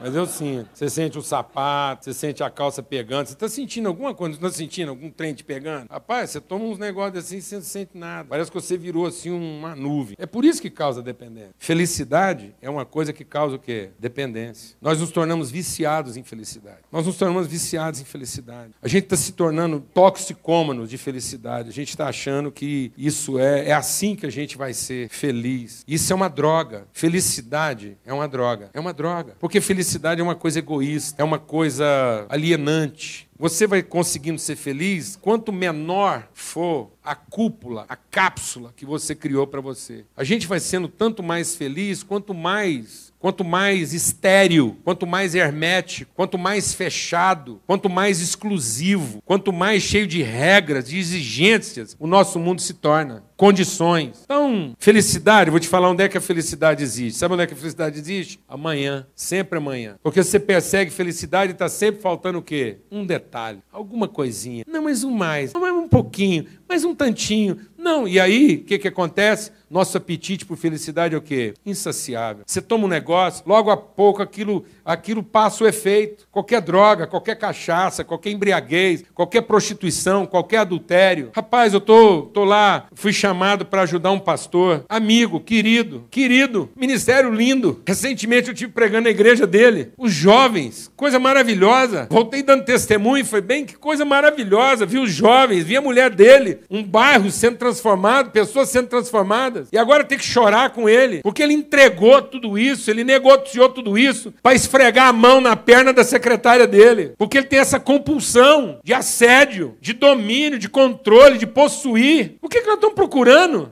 Mas 0.00 0.14
eu 0.14 0.26
sinto. 0.26 0.68
Você 0.74 0.88
sente 0.88 1.18
o 1.18 1.22
sapato, 1.22 2.04
você 2.04 2.14
sente 2.14 2.42
a 2.42 2.50
calça 2.50 2.82
pegando. 2.82 3.26
Você 3.26 3.34
está 3.34 3.48
sentindo 3.48 3.88
alguma 3.88 4.14
coisa? 4.14 4.34
Você 4.34 4.44
está 4.46 4.58
sentindo 4.58 4.88
algum 4.88 5.10
trem 5.10 5.34
te 5.34 5.44
pegando? 5.44 5.86
Rapaz, 5.90 6.30
você 6.30 6.40
toma 6.40 6.64
uns 6.64 6.78
negócios 6.78 7.24
assim 7.24 7.36
e 7.36 7.42
você 7.42 7.54
não 7.56 7.62
sente 7.62 7.90
nada. 7.94 8.28
Parece 8.28 8.50
que 8.50 8.60
você 8.60 8.76
virou 8.76 9.06
assim 9.06 9.30
uma 9.30 9.76
nuvem. 9.76 10.16
É 10.18 10.26
por 10.26 10.44
isso 10.44 10.60
que 10.60 10.70
causa 10.70 11.02
dependência. 11.02 11.54
Felicidade 11.58 12.54
é 12.60 12.68
uma 12.68 12.84
coisa 12.84 13.12
que 13.12 13.24
causa 13.24 13.56
o 13.56 13.58
quê? 13.58 13.90
Dependência. 13.98 14.76
Nós 14.80 15.00
nos 15.00 15.10
tornamos 15.10 15.50
viciados 15.50 16.16
em 16.16 16.22
felicidade. 16.22 16.78
Nós 16.90 17.06
nos 17.06 17.16
tornamos 17.16 17.46
viciados 17.46 18.00
em 18.00 18.04
felicidade. 18.04 18.72
A 18.82 18.88
gente 18.88 19.04
está 19.04 19.16
se 19.16 19.32
tornando 19.32 19.80
toxicômanos 19.92 20.90
de 20.90 20.98
felicidade. 20.98 21.68
A 21.68 21.72
gente 21.72 21.90
está 21.90 22.08
achando 22.08 22.50
que 22.50 22.92
isso 22.96 23.38
é, 23.38 23.68
é 23.68 23.72
assim 23.72 24.16
que 24.16 24.26
a 24.26 24.30
gente 24.30 24.56
vai 24.56 24.72
ser 24.74 25.08
feliz. 25.08 25.84
Isso 25.86 26.12
é 26.12 26.16
uma 26.16 26.28
droga. 26.28 26.86
Felicidade 26.92 27.96
é 28.04 28.12
uma 28.12 28.26
droga. 28.26 28.70
É 28.72 28.80
uma 28.80 28.92
droga. 28.92 29.36
Porque 29.38 29.60
felicidade 29.60 29.81
felicidade 29.82 30.20
é 30.20 30.24
uma 30.24 30.36
coisa 30.36 30.60
egoísta, 30.60 31.20
é 31.20 31.24
uma 31.24 31.40
coisa 31.40 32.24
alienante. 32.28 33.28
você 33.36 33.66
vai 33.66 33.82
conseguindo 33.82 34.38
ser 34.38 34.54
feliz 34.54 35.18
quanto 35.20 35.52
menor 35.52 36.28
for 36.32 36.92
a 37.02 37.16
cúpula, 37.16 37.84
a 37.88 37.96
cápsula 37.96 38.72
que 38.76 38.86
você 38.86 39.16
criou 39.16 39.44
para 39.48 39.60
você. 39.60 40.04
A 40.16 40.22
gente 40.22 40.46
vai 40.46 40.60
sendo 40.60 40.86
tanto 40.86 41.20
mais 41.20 41.56
feliz 41.56 42.04
quanto 42.04 42.32
mais 42.32 43.12
Quanto 43.22 43.44
mais 43.44 43.94
estéril, 43.94 44.76
quanto 44.82 45.06
mais 45.06 45.36
hermético, 45.36 46.10
quanto 46.12 46.36
mais 46.36 46.74
fechado, 46.74 47.60
quanto 47.68 47.88
mais 47.88 48.20
exclusivo, 48.20 49.22
quanto 49.24 49.52
mais 49.52 49.84
cheio 49.84 50.08
de 50.08 50.24
regras, 50.24 50.88
de 50.88 50.98
exigências, 50.98 51.96
o 52.00 52.08
nosso 52.08 52.40
mundo 52.40 52.60
se 52.60 52.74
torna. 52.74 53.22
Condições. 53.36 54.22
Então, 54.24 54.74
felicidade, 54.78 55.50
vou 55.50 55.58
te 55.58 55.68
falar 55.68 55.90
onde 55.90 56.04
é 56.04 56.08
que 56.08 56.16
a 56.16 56.20
felicidade 56.20 56.82
existe. 56.82 57.18
Sabe 57.18 57.34
onde 57.34 57.42
é 57.42 57.46
que 57.46 57.54
a 57.54 57.56
felicidade 57.56 57.98
existe? 57.98 58.38
Amanhã, 58.48 59.06
sempre 59.14 59.58
amanhã. 59.58 59.96
Porque 60.02 60.22
você 60.22 60.38
persegue 60.38 60.90
felicidade 60.90 61.52
e 61.52 61.54
está 61.54 61.68
sempre 61.68 62.00
faltando 62.00 62.38
o 62.38 62.42
quê? 62.42 62.78
Um 62.90 63.04
detalhe, 63.04 63.58
alguma 63.72 64.06
coisinha. 64.06 64.64
Não, 64.66 64.82
mas 64.82 65.02
um 65.02 65.10
mais, 65.10 65.52
não, 65.52 65.60
mais 65.60 65.74
um 65.74 65.88
pouquinho, 65.88 66.46
mais 66.68 66.84
um 66.84 66.94
tantinho. 66.94 67.58
Não, 67.76 68.06
e 68.06 68.20
aí, 68.20 68.56
o 68.56 68.64
que, 68.64 68.78
que 68.78 68.88
acontece? 68.88 69.50
Nosso 69.68 69.96
apetite 69.96 70.46
por 70.46 70.56
felicidade 70.56 71.14
é 71.14 71.18
o 71.18 71.22
quê? 71.22 71.54
Insaciável. 71.66 72.44
Você 72.46 72.62
toma 72.62 72.84
um 72.84 72.88
negócio, 72.88 73.42
logo 73.44 73.70
a 73.70 73.76
pouco 73.76 74.22
aquilo, 74.22 74.64
aquilo 74.84 75.22
passa 75.22 75.64
o 75.64 75.66
efeito. 75.66 76.28
Qualquer 76.30 76.60
droga, 76.60 77.08
qualquer 77.08 77.34
cachaça, 77.36 78.04
qualquer 78.04 78.30
embriaguez, 78.30 79.02
qualquer 79.14 79.42
prostituição, 79.42 80.26
qualquer 80.26 80.58
adultério. 80.58 81.30
Rapaz, 81.34 81.74
eu 81.74 81.80
tô, 81.80 82.22
tô 82.22 82.44
lá, 82.44 82.86
fui 82.94 83.12
chamado 83.12 83.31
para 83.64 83.82
ajudar 83.82 84.10
um 84.10 84.18
pastor, 84.18 84.84
amigo, 84.88 85.40
querido, 85.40 86.04
querido, 86.10 86.70
ministério 86.76 87.32
lindo. 87.32 87.80
Recentemente 87.86 88.48
eu 88.48 88.54
tive 88.54 88.72
pregando 88.72 89.04
na 89.04 89.10
igreja 89.10 89.46
dele. 89.46 89.92
Os 89.96 90.12
jovens, 90.12 90.90
coisa 90.96 91.18
maravilhosa. 91.18 92.06
Voltei 92.10 92.42
dando 92.42 92.64
testemunho, 92.64 93.24
foi 93.24 93.40
bem 93.40 93.64
que 93.64 93.76
coisa 93.76 94.04
maravilhosa. 94.04 94.86
Vi 94.86 94.98
os 94.98 95.10
jovens, 95.10 95.64
vi 95.64 95.76
a 95.76 95.80
mulher 95.80 96.10
dele, 96.10 96.60
um 96.70 96.82
bairro 96.82 97.30
sendo 97.30 97.56
transformado, 97.56 98.30
pessoas 98.30 98.68
sendo 98.68 98.88
transformadas. 98.88 99.68
E 99.72 99.78
agora 99.78 100.04
tem 100.04 100.18
que 100.18 100.24
chorar 100.24 100.70
com 100.70 100.88
ele, 100.88 101.20
porque 101.22 101.42
ele 101.42 101.54
entregou 101.54 102.20
tudo 102.22 102.58
isso, 102.58 102.90
ele 102.90 103.04
negociou 103.04 103.68
tudo 103.68 103.98
isso 103.98 104.32
para 104.42 104.54
esfregar 104.54 105.08
a 105.08 105.12
mão 105.12 105.40
na 105.40 105.56
perna 105.56 105.92
da 105.92 106.04
secretária 106.04 106.66
dele. 106.66 107.12
Porque 107.18 107.38
ele 107.38 107.46
tem 107.46 107.58
essa 107.58 107.80
compulsão 107.80 108.78
de 108.82 108.92
assédio, 108.92 109.76
de 109.80 109.92
domínio, 109.92 110.58
de 110.58 110.68
controle, 110.68 111.38
de 111.38 111.46
possuir. 111.46 112.36
O 112.40 112.48
que, 112.48 112.60
que 112.60 112.66
nós 112.66 112.76
estamos 112.76 112.94
procurando? 112.94 113.11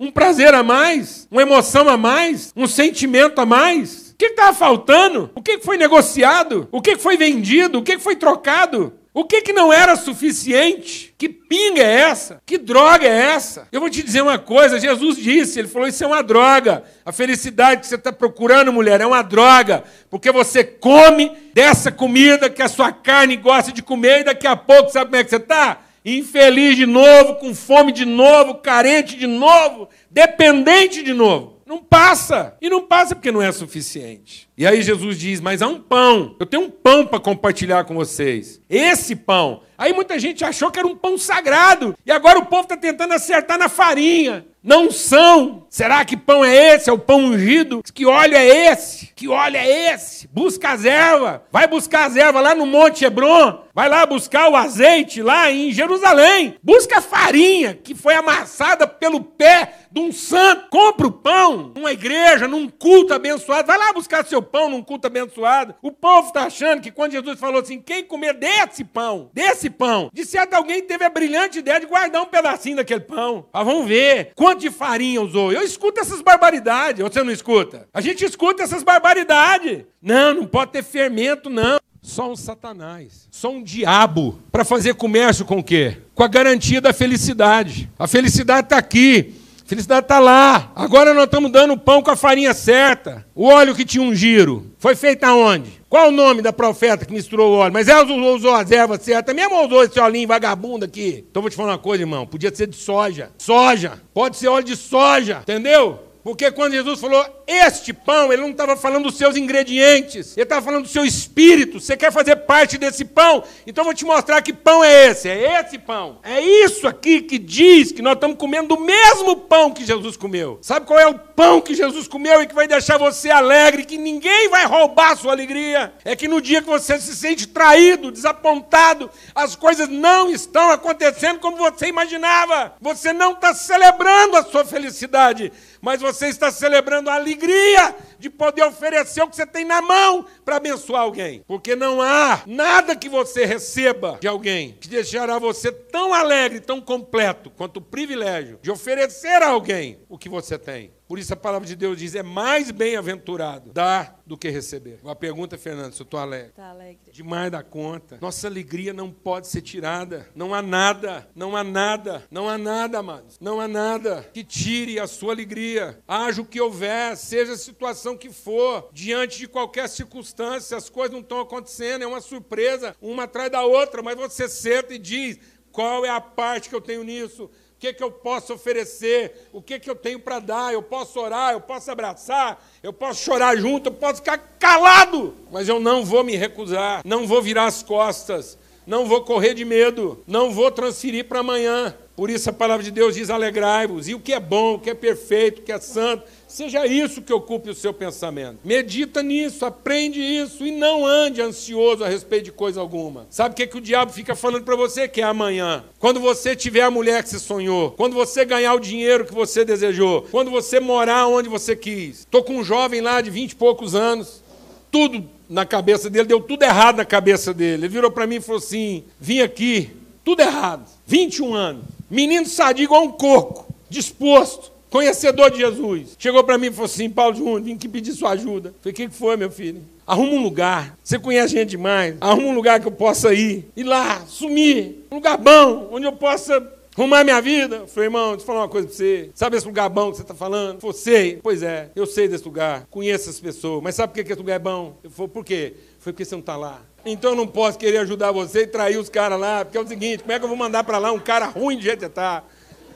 Um 0.01 0.11
prazer 0.11 0.55
a 0.55 0.63
mais? 0.63 1.27
Uma 1.31 1.43
emoção 1.43 1.89
a 1.89 1.97
mais? 1.97 2.53
Um 2.55 2.67
sentimento 2.67 3.41
a 3.41 3.47
mais? 3.47 4.11
O 4.11 4.17
que 4.17 4.27
estava 4.27 4.55
faltando? 4.55 5.31
O 5.35 5.43
que 5.43 5.59
foi 5.59 5.77
negociado? 5.77 6.69
O 6.71 6.81
que 6.83 6.97
foi 6.97 7.17
vendido? 7.17 7.79
O 7.79 7.83
que 7.83 7.99
foi 7.99 8.17
trocado? 8.17 8.93
O 9.13 9.25
que, 9.25 9.43
que 9.43 9.53
não 9.53 9.73
era 9.73 9.97
suficiente? 9.97 11.13
Que 11.19 11.29
pinga 11.29 11.83
é 11.83 11.95
essa? 12.03 12.41
Que 12.47 12.57
droga 12.57 13.05
é 13.05 13.33
essa? 13.35 13.67
Eu 13.73 13.81
vou 13.81 13.91
te 13.91 14.05
dizer 14.05 14.23
uma 14.23 14.39
coisa: 14.39 14.79
Jesus 14.79 15.17
disse, 15.17 15.59
ele 15.59 15.67
falou: 15.67 15.89
Isso 15.89 16.05
é 16.05 16.07
uma 16.07 16.23
droga. 16.23 16.85
A 17.05 17.11
felicidade 17.11 17.81
que 17.81 17.89
você 17.89 17.97
está 17.97 18.13
procurando, 18.13 18.73
mulher, 18.73 19.01
é 19.01 19.07
uma 19.07 19.23
droga. 19.23 19.83
Porque 20.09 20.31
você 20.31 20.63
come 20.63 21.33
dessa 21.53 21.91
comida 21.91 22.49
que 22.49 22.63
a 22.63 22.69
sua 22.69 22.93
carne 22.93 23.37
gosta 23.37 23.73
de 23.73 23.83
comer 23.83 24.21
e 24.21 24.25
daqui 24.25 24.47
a 24.47 24.55
pouco, 24.55 24.91
sabe 24.91 25.07
como 25.07 25.17
é 25.17 25.25
que 25.25 25.31
você 25.31 25.37
está? 25.37 25.79
Infeliz 26.05 26.77
de 26.77 26.87
novo, 26.87 27.37
com 27.37 27.55
fome 27.55 27.93
de 27.93 28.05
novo, 28.05 28.57
carente 28.57 29.17
de 29.17 29.27
novo, 29.27 29.89
dependente 30.11 31.03
de 31.03 31.13
novo. 31.13 31.61
Não 31.67 31.79
passa. 31.79 32.57
E 32.61 32.69
não 32.69 32.83
passa 32.83 33.15
porque 33.15 33.31
não 33.31 33.41
é 33.41 33.53
suficiente. 33.53 34.50
E 34.61 34.67
aí 34.67 34.83
Jesus 34.83 35.19
diz: 35.19 35.41
Mas 35.41 35.63
há 35.63 35.67
um 35.67 35.81
pão. 35.81 36.37
Eu 36.39 36.45
tenho 36.45 36.65
um 36.65 36.71
pão 36.71 37.07
para 37.07 37.19
compartilhar 37.19 37.85
com 37.85 37.95
vocês. 37.95 38.61
Esse 38.69 39.17
pão. 39.17 39.63
Aí 39.79 39.95
muita 39.95 40.19
gente 40.19 40.45
achou 40.45 40.71
que 40.71 40.79
era 40.79 40.87
um 40.87 40.95
pão 40.95 41.17
sagrado. 41.17 41.97
E 42.05 42.13
agora 42.13 42.39
o 42.39 42.45
povo 42.45 42.65
está 42.65 42.77
tentando 42.77 43.15
acertar 43.15 43.59
na 43.59 43.71
farinha. 43.71 44.45
Não 44.63 44.91
são. 44.91 45.67
Será 45.71 46.05
que 46.05 46.19
pão 46.19 46.45
é 46.45 46.75
esse? 46.75 46.91
É 46.91 46.93
o 46.93 46.99
pão 46.99 47.25
ungido? 47.25 47.83
Que 47.95 48.05
óleo 48.05 48.37
é 48.37 48.47
esse? 48.71 49.07
Que 49.17 49.27
óleo 49.27 49.57
é 49.57 49.95
esse? 49.95 50.29
Busca 50.29 50.73
as 50.73 50.85
ervas. 50.85 51.41
Vai 51.51 51.67
buscar 51.67 52.05
as 52.05 52.15
ervas 52.15 52.43
lá 52.43 52.55
no 52.55 52.67
Monte 52.67 53.07
Hebron. 53.07 53.65
Vai 53.73 53.89
lá 53.89 54.05
buscar 54.05 54.51
o 54.51 54.57
azeite 54.57 55.23
lá 55.23 55.51
em 55.51 55.73
Jerusalém. 55.73 56.57
Busca 56.63 56.99
a 56.99 57.01
farinha 57.01 57.73
que 57.73 57.95
foi 57.95 58.13
amassada 58.13 58.87
pelo 58.87 59.23
pé 59.23 59.77
de 59.91 59.99
um 59.99 60.13
santo. 60.13 60.69
Compra 60.69 61.07
o 61.07 61.13
pão 61.13 61.73
numa 61.75 61.93
igreja, 61.93 62.47
num 62.47 62.69
culto 62.69 63.15
abençoado. 63.15 63.67
Vai 63.67 63.79
lá 63.79 63.95
buscar 63.95 64.27
seu 64.27 64.43
pão 64.51 64.71
num 64.71 64.83
culto 64.83 65.07
abençoado. 65.07 65.75
O 65.83 65.93
povo 65.93 66.29
está 66.29 66.45
achando 66.45 66.81
que 66.81 66.91
quando 66.91 67.13
Jesus 67.13 67.39
falou 67.39 67.61
assim, 67.61 67.81
quem 67.81 68.05
comer 68.05 68.35
desse 68.35 68.85
pão, 68.85 69.31
desse 69.33 69.71
pão, 69.71 70.11
de 70.13 70.25
certo 70.25 70.55
alguém 70.55 70.83
teve 70.83 71.05
a 71.05 71.11
brilhante 71.11 71.59
ideia 71.59 71.81
de 71.81 71.87
guardar 71.87 72.23
um 72.23 72.27
pedacinho 72.27 72.77
daquele 72.77 73.01
pão. 73.01 73.47
Vamos 73.53 73.87
ver 73.87 74.33
quanto 74.35 74.61
de 74.61 74.71
farinha 74.71 75.23
usou. 75.23 75.53
Eu 75.53 75.63
escuto 75.63 76.01
essas 76.01 76.21
barbaridades. 76.21 77.03
Você 77.03 77.23
não 77.23 77.33
escuta? 77.33 77.89
A 77.93 78.01
gente 78.01 78.25
escuta 78.25 78.63
essas 78.63 78.83
barbaridades. 78.83 79.85
Não, 80.03 80.35
não 80.35 80.47
pode 80.47 80.73
ter 80.73 80.83
fermento, 80.83 81.49
não. 81.49 81.79
Só 82.03 82.31
um 82.33 82.37
satanás, 82.37 83.29
só 83.31 83.51
um 83.51 83.63
diabo 83.63 84.41
para 84.51 84.65
fazer 84.65 84.95
comércio 84.95 85.45
com 85.45 85.59
o 85.59 85.63
quê? 85.63 85.99
Com 86.15 86.23
a 86.25 86.29
garantia 86.29 86.81
da 86.81 86.95
felicidade. 86.95 87.91
A 87.99 88.07
felicidade 88.07 88.67
está 88.67 88.79
aqui. 88.79 89.35
Felicidade 89.71 90.07
está 90.07 90.19
lá. 90.19 90.73
Agora 90.75 91.15
nós 91.15 91.27
estamos 91.27 91.49
dando 91.49 91.75
o 91.75 91.79
pão 91.79 92.03
com 92.03 92.11
a 92.11 92.17
farinha 92.17 92.53
certa. 92.53 93.25
O 93.33 93.45
óleo 93.47 93.73
que 93.73 93.85
tinha 93.85 94.03
um 94.03 94.13
giro. 94.13 94.67
Foi 94.79 94.97
feito 94.97 95.23
aonde? 95.23 95.81
Qual 95.89 96.09
o 96.09 96.11
nome 96.11 96.43
da 96.43 96.53
profeta 96.53 97.07
que 97.07 97.13
misturou 97.13 97.53
o 97.53 97.55
óleo? 97.59 97.73
Mas 97.73 97.87
ela 97.87 98.03
usou, 98.03 98.35
usou 98.35 98.53
as 98.53 98.69
ervas 98.73 99.01
certas. 99.01 99.33
Mesmo 99.33 99.65
usou 99.65 99.85
esse 99.85 100.01
olhinho 100.01 100.27
vagabundo 100.27 100.85
aqui. 100.85 101.25
Então 101.31 101.41
vou 101.41 101.49
te 101.49 101.57
falar 101.57 101.71
uma 101.71 101.79
coisa, 101.79 102.03
irmão. 102.03 102.27
Podia 102.27 102.53
ser 102.53 102.67
de 102.67 102.75
soja. 102.75 103.31
Soja. 103.39 104.03
Pode 104.13 104.39
ser 104.39 104.49
óleo 104.49 104.65
de 104.65 104.75
soja. 104.75 105.39
Entendeu? 105.43 106.01
Porque 106.23 106.51
quando 106.51 106.73
Jesus 106.73 107.01
falou 107.01 107.25
este 107.47 107.93
pão, 107.93 108.33
ele 108.33 108.43
não 108.43 108.51
estava 108.51 108.77
falando 108.77 109.05
dos 109.05 109.17
seus 109.17 109.37
ingredientes, 109.37 110.37
ele 110.37 110.45
estava 110.45 110.65
falando 110.65 110.83
do 110.83 110.89
seu 110.89 111.05
espírito. 111.05 111.81
Você 111.81 111.97
quer 111.97 112.13
fazer 112.13 112.37
parte 112.37 112.77
desse 112.77 113.05
pão? 113.05 113.43
Então 113.67 113.83
eu 113.83 113.87
vou 113.87 113.95
te 113.95 114.05
mostrar 114.05 114.41
que 114.43 114.53
pão 114.53 114.85
é 114.85 115.07
esse. 115.07 115.29
É 115.29 115.61
esse 115.61 115.79
pão. 115.79 116.19
É 116.23 116.41
isso 116.41 116.87
aqui 116.87 117.23
que 117.23 117.39
diz 117.39 117.91
que 117.91 118.03
nós 118.03 118.15
estamos 118.15 118.37
comendo 118.37 118.75
o 118.75 118.81
mesmo 118.81 119.35
pão 119.35 119.73
que 119.73 119.85
Jesus 119.85 120.17
comeu. 120.17 120.59
Sabe 120.61 120.87
qual 120.87 120.99
é 120.99 121.07
o 121.07 121.19
pão 121.19 121.61
que 121.61 121.75
Jesus 121.75 122.07
comeu 122.07 122.43
e 122.43 122.47
que 122.47 122.55
vai 122.55 122.69
deixar 122.69 122.99
você 122.99 123.31
alegre, 123.31 123.85
que 123.85 123.97
ninguém 123.97 124.49
vai 124.49 124.67
roubar 124.67 125.13
a 125.13 125.17
sua 125.17 125.33
alegria? 125.33 125.93
É 126.05 126.15
que 126.15 126.29
no 126.29 126.41
dia 126.41 126.61
que 126.61 126.69
você 126.69 127.01
se 127.01 127.17
sente 127.17 127.49
traído, 127.49 128.13
desapontado, 128.13 129.11
as 129.35 129.57
coisas 129.57 129.89
não 129.89 130.31
estão 130.31 130.71
acontecendo 130.71 131.41
como 131.41 131.57
você 131.57 131.87
imaginava. 131.87 132.75
Você 132.81 133.13
não 133.13 133.33
está 133.33 133.55
celebrando 133.55 134.37
a 134.37 134.45
sua 134.45 134.65
felicidade 134.65 135.51
mas 135.81 136.01
você 136.01 136.29
está 136.29 136.51
celebrando 136.51 137.11
a 137.11 137.15
alegria 137.15 137.95
de 138.19 138.29
poder 138.29 138.63
oferecer 138.63 139.23
o 139.23 139.29
que 139.29 139.37
você 139.37 139.47
tem 139.47 139.65
na 139.65 139.81
mão 139.81 140.27
para 140.45 140.57
abençoar 140.57 141.03
alguém. 141.03 141.43
Porque 141.47 141.75
não 141.75 142.03
há 142.03 142.43
nada 142.47 142.95
que 142.95 143.09
você 143.09 143.45
receba 143.45 144.19
de 144.21 144.29
alguém 144.29 144.77
que 144.81 144.89
deixará 144.89 145.39
você 145.39 145.73
tão 145.73 146.13
alegre, 146.13 146.61
tão 146.61 146.81
completo, 146.81 147.51
quanto 147.51 147.79
o 147.79 147.83
privilégio 147.83 148.59
de 148.63 148.71
oferecer 148.71 149.43
a 149.43 149.49
alguém 149.49 149.99
o 150.09 150.19
que 150.19 150.29
você 150.29 150.59
tem. 150.59 150.93
Por 151.11 151.19
isso 151.19 151.33
a 151.33 151.37
palavra 151.37 151.67
de 151.67 151.75
Deus 151.75 151.99
diz: 151.99 152.15
é 152.15 152.23
mais 152.23 152.71
bem-aventurado 152.71 153.73
dar 153.73 154.23
do 154.25 154.39
que 154.39 154.49
receber. 154.49 155.01
Uma 155.03 155.17
pergunta, 155.17 155.59
Fernando, 155.59 155.93
se 155.93 156.01
eu 156.01 156.05
estou 156.05 156.21
alegre. 156.21 156.51
Está 156.51 156.71
alegre. 156.71 157.11
Demais 157.11 157.51
da 157.51 157.65
conta. 157.65 158.17
Nossa 158.21 158.47
alegria 158.47 158.93
não 158.93 159.11
pode 159.11 159.49
ser 159.49 159.61
tirada. 159.61 160.29
Não 160.37 160.55
há 160.55 160.63
nada, 160.63 161.29
não 161.35 161.57
há 161.57 161.65
nada, 161.65 162.25
não 162.31 162.49
há 162.49 162.57
nada, 162.57 163.01
amados. 163.01 163.41
Não 163.41 163.61
há 163.61 163.67
nada 163.67 164.31
que 164.33 164.45
tire 164.45 165.01
a 165.01 165.09
sua 165.09 165.33
alegria. 165.33 165.99
Haja 166.07 166.43
o 166.43 166.47
que 166.47 166.61
houver, 166.61 167.17
seja 167.17 167.55
a 167.55 167.59
situação 167.59 168.17
que 168.17 168.31
for, 168.31 168.89
diante 168.93 169.37
de 169.37 169.49
qualquer 169.49 169.89
circunstância, 169.89 170.77
as 170.77 170.89
coisas 170.89 171.11
não 171.11 171.23
estão 171.23 171.41
acontecendo, 171.41 172.05
é 172.05 172.07
uma 172.07 172.21
surpresa, 172.21 172.95
uma 173.03 173.25
atrás 173.25 173.51
da 173.51 173.65
outra, 173.65 174.01
mas 174.01 174.15
você 174.15 174.49
senta 174.49 174.95
e 174.95 174.99
diz: 174.99 175.41
qual 175.73 176.05
é 176.05 176.09
a 176.09 176.21
parte 176.21 176.69
que 176.69 176.75
eu 176.75 176.81
tenho 176.81 177.03
nisso? 177.05 177.51
Que, 177.81 177.95
que 177.95 178.05
eu 178.05 178.11
posso 178.11 178.53
oferecer? 178.53 179.49
O 179.55 179.63
que, 179.63 179.81
que 179.81 179.89
eu 179.89 179.97
tenho 179.97 180.21
para 180.21 180.39
dar? 180.39 180.75
Eu 180.75 180.83
posso 180.83 181.19
orar, 181.19 181.55
eu 181.55 181.63
posso 181.63 181.91
abraçar, 181.91 182.63
eu 182.83 182.93
posso 182.93 183.25
chorar 183.25 183.57
junto, 183.57 183.89
eu 183.89 183.95
posso 183.95 184.17
ficar 184.17 184.37
calado, 184.59 185.35
mas 185.51 185.67
eu 185.67 185.81
não 185.81 186.05
vou 186.05 186.23
me 186.23 186.37
recusar, 186.37 187.01
não 187.07 187.27
vou 187.27 187.41
virar 187.41 187.65
as 187.65 187.83
costas, 187.83 188.59
não 188.87 189.07
vou 189.07 189.25
correr 189.25 189.55
de 189.55 189.65
medo, 189.65 190.23
não 190.27 190.51
vou 190.51 190.71
transferir 190.71 191.25
para 191.25 191.41
amanhã. 191.41 191.97
Por 192.21 192.29
isso 192.29 192.51
a 192.51 192.53
palavra 192.53 192.85
de 192.85 192.91
Deus 192.91 193.15
diz: 193.15 193.31
alegrai-vos. 193.31 194.07
E 194.07 194.15
o 194.15 194.21
que 194.21 194.35
é 194.35 194.39
bom, 194.39 194.75
o 194.75 194.79
que 194.79 194.91
é 194.91 194.95
perfeito, 194.95 195.61
o 195.61 195.63
que 195.63 195.73
é 195.73 195.81
santo, 195.81 196.25
seja 196.47 196.87
isso 196.87 197.23
que 197.23 197.33
ocupe 197.33 197.71
o 197.71 197.75
seu 197.75 197.95
pensamento. 197.95 198.59
Medita 198.63 199.23
nisso, 199.23 199.65
aprende 199.65 200.21
isso 200.21 200.67
e 200.67 200.71
não 200.71 201.07
ande 201.07 201.41
ansioso 201.41 202.05
a 202.05 202.09
respeito 202.09 202.45
de 202.45 202.53
coisa 202.53 202.79
alguma. 202.79 203.27
Sabe 203.31 203.55
o 203.55 203.57
que, 203.57 203.63
é 203.63 203.67
que 203.67 203.79
o 203.79 203.81
diabo 203.81 204.13
fica 204.13 204.37
falando 204.37 204.65
para 204.65 204.77
você 204.77 205.09
que 205.09 205.23
é 205.23 205.25
amanhã? 205.25 205.83
Quando 205.99 206.21
você 206.21 206.55
tiver 206.55 206.83
a 206.83 206.91
mulher 206.91 207.23
que 207.23 207.31
você 207.31 207.39
sonhou, 207.39 207.93
quando 207.93 208.13
você 208.13 208.45
ganhar 208.45 208.75
o 208.75 208.81
dinheiro 208.81 209.25
que 209.25 209.33
você 209.33 209.65
desejou, 209.65 210.29
quando 210.31 210.51
você 210.51 210.79
morar 210.79 211.27
onde 211.27 211.49
você 211.49 211.75
quis. 211.75 212.19
Estou 212.19 212.45
com 212.45 212.59
um 212.59 212.63
jovem 212.63 213.01
lá 213.01 213.23
de 213.23 213.31
vinte 213.31 213.53
e 213.53 213.57
poucos 213.57 213.95
anos, 213.95 214.43
tudo 214.91 215.27
na 215.49 215.65
cabeça 215.65 216.11
dele, 216.11 216.29
deu 216.29 216.43
tudo 216.43 216.65
errado 216.65 216.97
na 216.97 217.05
cabeça 217.07 217.55
dele. 217.55 217.85
Ele 217.85 217.89
virou 217.89 218.11
para 218.11 218.27
mim 218.27 218.37
e 218.37 218.41
falou 218.43 218.59
assim: 218.59 219.05
vim 219.19 219.41
aqui, 219.41 219.89
tudo 220.23 220.43
errado, 220.43 220.87
21 221.07 221.55
anos, 221.55 221.85
menino 222.11 222.47
sadio 222.47 222.85
igual 222.85 223.05
um 223.05 223.13
coco, 223.13 223.73
disposto, 223.89 224.73
conhecedor 224.91 225.51
de 225.51 225.59
Jesus. 225.59 226.17
Chegou 226.19 226.43
para 226.43 226.59
mim 226.59 226.67
e 226.67 226.71
falou 226.73 226.87
assim: 226.87 227.09
Paulo 227.09 227.37
Júnior, 227.37 227.63
vim 227.63 227.75
aqui 227.75 227.89
pedir 227.89 228.13
sua 228.13 228.31
ajuda. 228.31 228.75
Falei: 228.83 228.93
o 228.93 228.97
que 228.97 229.09
foi, 229.09 229.37
meu 229.37 229.51
filho? 229.51 229.83
Arruma 230.07 230.33
um 230.33 230.43
lugar. 230.43 230.99
Você 231.05 231.19
conhece 231.19 231.55
gente 231.55 231.71
demais. 231.71 232.17
Arruma 232.21 232.49
um 232.49 232.55
lugar 232.55 232.81
que 232.81 232.89
eu 232.89 232.93
possa 232.93 233.33
ir. 233.33 233.71
Ir 233.77 233.85
lá, 233.85 234.25
sumir. 234.27 235.07
Um 235.11 235.17
lugar 235.17 235.39
bom, 235.39 235.89
onde 235.93 236.05
eu 236.05 236.13
possa 236.13 236.61
arrumar 236.97 237.23
minha 237.23 237.41
vida. 237.41 237.87
Falei, 237.87 238.09
irmão, 238.09 238.31
deixa 238.31 238.43
eu 238.43 238.47
falar 238.47 238.61
uma 238.63 238.69
coisa 238.69 238.89
para 238.89 238.97
você. 238.97 239.31
Sabe 239.35 239.57
esse 239.57 239.67
lugar 239.67 239.89
bom 239.89 240.11
que 240.11 240.17
você 240.17 240.23
está 240.23 240.35
falando? 240.35 240.85
Eu 240.85 240.93
sei. 240.93 241.39
Pois 241.41 241.63
é, 241.63 241.91
eu 241.95 242.07
sei 242.07 242.27
desse 242.27 242.45
lugar. 242.45 242.87
Conheço 242.91 243.31
as 243.31 243.39
pessoas. 243.39 243.83
Mas 243.83 243.95
sabe 243.95 244.13
por 244.13 244.25
que 244.25 244.33
esse 244.33 244.41
lugar 244.41 244.57
é 244.57 244.59
bom? 244.59 244.97
Eu 245.05 245.11
falei, 245.11 245.31
por 245.31 245.45
quê? 245.45 245.75
Foi 246.01 246.13
porque 246.13 246.25
você 246.25 246.35
não 246.35 246.41
está 246.41 246.57
lá. 246.57 246.83
Então 247.05 247.31
eu 247.31 247.37
não 247.37 247.47
posso 247.47 247.79
querer 247.79 247.99
ajudar 247.99 248.33
você 248.33 248.63
e 248.63 248.67
trair 248.67 248.97
os 248.99 249.09
caras 249.09 249.39
lá. 249.39 249.65
Porque 249.65 249.79
é 249.79 249.81
o 249.81 249.87
seguinte, 249.87 250.21
como 250.21 250.33
é 250.33 250.39
que 250.39 250.45
eu 250.45 250.49
vou 250.49 250.57
mandar 250.57 250.85
para 250.85 250.99
lá 250.99 251.13
um 251.13 251.19
cara 251.19 251.47
ruim 251.47 251.77
de 251.77 251.85
jeito 251.85 252.01
que 252.01 252.07
está? 252.07 252.43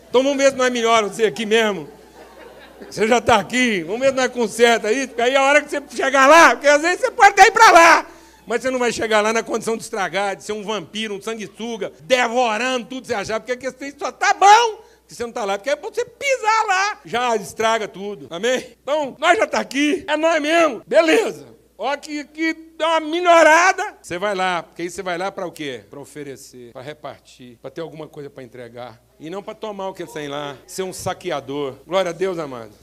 Então 0.08 0.22
vamos 0.22 0.38
ver 0.38 0.50
se 0.50 0.56
não 0.56 0.64
é 0.64 0.70
melhor 0.70 1.02
você 1.04 1.24
aqui 1.24 1.44
mesmo. 1.46 1.88
Você 2.90 3.06
já 3.08 3.18
está 3.18 3.36
aqui, 3.36 3.82
vamos 3.82 4.00
ver 4.00 4.08
se 4.08 4.14
não 4.14 4.22
é 4.22 4.28
conserta 4.28 4.88
aí, 4.88 5.06
porque 5.06 5.22
aí 5.22 5.34
a 5.34 5.42
hora 5.42 5.62
que 5.62 5.70
você 5.70 5.82
chegar 5.94 6.26
lá, 6.26 6.50
porque 6.50 6.68
às 6.68 6.82
vezes 6.82 7.00
você 7.00 7.10
pode 7.10 7.40
ir 7.40 7.50
para 7.50 7.70
lá, 7.70 8.06
mas 8.46 8.62
você 8.62 8.70
não 8.70 8.78
vai 8.78 8.92
chegar 8.92 9.20
lá 9.20 9.32
na 9.32 9.42
condição 9.42 9.76
de 9.76 9.82
estragar, 9.82 10.36
de 10.36 10.44
ser 10.44 10.52
um 10.52 10.62
vampiro, 10.62 11.14
um 11.14 11.22
sanguessuga, 11.22 11.92
devorando 12.02 12.86
tudo 12.86 13.02
que 13.02 13.08
você 13.08 13.14
achar, 13.14 13.40
porque 13.40 13.52
aquele 13.52 13.94
só 13.98 14.12
tá 14.12 14.34
bom 14.34 14.84
que 15.06 15.14
você 15.14 15.22
não 15.22 15.30
está 15.30 15.44
lá, 15.44 15.58
porque 15.58 15.70
é 15.70 15.76
para 15.76 15.88
você 15.88 16.04
pisar 16.04 16.66
lá, 16.66 17.00
já 17.04 17.36
estraga 17.36 17.88
tudo, 17.88 18.26
amém? 18.30 18.76
Então, 18.82 19.16
nós 19.18 19.36
já 19.38 19.44
está 19.44 19.60
aqui, 19.60 20.04
é 20.06 20.16
nós 20.16 20.40
mesmo, 20.40 20.82
beleza. 20.86 21.46
Ó, 21.76 21.96
que, 21.96 22.24
que 22.24 22.54
dá 22.76 22.88
uma 22.88 23.00
melhorada. 23.00 23.96
Você 24.02 24.18
vai 24.18 24.34
lá, 24.34 24.62
porque 24.62 24.82
aí 24.82 24.90
você 24.90 25.02
vai 25.02 25.16
lá 25.18 25.30
para 25.30 25.46
o 25.46 25.52
quê? 25.52 25.84
Para 25.88 26.00
oferecer, 26.00 26.72
para 26.72 26.82
repartir, 26.82 27.58
para 27.60 27.70
ter 27.70 27.80
alguma 27.80 28.06
coisa 28.06 28.28
para 28.28 28.42
entregar. 28.42 29.02
E 29.18 29.30
não 29.30 29.42
para 29.42 29.54
tomar 29.54 29.88
o 29.88 29.94
que 29.94 30.06
tem 30.06 30.28
lá, 30.28 30.56
ser 30.66 30.82
um 30.82 30.92
saqueador. 30.92 31.76
Glória 31.86 32.10
a 32.10 32.12
Deus, 32.12 32.38
amados. 32.38 32.76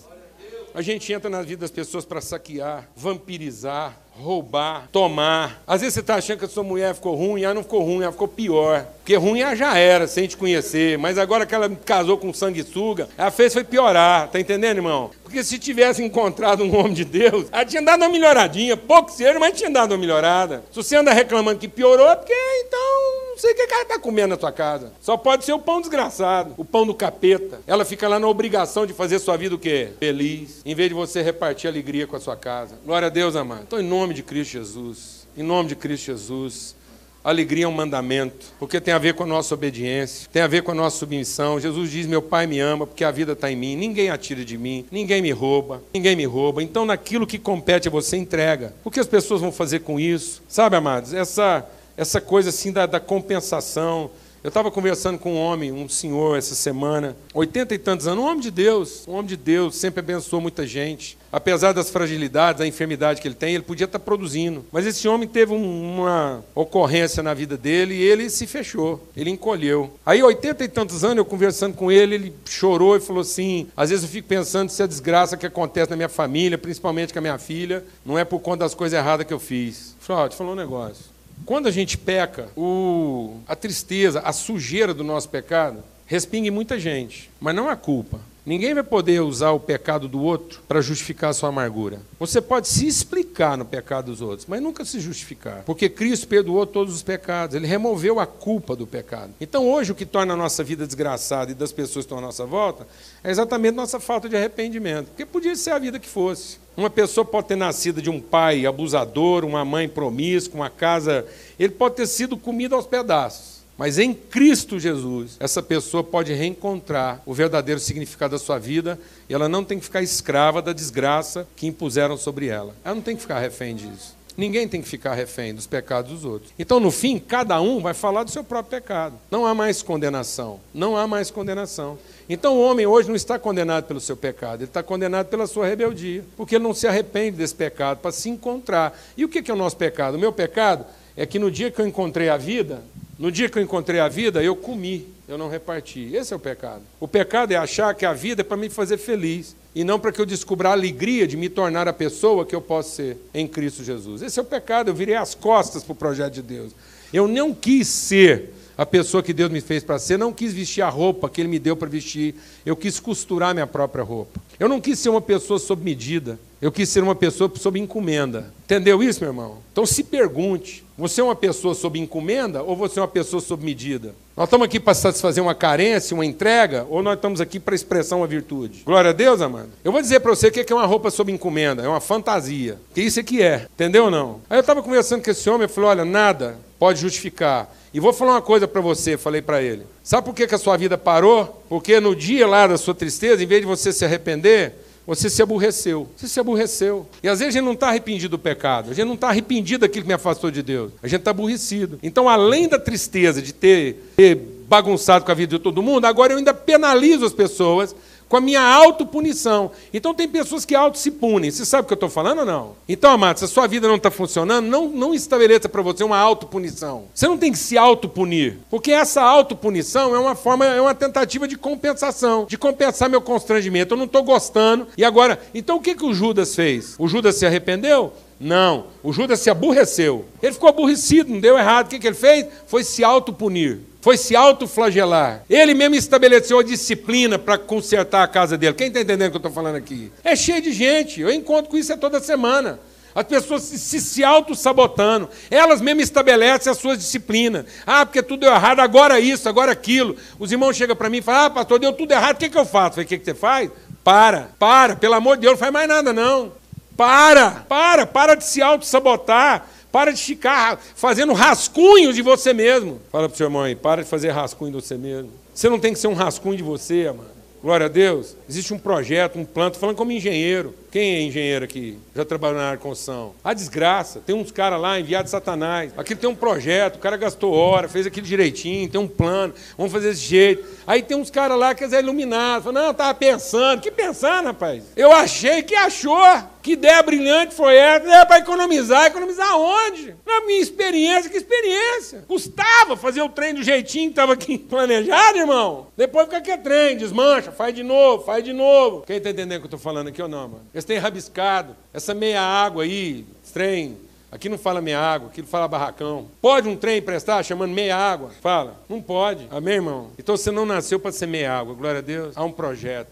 A 0.73 0.81
gente 0.81 1.11
entra 1.11 1.29
na 1.29 1.41
vida 1.41 1.61
das 1.61 1.71
pessoas 1.71 2.05
para 2.05 2.21
saquear, 2.21 2.89
vampirizar, 2.95 3.99
roubar, 4.21 4.87
tomar. 4.91 5.61
Às 5.67 5.81
vezes 5.81 5.95
você 5.95 5.99
está 5.99 6.15
achando 6.15 6.39
que 6.39 6.45
a 6.45 6.49
sua 6.49 6.63
mulher 6.63 6.93
ficou 6.93 7.15
ruim, 7.15 7.43
ela 7.43 7.53
não 7.53 7.63
ficou 7.63 7.83
ruim, 7.83 8.03
ela 8.03 8.11
ficou 8.11 8.27
pior. 8.27 8.85
Porque 8.99 9.15
ruim 9.15 9.41
ela 9.41 9.55
já 9.55 9.77
era, 9.77 10.07
sem 10.07 10.27
te 10.27 10.37
conhecer. 10.37 10.97
Mas 10.97 11.17
agora 11.17 11.45
que 11.45 11.55
ela 11.55 11.69
casou 11.69 12.17
com 12.17 12.33
sanguessuga, 12.33 13.09
ela 13.17 13.31
fez 13.31 13.53
foi 13.53 13.63
piorar, 13.63 14.29
tá 14.29 14.39
entendendo, 14.39 14.77
irmão? 14.77 15.09
Porque 15.23 15.43
se 15.43 15.57
tivesse 15.57 16.03
encontrado 16.03 16.63
um 16.63 16.77
homem 16.77 16.93
de 16.93 17.05
Deus, 17.05 17.47
ela 17.51 17.65
tinha 17.65 17.81
dado 17.81 18.01
uma 18.01 18.09
melhoradinha, 18.09 18.77
pouco 18.77 19.11
seja, 19.11 19.39
mas 19.39 19.57
tinha 19.57 19.69
dado 19.69 19.91
uma 19.91 19.97
melhorada. 19.97 20.63
Se 20.71 20.75
você 20.75 20.95
anda 20.95 21.11
reclamando 21.13 21.59
que 21.59 21.67
piorou, 21.67 22.07
é 22.09 22.15
porque 22.15 22.33
então 22.65 23.31
não 23.31 23.37
sei 23.37 23.53
o 23.53 23.55
que 23.55 23.61
ela 23.61 23.81
está 23.83 23.97
comendo 23.97 24.29
na 24.29 24.37
tua 24.37 24.51
casa. 24.51 24.91
Só 24.99 25.15
pode 25.15 25.45
ser 25.45 25.53
o 25.53 25.59
pão 25.59 25.79
desgraçado, 25.79 26.53
o 26.57 26.65
pão 26.65 26.85
do 26.85 26.93
capeta. 26.93 27.61
Ela 27.65 27.85
fica 27.85 28.07
lá 28.07 28.19
na 28.19 28.27
obrigação 28.27 28.85
de 28.85 28.93
fazer 28.93 29.19
sua 29.19 29.37
vida 29.37 29.55
o 29.55 29.59
quê? 29.59 29.89
Feliz. 29.99 30.61
Em 30.65 30.75
vez 30.75 30.89
de 30.89 30.95
você 30.95 31.21
repartir 31.21 31.69
alegria 31.69 32.05
com 32.05 32.15
a 32.15 32.19
sua 32.19 32.35
casa. 32.35 32.77
Glória 32.85 33.07
a 33.07 33.09
Deus, 33.09 33.35
amado. 33.35 33.63
Então, 33.63 33.79
em 33.79 33.83
nome 33.83 34.10
de 34.13 34.23
Cristo 34.23 34.51
Jesus, 34.51 35.27
em 35.37 35.43
nome 35.43 35.69
de 35.69 35.75
Cristo 35.75 36.05
Jesus, 36.05 36.75
alegria 37.23 37.65
é 37.65 37.67
um 37.67 37.71
mandamento, 37.71 38.47
porque 38.59 38.81
tem 38.81 38.93
a 38.93 38.97
ver 38.97 39.13
com 39.13 39.23
a 39.23 39.27
nossa 39.27 39.53
obediência, 39.53 40.27
tem 40.31 40.41
a 40.41 40.47
ver 40.47 40.63
com 40.63 40.71
a 40.71 40.75
nossa 40.75 40.97
submissão. 40.97 41.59
Jesus 41.59 41.91
diz: 41.91 42.07
Meu 42.07 42.21
Pai 42.21 42.47
me 42.47 42.59
ama, 42.59 42.87
porque 42.87 43.03
a 43.03 43.11
vida 43.11 43.33
está 43.33 43.51
em 43.51 43.55
mim, 43.55 43.75
ninguém 43.75 44.09
atira 44.09 44.43
de 44.43 44.57
mim, 44.57 44.85
ninguém 44.91 45.21
me 45.21 45.31
rouba, 45.31 45.81
ninguém 45.93 46.15
me 46.15 46.25
rouba. 46.25 46.63
Então, 46.63 46.85
naquilo 46.85 47.27
que 47.27 47.37
compete 47.37 47.87
a 47.87 47.91
você, 47.91 48.17
entrega. 48.17 48.73
O 48.83 48.91
que 48.91 48.99
as 48.99 49.07
pessoas 49.07 49.41
vão 49.41 49.51
fazer 49.51 49.79
com 49.79 49.99
isso? 49.99 50.41
Sabe, 50.47 50.75
amados, 50.75 51.13
essa 51.13 51.67
essa 51.97 52.19
coisa 52.19 52.49
assim 52.49 52.71
da, 52.71 52.85
da 52.85 52.99
compensação. 52.99 54.09
Eu 54.43 54.47
estava 54.47 54.71
conversando 54.71 55.19
com 55.19 55.33
um 55.33 55.37
homem, 55.37 55.71
um 55.71 55.87
senhor, 55.87 56.35
essa 56.35 56.55
semana, 56.55 57.15
oitenta 57.31 57.75
e 57.75 57.77
tantos 57.77 58.07
anos, 58.07 58.23
um 58.23 58.27
homem 58.27 58.39
de 58.39 58.49
Deus, 58.49 59.07
um 59.07 59.11
homem 59.11 59.27
de 59.27 59.37
Deus, 59.37 59.75
sempre 59.75 59.99
abençoou 59.99 60.41
muita 60.41 60.65
gente. 60.65 61.15
Apesar 61.31 61.73
das 61.73 61.91
fragilidades, 61.91 62.57
da 62.57 62.65
enfermidade 62.65 63.21
que 63.21 63.27
ele 63.27 63.35
tem, 63.35 63.53
ele 63.53 63.63
podia 63.63 63.85
estar 63.85 63.99
produzindo. 63.99 64.65
Mas 64.71 64.87
esse 64.87 65.07
homem 65.07 65.27
teve 65.27 65.53
um, 65.53 65.93
uma 65.93 66.43
ocorrência 66.55 67.21
na 67.21 67.35
vida 67.35 67.55
dele 67.55 67.93
e 67.93 68.01
ele 68.01 68.31
se 68.31 68.47
fechou, 68.47 69.07
ele 69.15 69.29
encolheu. 69.29 69.93
Aí, 70.03 70.23
oitenta 70.23 70.63
e 70.63 70.67
tantos 70.67 71.03
anos, 71.03 71.17
eu 71.17 71.25
conversando 71.25 71.75
com 71.75 71.91
ele, 71.91 72.15
ele 72.15 72.33
chorou 72.49 72.97
e 72.97 72.99
falou 72.99 73.21
assim: 73.21 73.67
às 73.77 73.91
vezes 73.91 74.03
eu 74.03 74.09
fico 74.09 74.27
pensando 74.27 74.71
se 74.71 74.81
a 74.81 74.87
desgraça 74.87 75.37
que 75.37 75.45
acontece 75.45 75.91
na 75.91 75.95
minha 75.95 76.09
família, 76.09 76.57
principalmente 76.57 77.13
com 77.13 77.19
a 77.19 77.21
minha 77.21 77.37
filha, 77.37 77.85
não 78.03 78.17
é 78.17 78.25
por 78.25 78.39
conta 78.39 78.65
das 78.65 78.73
coisas 78.73 78.97
erradas 78.97 79.27
que 79.27 79.33
eu 79.33 79.39
fiz. 79.39 79.95
Falei, 79.99 80.23
ó, 80.23 80.27
te 80.27 80.35
falou 80.35 80.53
um 80.53 80.57
negócio. 80.57 81.10
Quando 81.45 81.67
a 81.67 81.71
gente 81.71 81.97
peca, 81.97 82.49
o, 82.55 83.37
a 83.47 83.55
tristeza, 83.55 84.19
a 84.21 84.31
sujeira 84.31 84.93
do 84.93 85.03
nosso 85.03 85.29
pecado 85.29 85.83
respinga 86.05 86.47
em 86.47 86.51
muita 86.51 86.79
gente, 86.79 87.29
mas 87.39 87.55
não 87.55 87.69
a 87.69 87.75
culpa. 87.75 88.19
Ninguém 88.43 88.73
vai 88.73 88.83
poder 88.83 89.21
usar 89.21 89.51
o 89.51 89.59
pecado 89.59 90.07
do 90.07 90.19
outro 90.19 90.61
para 90.67 90.81
justificar 90.81 91.29
a 91.29 91.33
sua 91.33 91.49
amargura. 91.49 92.01
Você 92.19 92.41
pode 92.41 92.67
se 92.67 92.87
explicar 92.87 93.55
no 93.55 93.63
pecado 93.63 94.07
dos 94.07 94.19
outros, 94.19 94.47
mas 94.47 94.61
nunca 94.61 94.83
se 94.83 94.99
justificar. 94.99 95.61
Porque 95.63 95.87
Cristo 95.87 96.27
perdoou 96.27 96.65
todos 96.65 96.95
os 96.95 97.03
pecados, 97.03 97.55
ele 97.55 97.67
removeu 97.67 98.19
a 98.19 98.25
culpa 98.25 98.75
do 98.75 98.87
pecado. 98.87 99.31
Então, 99.39 99.69
hoje, 99.69 99.91
o 99.91 99.95
que 99.95 100.07
torna 100.07 100.33
a 100.33 100.37
nossa 100.37 100.63
vida 100.63 100.87
desgraçada 100.87 101.51
e 101.51 101.55
das 101.55 101.71
pessoas 101.71 102.03
que 102.03 102.07
estão 102.07 102.17
à 102.17 102.21
nossa 102.21 102.43
volta 102.43 102.87
é 103.23 103.29
exatamente 103.29 103.75
nossa 103.75 103.99
falta 103.99 104.27
de 104.27 104.35
arrependimento. 104.35 105.09
Porque 105.09 105.25
podia 105.25 105.55
ser 105.55 105.71
a 105.71 105.79
vida 105.79 105.99
que 105.99 106.09
fosse. 106.09 106.57
Uma 106.75 106.89
pessoa 106.89 107.25
pode 107.25 107.47
ter 107.47 107.55
nascido 107.55 108.01
de 108.01 108.09
um 108.09 108.19
pai 108.19 108.65
abusador, 108.65 109.43
uma 109.43 109.65
mãe 109.65 109.89
promíscua, 109.89 110.61
uma 110.61 110.69
casa. 110.69 111.25
Ele 111.59 111.73
pode 111.73 111.95
ter 111.95 112.07
sido 112.07 112.37
comido 112.37 112.75
aos 112.75 112.87
pedaços. 112.87 113.61
Mas 113.77 113.97
em 113.97 114.13
Cristo 114.13 114.79
Jesus, 114.79 115.37
essa 115.39 115.61
pessoa 115.61 116.03
pode 116.03 116.33
reencontrar 116.33 117.21
o 117.25 117.33
verdadeiro 117.33 117.79
significado 117.79 118.33
da 118.33 118.39
sua 118.39 118.59
vida 118.59 118.99
e 119.27 119.33
ela 119.33 119.49
não 119.49 119.63
tem 119.63 119.79
que 119.79 119.85
ficar 119.85 120.03
escrava 120.03 120.61
da 120.61 120.71
desgraça 120.71 121.47
que 121.55 121.65
impuseram 121.65 122.15
sobre 122.15 122.47
ela. 122.47 122.75
Ela 122.85 122.95
não 122.95 123.01
tem 123.01 123.15
que 123.15 123.21
ficar 123.23 123.39
refém 123.39 123.75
disso. 123.75 124.15
Ninguém 124.37 124.67
tem 124.67 124.81
que 124.81 124.87
ficar 124.87 125.13
refém 125.13 125.53
dos 125.53 125.67
pecados 125.67 126.11
dos 126.11 126.25
outros. 126.25 126.53
Então, 126.57 126.79
no 126.79 126.91
fim, 126.91 127.19
cada 127.19 127.59
um 127.61 127.81
vai 127.81 127.93
falar 127.93 128.23
do 128.23 128.31
seu 128.31 128.43
próprio 128.43 128.81
pecado. 128.81 129.15
Não 129.29 129.45
há 129.45 129.53
mais 129.53 129.81
condenação. 129.81 130.59
Não 130.73 130.95
há 130.95 131.05
mais 131.05 131.29
condenação. 131.29 131.97
Então, 132.29 132.55
o 132.55 132.61
homem 132.61 132.85
hoje 132.85 133.09
não 133.09 133.15
está 133.15 133.37
condenado 133.37 133.85
pelo 133.85 133.99
seu 133.99 134.15
pecado, 134.15 134.61
ele 134.61 134.69
está 134.69 134.81
condenado 134.81 135.27
pela 135.27 135.45
sua 135.47 135.67
rebeldia, 135.67 136.23
porque 136.37 136.55
ele 136.55 136.63
não 136.63 136.73
se 136.73 136.87
arrepende 136.87 137.37
desse 137.37 137.53
pecado 137.53 137.97
para 137.97 138.11
se 138.11 138.29
encontrar. 138.29 138.97
E 139.17 139.25
o 139.25 139.29
que 139.29 139.51
é 139.51 139.53
o 139.53 139.57
nosso 139.57 139.75
pecado? 139.75 140.15
O 140.15 140.19
meu 140.19 140.31
pecado 140.31 140.85
é 141.17 141.25
que 141.25 141.37
no 141.37 141.51
dia 141.51 141.69
que 141.69 141.81
eu 141.81 141.87
encontrei 141.87 142.29
a 142.29 142.37
vida, 142.37 142.81
no 143.21 143.31
dia 143.31 143.47
que 143.47 143.59
eu 143.59 143.61
encontrei 143.61 143.99
a 143.99 144.07
vida, 144.07 144.41
eu 144.41 144.55
comi, 144.55 145.07
eu 145.27 145.37
não 145.37 145.47
reparti. 145.47 146.09
Esse 146.11 146.33
é 146.33 146.35
o 146.35 146.39
pecado. 146.39 146.81
O 146.99 147.07
pecado 147.07 147.51
é 147.51 147.55
achar 147.55 147.93
que 147.93 148.03
a 148.03 148.13
vida 148.13 148.41
é 148.41 148.43
para 148.43 148.57
me 148.57 148.67
fazer 148.67 148.97
feliz 148.97 149.55
e 149.75 149.83
não 149.83 149.99
para 149.99 150.11
que 150.11 150.19
eu 150.19 150.25
descubra 150.25 150.69
a 150.69 150.71
alegria 150.71 151.27
de 151.27 151.37
me 151.37 151.47
tornar 151.47 151.87
a 151.87 151.93
pessoa 151.93 152.47
que 152.47 152.55
eu 152.55 152.61
posso 152.61 152.95
ser 152.95 153.17
em 153.31 153.47
Cristo 153.47 153.83
Jesus. 153.83 154.23
Esse 154.23 154.39
é 154.39 154.41
o 154.41 154.45
pecado. 154.45 154.89
Eu 154.89 154.95
virei 154.95 155.13
as 155.13 155.35
costas 155.35 155.83
para 155.83 155.93
o 155.93 155.95
projeto 155.95 156.33
de 156.33 156.41
Deus. 156.41 156.73
Eu 157.13 157.27
não 157.27 157.53
quis 157.53 157.87
ser 157.87 158.55
a 158.77 158.85
pessoa 158.85 159.21
que 159.21 159.33
Deus 159.33 159.51
me 159.51 159.61
fez 159.61 159.83
para 159.83 159.99
ser, 159.99 160.17
não 160.17 160.31
quis 160.33 160.53
vestir 160.53 160.81
a 160.81 160.89
roupa 160.89 161.29
que 161.29 161.41
Ele 161.41 161.49
me 161.49 161.59
deu 161.59 161.75
para 161.75 161.87
vestir, 161.87 162.35
eu 162.65 162.75
quis 162.75 162.99
costurar 162.99 163.53
minha 163.53 163.67
própria 163.67 164.03
roupa. 164.03 164.39
Eu 164.59 164.69
não 164.69 164.79
quis 164.79 164.99
ser 164.99 165.09
uma 165.09 165.21
pessoa 165.21 165.59
sob 165.59 165.83
medida, 165.83 166.39
eu 166.61 166.71
quis 166.71 166.87
ser 166.87 167.01
uma 167.01 167.15
pessoa 167.15 167.51
sob 167.55 167.79
encomenda. 167.79 168.53
Entendeu 168.65 169.01
isso, 169.01 169.19
meu 169.19 169.29
irmão? 169.29 169.57
Então 169.71 169.85
se 169.85 170.03
pergunte: 170.03 170.85
você 170.95 171.19
é 171.19 171.23
uma 171.23 171.35
pessoa 171.35 171.73
sob 171.73 171.99
encomenda 171.99 172.61
ou 172.61 172.75
você 172.75 172.99
é 172.99 173.01
uma 173.01 173.07
pessoa 173.07 173.41
sob 173.41 173.65
medida? 173.65 174.13
Nós 174.37 174.45
estamos 174.45 174.65
aqui 174.65 174.79
para 174.79 174.93
satisfazer 174.93 175.43
uma 175.43 175.55
carência, 175.55 176.13
uma 176.13 176.25
entrega, 176.25 176.85
ou 176.89 177.01
nós 177.01 177.15
estamos 177.15 177.41
aqui 177.41 177.59
para 177.59 177.75
expressar 177.75 178.15
uma 178.15 178.27
virtude? 178.27 178.83
Glória 178.85 179.09
a 179.09 179.13
Deus, 179.13 179.41
amado. 179.41 179.69
Eu 179.83 179.91
vou 179.91 180.01
dizer 180.01 180.19
para 180.19 180.33
você 180.33 180.47
o 180.47 180.51
que 180.51 180.71
é 180.71 180.75
uma 180.75 180.85
roupa 180.85 181.09
sob 181.09 181.31
encomenda, 181.31 181.83
é 181.83 181.87
uma 181.87 181.99
fantasia. 181.99 182.79
Que 182.93 183.01
isso 183.01 183.19
é 183.19 183.23
que 183.23 183.41
é, 183.41 183.67
entendeu 183.73 184.05
ou 184.05 184.11
não? 184.11 184.39
Aí 184.49 184.57
eu 184.57 184.61
estava 184.61 184.81
conversando 184.81 185.23
com 185.23 185.31
esse 185.31 185.49
homem, 185.49 185.65
e 185.65 185.67
falei: 185.67 185.89
olha, 185.89 186.05
nada 186.05 186.57
pode 186.81 186.99
justificar 186.99 187.71
e 187.93 187.99
vou 187.99 188.11
falar 188.11 188.31
uma 188.31 188.41
coisa 188.41 188.67
para 188.67 188.81
você, 188.81 189.15
falei 189.15 189.39
para 189.39 189.61
ele. 189.61 189.83
Sabe 190.03 190.25
por 190.25 190.33
que, 190.33 190.47
que 190.47 190.55
a 190.55 190.57
sua 190.57 190.75
vida 190.77 190.97
parou? 190.97 191.63
Porque 191.69 191.99
no 191.99 192.15
dia 192.15 192.47
lá 192.47 192.65
da 192.65 192.75
sua 192.75 192.95
tristeza, 192.95 193.43
em 193.43 193.45
vez 193.45 193.61
de 193.61 193.67
você 193.67 193.93
se 193.93 194.03
arrepender, 194.03 194.73
você 195.05 195.29
se 195.29 195.43
aborreceu. 195.43 196.09
Você 196.17 196.27
se 196.27 196.39
aborreceu. 196.39 197.05
E 197.21 197.29
às 197.29 197.37
vezes 197.37 197.53
a 197.53 197.59
gente 197.59 197.65
não 197.65 197.73
está 197.73 197.89
arrependido 197.89 198.29
do 198.29 198.39
pecado. 198.39 198.89
A 198.89 198.93
gente 198.95 199.05
não 199.05 199.13
está 199.13 199.29
arrependido 199.29 199.81
daquilo 199.81 200.05
que 200.05 200.07
me 200.07 200.15
afastou 200.15 200.49
de 200.49 200.63
Deus. 200.63 200.91
A 201.03 201.07
gente 201.07 201.19
está 201.19 201.29
aborrecido. 201.29 201.99
Então, 202.01 202.27
além 202.27 202.67
da 202.67 202.79
tristeza 202.79 203.43
de 203.43 203.53
ter, 203.53 204.13
ter 204.17 204.35
bagunçado 204.67 205.23
com 205.23 205.31
a 205.31 205.35
vida 205.35 205.57
de 205.57 205.63
todo 205.63 205.83
mundo, 205.83 206.05
agora 206.05 206.33
eu 206.33 206.39
ainda 206.39 206.51
penalizo 206.51 207.25
as 207.25 207.33
pessoas 207.33 207.95
com 208.31 208.37
a 208.37 208.41
minha 208.41 208.61
autopunição. 208.61 209.71
Então 209.93 210.13
tem 210.13 210.25
pessoas 210.25 210.63
que 210.63 210.73
auto 210.73 210.97
se 210.97 211.11
punem. 211.11 211.51
Você 211.51 211.65
sabe 211.65 211.83
o 211.83 211.85
que 211.85 211.91
eu 211.91 211.95
estou 211.95 212.09
falando 212.09 212.39
ou 212.39 212.45
não? 212.45 212.75
Então, 212.87 213.11
amados, 213.11 213.41
se 213.41 213.45
a 213.45 213.47
sua 213.49 213.67
vida 213.67 213.89
não 213.89 213.97
está 213.97 214.09
funcionando, 214.09 214.67
não, 214.67 214.87
não 214.87 215.13
estabeleça 215.13 215.67
para 215.67 215.81
você 215.81 216.01
uma 216.01 216.17
autopunição. 216.17 217.03
Você 217.13 217.27
não 217.27 217.37
tem 217.37 217.51
que 217.51 217.57
se 217.57 217.77
autopunir. 217.77 218.59
Porque 218.69 218.93
essa 218.93 219.21
autopunição 219.21 220.15
é 220.15 220.19
uma 220.19 220.33
forma, 220.33 220.65
é 220.65 220.79
uma 220.79 220.95
tentativa 220.95 221.45
de 221.45 221.57
compensação, 221.57 222.45
de 222.45 222.57
compensar 222.57 223.09
meu 223.09 223.19
constrangimento. 223.21 223.95
Eu 223.95 223.97
não 223.97 224.05
estou 224.05 224.23
gostando. 224.23 224.87
E 224.97 225.03
agora, 225.03 225.37
então 225.53 225.75
o 225.75 225.81
que, 225.81 225.93
que 225.93 226.05
o 226.05 226.13
Judas 226.13 226.55
fez? 226.55 226.95
O 226.97 227.09
Judas 227.09 227.35
se 227.35 227.45
arrependeu? 227.45 228.13
Não. 228.39 228.85
O 229.03 229.11
Judas 229.11 229.41
se 229.41 229.49
aborreceu. 229.49 230.25
Ele 230.41 230.53
ficou 230.53 230.69
aborrecido, 230.69 231.33
não 231.33 231.41
deu 231.41 231.57
errado. 231.57 231.87
O 231.87 231.89
que, 231.89 231.99
que 231.99 232.07
ele 232.07 232.15
fez? 232.15 232.47
Foi 232.65 232.81
se 232.81 233.03
autopunir. 233.03 233.90
Foi 234.01 234.17
se 234.17 234.35
autoflagelar. 234.35 235.43
Ele 235.47 235.75
mesmo 235.75 235.95
estabeleceu 235.95 236.59
a 236.59 236.63
disciplina 236.63 237.37
para 237.37 237.57
consertar 237.57 238.23
a 238.23 238.27
casa 238.27 238.57
dele. 238.57 238.73
Quem 238.73 238.87
está 238.87 238.99
entendendo 238.99 239.27
o 239.27 239.31
que 239.31 239.37
eu 239.37 239.39
estou 239.39 239.51
falando 239.51 239.75
aqui? 239.75 240.11
É 240.23 240.35
cheio 240.35 240.61
de 240.61 240.73
gente. 240.73 241.21
Eu 241.21 241.31
encontro 241.31 241.69
com 241.69 241.77
isso 241.77 241.95
toda 241.97 242.19
semana. 242.19 242.79
As 243.13 243.25
pessoas 243.25 243.63
se, 243.63 243.77
se, 243.77 244.01
se 244.01 244.23
auto-sabotando. 244.23 245.29
Elas 245.49 245.81
mesmas 245.81 246.05
estabelecem 246.05 246.71
as 246.71 246.77
suas 246.77 246.97
disciplinas. 246.97 247.65
Ah, 247.85 248.05
porque 248.05 248.23
tudo 248.23 248.41
deu 248.41 248.53
errado, 248.53 248.79
agora 248.79 249.19
isso, 249.19 249.47
agora 249.47 249.71
aquilo. 249.71 250.15
Os 250.39 250.51
irmãos 250.51 250.75
chegam 250.75 250.95
para 250.95 251.09
mim 251.09 251.17
e 251.17 251.21
falam: 251.21 251.45
Ah, 251.45 251.49
pastor, 251.49 251.77
deu 251.77 251.93
tudo 251.93 252.11
errado, 252.11 252.37
o 252.37 252.39
que, 252.39 252.49
que 252.49 252.57
eu 252.57 252.65
faço? 252.65 252.91
Falei, 252.91 253.05
o 253.05 253.07
que, 253.07 253.19
que 253.19 253.25
você 253.25 253.35
faz? 253.35 253.69
Para, 254.03 254.49
para, 254.57 254.95
pelo 254.95 255.13
amor 255.13 255.35
de 255.35 255.41
Deus, 255.41 255.53
não 255.53 255.59
faz 255.59 255.71
mais 255.71 255.87
nada, 255.87 256.11
não. 256.11 256.53
Para, 256.97 257.65
para, 257.67 258.05
para 258.05 258.35
de 258.35 258.45
se 258.45 258.61
auto-sabotar. 258.61 259.67
Para 259.91 260.11
de 260.11 260.21
ficar 260.21 260.79
fazendo 260.95 261.33
rascunhos 261.33 262.15
de 262.15 262.21
você 262.21 262.53
mesmo. 262.53 263.01
Fala 263.11 263.27
para 263.27 263.35
o 263.35 263.37
seu 263.37 263.47
irmão 263.47 263.63
aí, 263.63 263.75
para 263.75 264.03
de 264.03 264.09
fazer 264.09 264.29
rascunho 264.29 264.71
de 264.71 264.81
você 264.81 264.97
mesmo. 264.97 265.31
Você 265.53 265.69
não 265.69 265.79
tem 265.79 265.93
que 265.93 265.99
ser 265.99 266.07
um 266.07 266.13
rascunho 266.13 266.55
de 266.55 266.63
você, 266.63 267.07
mano. 267.07 267.29
Glória 267.61 267.85
a 267.85 267.89
Deus. 267.89 268.35
Existe 268.49 268.73
um 268.73 268.79
projeto, 268.79 269.37
um 269.37 269.45
plano. 269.45 269.67
Estou 269.67 269.81
falando 269.81 269.97
como 269.97 270.11
engenheiro. 270.11 270.73
Quem 270.91 271.15
é 271.15 271.21
engenheiro 271.21 271.63
aqui? 271.63 271.97
Já 272.13 272.25
trabalhou 272.25 272.57
na 272.57 272.65
área 272.65 272.77
de 272.77 272.83
construção? 272.83 273.33
A 273.41 273.53
desgraça. 273.53 274.19
Tem 274.19 274.35
uns 274.35 274.51
caras 274.51 274.79
lá 274.79 274.99
enviados 274.99 275.27
de 275.27 275.31
Satanás. 275.31 275.93
Aqui 275.95 276.13
tem 276.13 276.29
um 276.29 276.35
projeto, 276.35 276.97
o 276.97 276.99
cara 276.99 277.15
gastou 277.15 277.53
hora, 277.53 277.87
fez 277.87 278.05
aquilo 278.05 278.27
direitinho, 278.27 278.89
tem 278.89 278.99
um 278.99 279.07
plano, 279.07 279.53
vamos 279.77 279.93
fazer 279.93 280.09
desse 280.09 280.25
jeito. 280.25 280.67
Aí 280.85 281.01
tem 281.01 281.15
uns 281.15 281.29
caras 281.29 281.57
lá 281.57 281.73
que 281.73 281.85
é 281.85 281.99
iluminado. 281.99 282.63
Fala, 282.63 282.79
não, 282.79 282.85
eu 282.87 282.91
estava 282.91 283.13
pensando. 283.13 283.79
Que 283.79 283.89
pensando, 283.89 284.47
rapaz? 284.47 284.83
Eu 284.97 285.13
achei 285.13 285.63
que 285.63 285.75
achou. 285.75 286.51
Que 286.61 286.73
ideia 286.73 287.01
brilhante 287.01 287.55
foi 287.55 287.75
essa? 287.75 288.07
É 288.07 288.23
para 288.23 288.37
economizar. 288.37 289.05
Economizar 289.05 289.57
onde? 289.57 290.15
Na 290.25 290.41
minha 290.45 290.61
experiência, 290.61 291.29
que 291.29 291.37
experiência? 291.37 292.23
Custava 292.27 292.95
fazer 292.95 293.21
o 293.21 293.29
trem 293.29 293.53
do 293.53 293.63
jeitinho 293.63 294.05
que 294.05 294.11
estava 294.11 294.33
aqui 294.33 294.57
planejado, 294.69 295.39
irmão? 295.39 295.87
Depois 295.97 296.25
fica 296.25 296.37
aqui 296.37 296.51
é 296.51 296.57
trem, 296.57 296.97
desmancha, 296.97 297.51
faz 297.51 297.73
de 297.73 297.81
novo, 297.81 298.23
faz 298.23 298.43
de 298.43 298.53
novo. 298.53 299.03
Quem 299.07 299.17
está 299.17 299.31
entendendo 299.31 299.57
o 299.57 299.61
que 299.61 299.65
eu 299.65 299.67
estou 299.67 299.79
falando 299.79 300.09
aqui 300.09 300.21
ou 300.21 300.27
não, 300.27 300.47
mano? 300.49 300.65
Esse 300.81 300.87
tem 300.87 300.97
rabiscado, 300.97 301.75
essa 301.93 302.11
meia 302.11 302.41
água 302.41 302.81
aí, 302.81 303.23
trem. 303.53 303.99
Aqui 304.31 304.49
não 304.49 304.57
fala 304.57 304.81
meia 304.81 304.99
água, 304.99 305.29
aqui 305.29 305.43
fala 305.43 305.67
barracão. 305.67 306.27
Pode 306.41 306.67
um 306.67 306.75
trem 306.75 306.99
prestar 306.99 307.43
chamando 307.43 307.71
meia 307.71 307.95
água? 307.95 308.31
Fala. 308.41 308.81
Não 308.89 308.99
pode. 308.99 309.47
Amém, 309.51 309.75
irmão? 309.75 310.09
Então 310.17 310.35
você 310.35 310.49
não 310.49 310.65
nasceu 310.65 310.99
para 310.99 311.11
ser 311.11 311.27
meia 311.27 311.53
água. 311.53 311.75
Glória 311.75 311.99
a 311.99 312.01
Deus. 312.01 312.35
Há 312.35 312.43
um 312.43 312.51
projeto. 312.51 313.11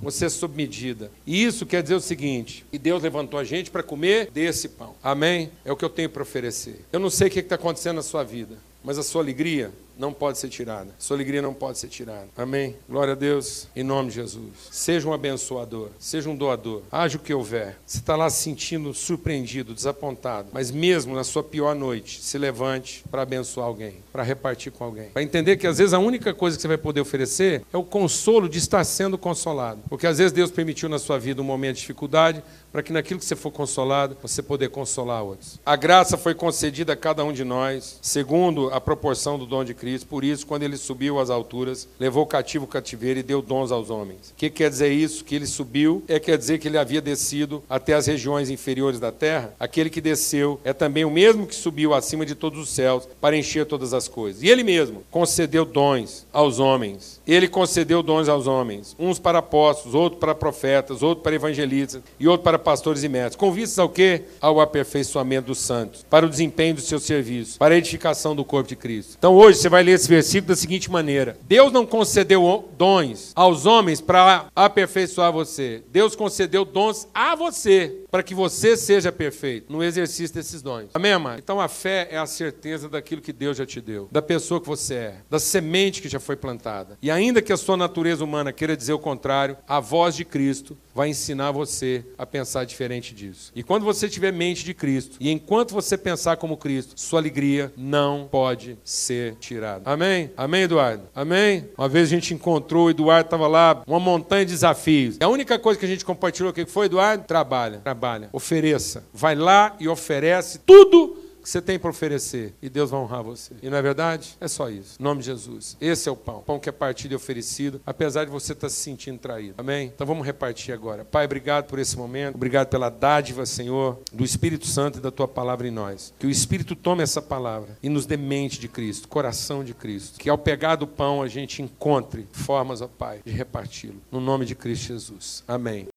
Você 0.00 0.24
é 0.24 0.28
sob 0.30 0.56
medida. 0.56 1.10
E 1.26 1.44
isso 1.44 1.66
quer 1.66 1.82
dizer 1.82 1.94
o 1.94 2.00
seguinte: 2.00 2.64
e 2.72 2.78
Deus 2.78 3.02
levantou 3.02 3.38
a 3.38 3.44
gente 3.44 3.70
para 3.70 3.82
comer 3.82 4.30
desse 4.30 4.70
pão. 4.70 4.94
Amém? 5.02 5.50
É 5.62 5.70
o 5.70 5.76
que 5.76 5.84
eu 5.84 5.90
tenho 5.90 6.08
para 6.08 6.22
oferecer. 6.22 6.86
Eu 6.90 7.00
não 7.00 7.10
sei 7.10 7.28
o 7.28 7.30
que 7.30 7.40
está 7.40 7.56
acontecendo 7.56 7.96
na 7.96 8.02
sua 8.02 8.24
vida, 8.24 8.56
mas 8.82 8.96
a 8.96 9.02
sua 9.02 9.20
alegria 9.20 9.70
não 9.98 10.12
pode 10.12 10.38
ser 10.38 10.48
tirada. 10.48 10.94
Sua 10.98 11.16
alegria 11.16 11.40
não 11.40 11.54
pode 11.54 11.78
ser 11.78 11.88
tirada. 11.88 12.28
Amém? 12.36 12.76
Glória 12.88 13.12
a 13.12 13.16
Deus, 13.16 13.68
em 13.74 13.82
nome 13.82 14.08
de 14.08 14.16
Jesus. 14.16 14.50
Seja 14.70 15.08
um 15.08 15.12
abençoador, 15.12 15.88
seja 15.98 16.28
um 16.28 16.36
doador. 16.36 16.82
Haja 16.90 17.16
o 17.16 17.20
que 17.20 17.32
houver. 17.32 17.78
Você 17.86 17.98
está 17.98 18.16
lá 18.16 18.28
se 18.28 18.42
sentindo 18.42 18.92
surpreendido, 18.92 19.74
desapontado, 19.74 20.48
mas 20.52 20.70
mesmo 20.70 21.14
na 21.14 21.22
sua 21.22 21.42
pior 21.42 21.74
noite, 21.74 22.20
se 22.20 22.36
levante 22.36 23.04
para 23.10 23.22
abençoar 23.22 23.66
alguém, 23.66 23.96
para 24.12 24.22
repartir 24.22 24.72
com 24.72 24.84
alguém. 24.84 25.10
Para 25.10 25.22
entender 25.22 25.56
que 25.56 25.66
às 25.66 25.78
vezes 25.78 25.92
a 25.92 25.98
única 25.98 26.34
coisa 26.34 26.56
que 26.56 26.62
você 26.62 26.68
vai 26.68 26.78
poder 26.78 27.00
oferecer 27.00 27.62
é 27.72 27.76
o 27.76 27.84
consolo 27.84 28.48
de 28.48 28.58
estar 28.58 28.82
sendo 28.84 29.16
consolado. 29.16 29.82
Porque 29.88 30.06
às 30.06 30.18
vezes 30.18 30.32
Deus 30.32 30.50
permitiu 30.50 30.88
na 30.88 30.98
sua 30.98 31.18
vida 31.18 31.40
um 31.40 31.44
momento 31.44 31.76
de 31.76 31.80
dificuldade 31.82 32.42
para 32.72 32.82
que 32.82 32.92
naquilo 32.92 33.20
que 33.20 33.26
você 33.26 33.36
for 33.36 33.50
consolado, 33.50 34.16
você 34.20 34.42
poder 34.42 34.70
consolar 34.70 35.22
outros. 35.22 35.60
A 35.64 35.76
graça 35.76 36.16
foi 36.16 36.34
concedida 36.34 36.92
a 36.92 36.96
cada 36.96 37.24
um 37.24 37.32
de 37.32 37.44
nós, 37.44 37.98
segundo 38.02 38.72
a 38.72 38.80
proporção 38.80 39.38
do 39.38 39.46
dom 39.46 39.64
de 39.64 39.74
Cristo. 39.80 40.06
Por 40.06 40.22
isso, 40.22 40.46
quando 40.46 40.62
ele 40.62 40.76
subiu 40.76 41.18
às 41.18 41.30
alturas, 41.30 41.88
levou 41.98 42.26
cativo 42.26 42.66
o 42.66 42.68
cativeiro 42.68 43.18
e 43.18 43.22
deu 43.22 43.40
dons 43.40 43.72
aos 43.72 43.88
homens. 43.88 44.30
O 44.30 44.34
que 44.36 44.50
quer 44.50 44.68
dizer 44.68 44.92
isso? 44.92 45.24
Que 45.24 45.34
ele 45.34 45.46
subiu 45.46 46.04
é 46.06 46.20
quer 46.20 46.36
dizer 46.36 46.58
que 46.58 46.68
ele 46.68 46.76
havia 46.76 47.00
descido 47.00 47.62
até 47.68 47.94
as 47.94 48.06
regiões 48.06 48.50
inferiores 48.50 49.00
da 49.00 49.10
terra. 49.10 49.54
Aquele 49.58 49.88
que 49.88 50.00
desceu 50.00 50.60
é 50.62 50.74
também 50.74 51.04
o 51.04 51.10
mesmo 51.10 51.46
que 51.46 51.54
subiu 51.54 51.94
acima 51.94 52.26
de 52.26 52.34
todos 52.34 52.58
os 52.60 52.68
céus 52.68 53.08
para 53.20 53.36
encher 53.36 53.64
todas 53.64 53.94
as 53.94 54.06
coisas. 54.06 54.42
E 54.42 54.48
ele 54.48 54.62
mesmo 54.62 55.02
concedeu 55.10 55.64
dons 55.64 56.26
aos 56.30 56.58
homens. 56.58 57.20
Ele 57.26 57.48
concedeu 57.48 58.02
dons 58.02 58.28
aos 58.28 58.46
homens, 58.46 58.94
uns 58.98 59.18
para 59.18 59.38
apóstolos, 59.38 59.94
outros 59.94 60.20
para 60.20 60.34
profetas, 60.34 61.02
outros 61.02 61.22
para 61.22 61.34
evangelistas 61.34 62.02
e 62.18 62.28
outros 62.28 62.44
para 62.44 62.58
pastores 62.58 63.02
e 63.02 63.08
mestres, 63.08 63.36
com 63.36 63.50
vistas 63.50 63.78
ao 63.78 63.88
quê? 63.88 64.24
Ao 64.40 64.60
aperfeiçoamento 64.60 65.46
dos 65.46 65.58
santos, 65.58 66.04
para 66.10 66.26
o 66.26 66.28
desempenho 66.28 66.74
do 66.74 66.80
seu 66.80 66.98
serviço, 66.98 67.58
para 67.58 67.74
a 67.74 67.78
edificação 67.78 68.34
do 68.36 68.44
corpo 68.44 68.68
de 68.68 68.76
Cristo. 68.76 69.14
Então 69.18 69.34
hoje 69.34 69.58
você 69.58 69.69
vai 69.70 69.82
ler 69.82 69.92
esse 69.92 70.08
versículo 70.08 70.48
da 70.48 70.56
seguinte 70.56 70.90
maneira: 70.90 71.38
Deus 71.42 71.72
não 71.72 71.86
concedeu 71.86 72.68
dons 72.76 73.32
aos 73.34 73.64
homens 73.64 74.00
para 74.00 74.46
aperfeiçoar 74.54 75.32
você. 75.32 75.82
Deus 75.90 76.16
concedeu 76.16 76.64
dons 76.64 77.08
a 77.14 77.34
você 77.34 78.04
para 78.10 78.22
que 78.22 78.34
você 78.34 78.76
seja 78.76 79.12
perfeito 79.12 79.72
no 79.72 79.82
exercício 79.82 80.34
desses 80.34 80.60
dons. 80.60 80.90
Amém, 80.92 81.12
amado? 81.12 81.38
Então 81.38 81.60
a 81.60 81.68
fé 81.68 82.08
é 82.10 82.18
a 82.18 82.26
certeza 82.26 82.88
daquilo 82.88 83.22
que 83.22 83.32
Deus 83.32 83.56
já 83.56 83.64
te 83.64 83.80
deu, 83.80 84.08
da 84.10 84.20
pessoa 84.20 84.60
que 84.60 84.66
você 84.66 84.94
é, 84.94 85.16
da 85.30 85.38
semente 85.38 86.02
que 86.02 86.08
já 86.08 86.18
foi 86.18 86.34
plantada. 86.34 86.98
E 87.00 87.10
ainda 87.10 87.40
que 87.40 87.52
a 87.52 87.56
sua 87.56 87.76
natureza 87.76 88.24
humana 88.24 88.52
queira 88.52 88.76
dizer 88.76 88.92
o 88.92 88.98
contrário, 88.98 89.56
a 89.68 89.78
voz 89.78 90.16
de 90.16 90.24
Cristo 90.24 90.76
vai 90.92 91.08
ensinar 91.08 91.52
você 91.52 92.04
a 92.18 92.26
pensar 92.26 92.64
diferente 92.64 93.14
disso. 93.14 93.52
E 93.54 93.62
quando 93.62 93.84
você 93.84 94.08
tiver 94.08 94.32
mente 94.32 94.64
de 94.64 94.74
Cristo, 94.74 95.16
e 95.20 95.30
enquanto 95.30 95.72
você 95.72 95.96
pensar 95.96 96.36
como 96.36 96.56
Cristo, 96.56 96.94
sua 96.96 97.20
alegria 97.20 97.72
não 97.76 98.28
pode 98.30 98.76
ser 98.84 99.36
tirada. 99.36 99.59
Amém? 99.84 100.30
Amém, 100.36 100.62
Eduardo? 100.62 101.04
Amém? 101.14 101.68
Uma 101.76 101.88
vez 101.88 102.08
a 102.08 102.10
gente 102.10 102.34
encontrou, 102.34 102.86
o 102.86 102.90
Eduardo 102.90 103.26
estava 103.26 103.46
lá, 103.46 103.82
uma 103.86 104.00
montanha 104.00 104.44
de 104.44 104.52
desafios. 104.52 105.16
E 105.20 105.24
a 105.24 105.28
única 105.28 105.58
coisa 105.58 105.78
que 105.78 105.86
a 105.86 105.88
gente 105.88 106.04
compartilhou, 106.04 106.50
o 106.50 106.54
que 106.54 106.66
foi, 106.66 106.86
Eduardo? 106.86 107.24
Trabalha, 107.24 107.78
trabalha, 107.78 108.28
ofereça. 108.32 109.04
Vai 109.12 109.34
lá 109.34 109.76
e 109.78 109.88
oferece 109.88 110.60
tudo 110.60 111.29
que 111.40 111.48
você 111.48 111.60
tem 111.60 111.78
para 111.78 111.90
oferecer 111.90 112.54
e 112.60 112.68
Deus 112.68 112.90
vai 112.90 113.00
honrar 113.00 113.22
você. 113.22 113.54
E 113.62 113.68
não 113.68 113.76
é 113.76 113.82
verdade? 113.82 114.36
É 114.40 114.48
só 114.48 114.68
isso. 114.68 114.96
Em 115.00 115.02
nome 115.02 115.20
de 115.20 115.26
Jesus. 115.26 115.76
Esse 115.80 116.08
é 116.08 116.12
o 116.12 116.16
pão. 116.16 116.42
Pão 116.42 116.58
que 116.58 116.68
é 116.68 116.72
partido 116.72 117.12
e 117.12 117.14
oferecido, 117.14 117.80
apesar 117.84 118.24
de 118.24 118.30
você 118.30 118.52
estar 118.52 118.68
se 118.68 118.76
sentindo 118.76 119.18
traído. 119.18 119.54
Amém? 119.58 119.92
Então 119.94 120.06
vamos 120.06 120.26
repartir 120.26 120.74
agora. 120.74 121.04
Pai, 121.04 121.24
obrigado 121.24 121.66
por 121.66 121.78
esse 121.78 121.96
momento. 121.96 122.34
Obrigado 122.34 122.68
pela 122.68 122.88
dádiva, 122.88 123.46
Senhor, 123.46 123.98
do 124.12 124.24
Espírito 124.24 124.66
Santo 124.66 124.98
e 124.98 125.02
da 125.02 125.10
tua 125.10 125.28
palavra 125.28 125.66
em 125.66 125.70
nós. 125.70 126.12
Que 126.18 126.26
o 126.26 126.30
Espírito 126.30 126.74
tome 126.74 127.02
essa 127.02 127.22
palavra 127.22 127.76
e 127.82 127.88
nos 127.88 128.06
dê 128.06 128.16
mente 128.16 128.60
de 128.60 128.68
Cristo, 128.68 129.08
coração 129.08 129.64
de 129.64 129.74
Cristo. 129.74 130.18
Que 130.18 130.28
ao 130.28 130.38
pegar 130.38 130.76
do 130.76 130.86
pão 130.86 131.22
a 131.22 131.28
gente 131.28 131.62
encontre 131.62 132.26
formas, 132.32 132.80
ó 132.80 132.88
Pai, 132.88 133.20
de 133.24 133.32
reparti-lo. 133.32 134.00
No 134.10 134.20
nome 134.20 134.44
de 134.44 134.54
Cristo 134.54 134.88
Jesus. 134.88 135.44
Amém. 135.46 135.88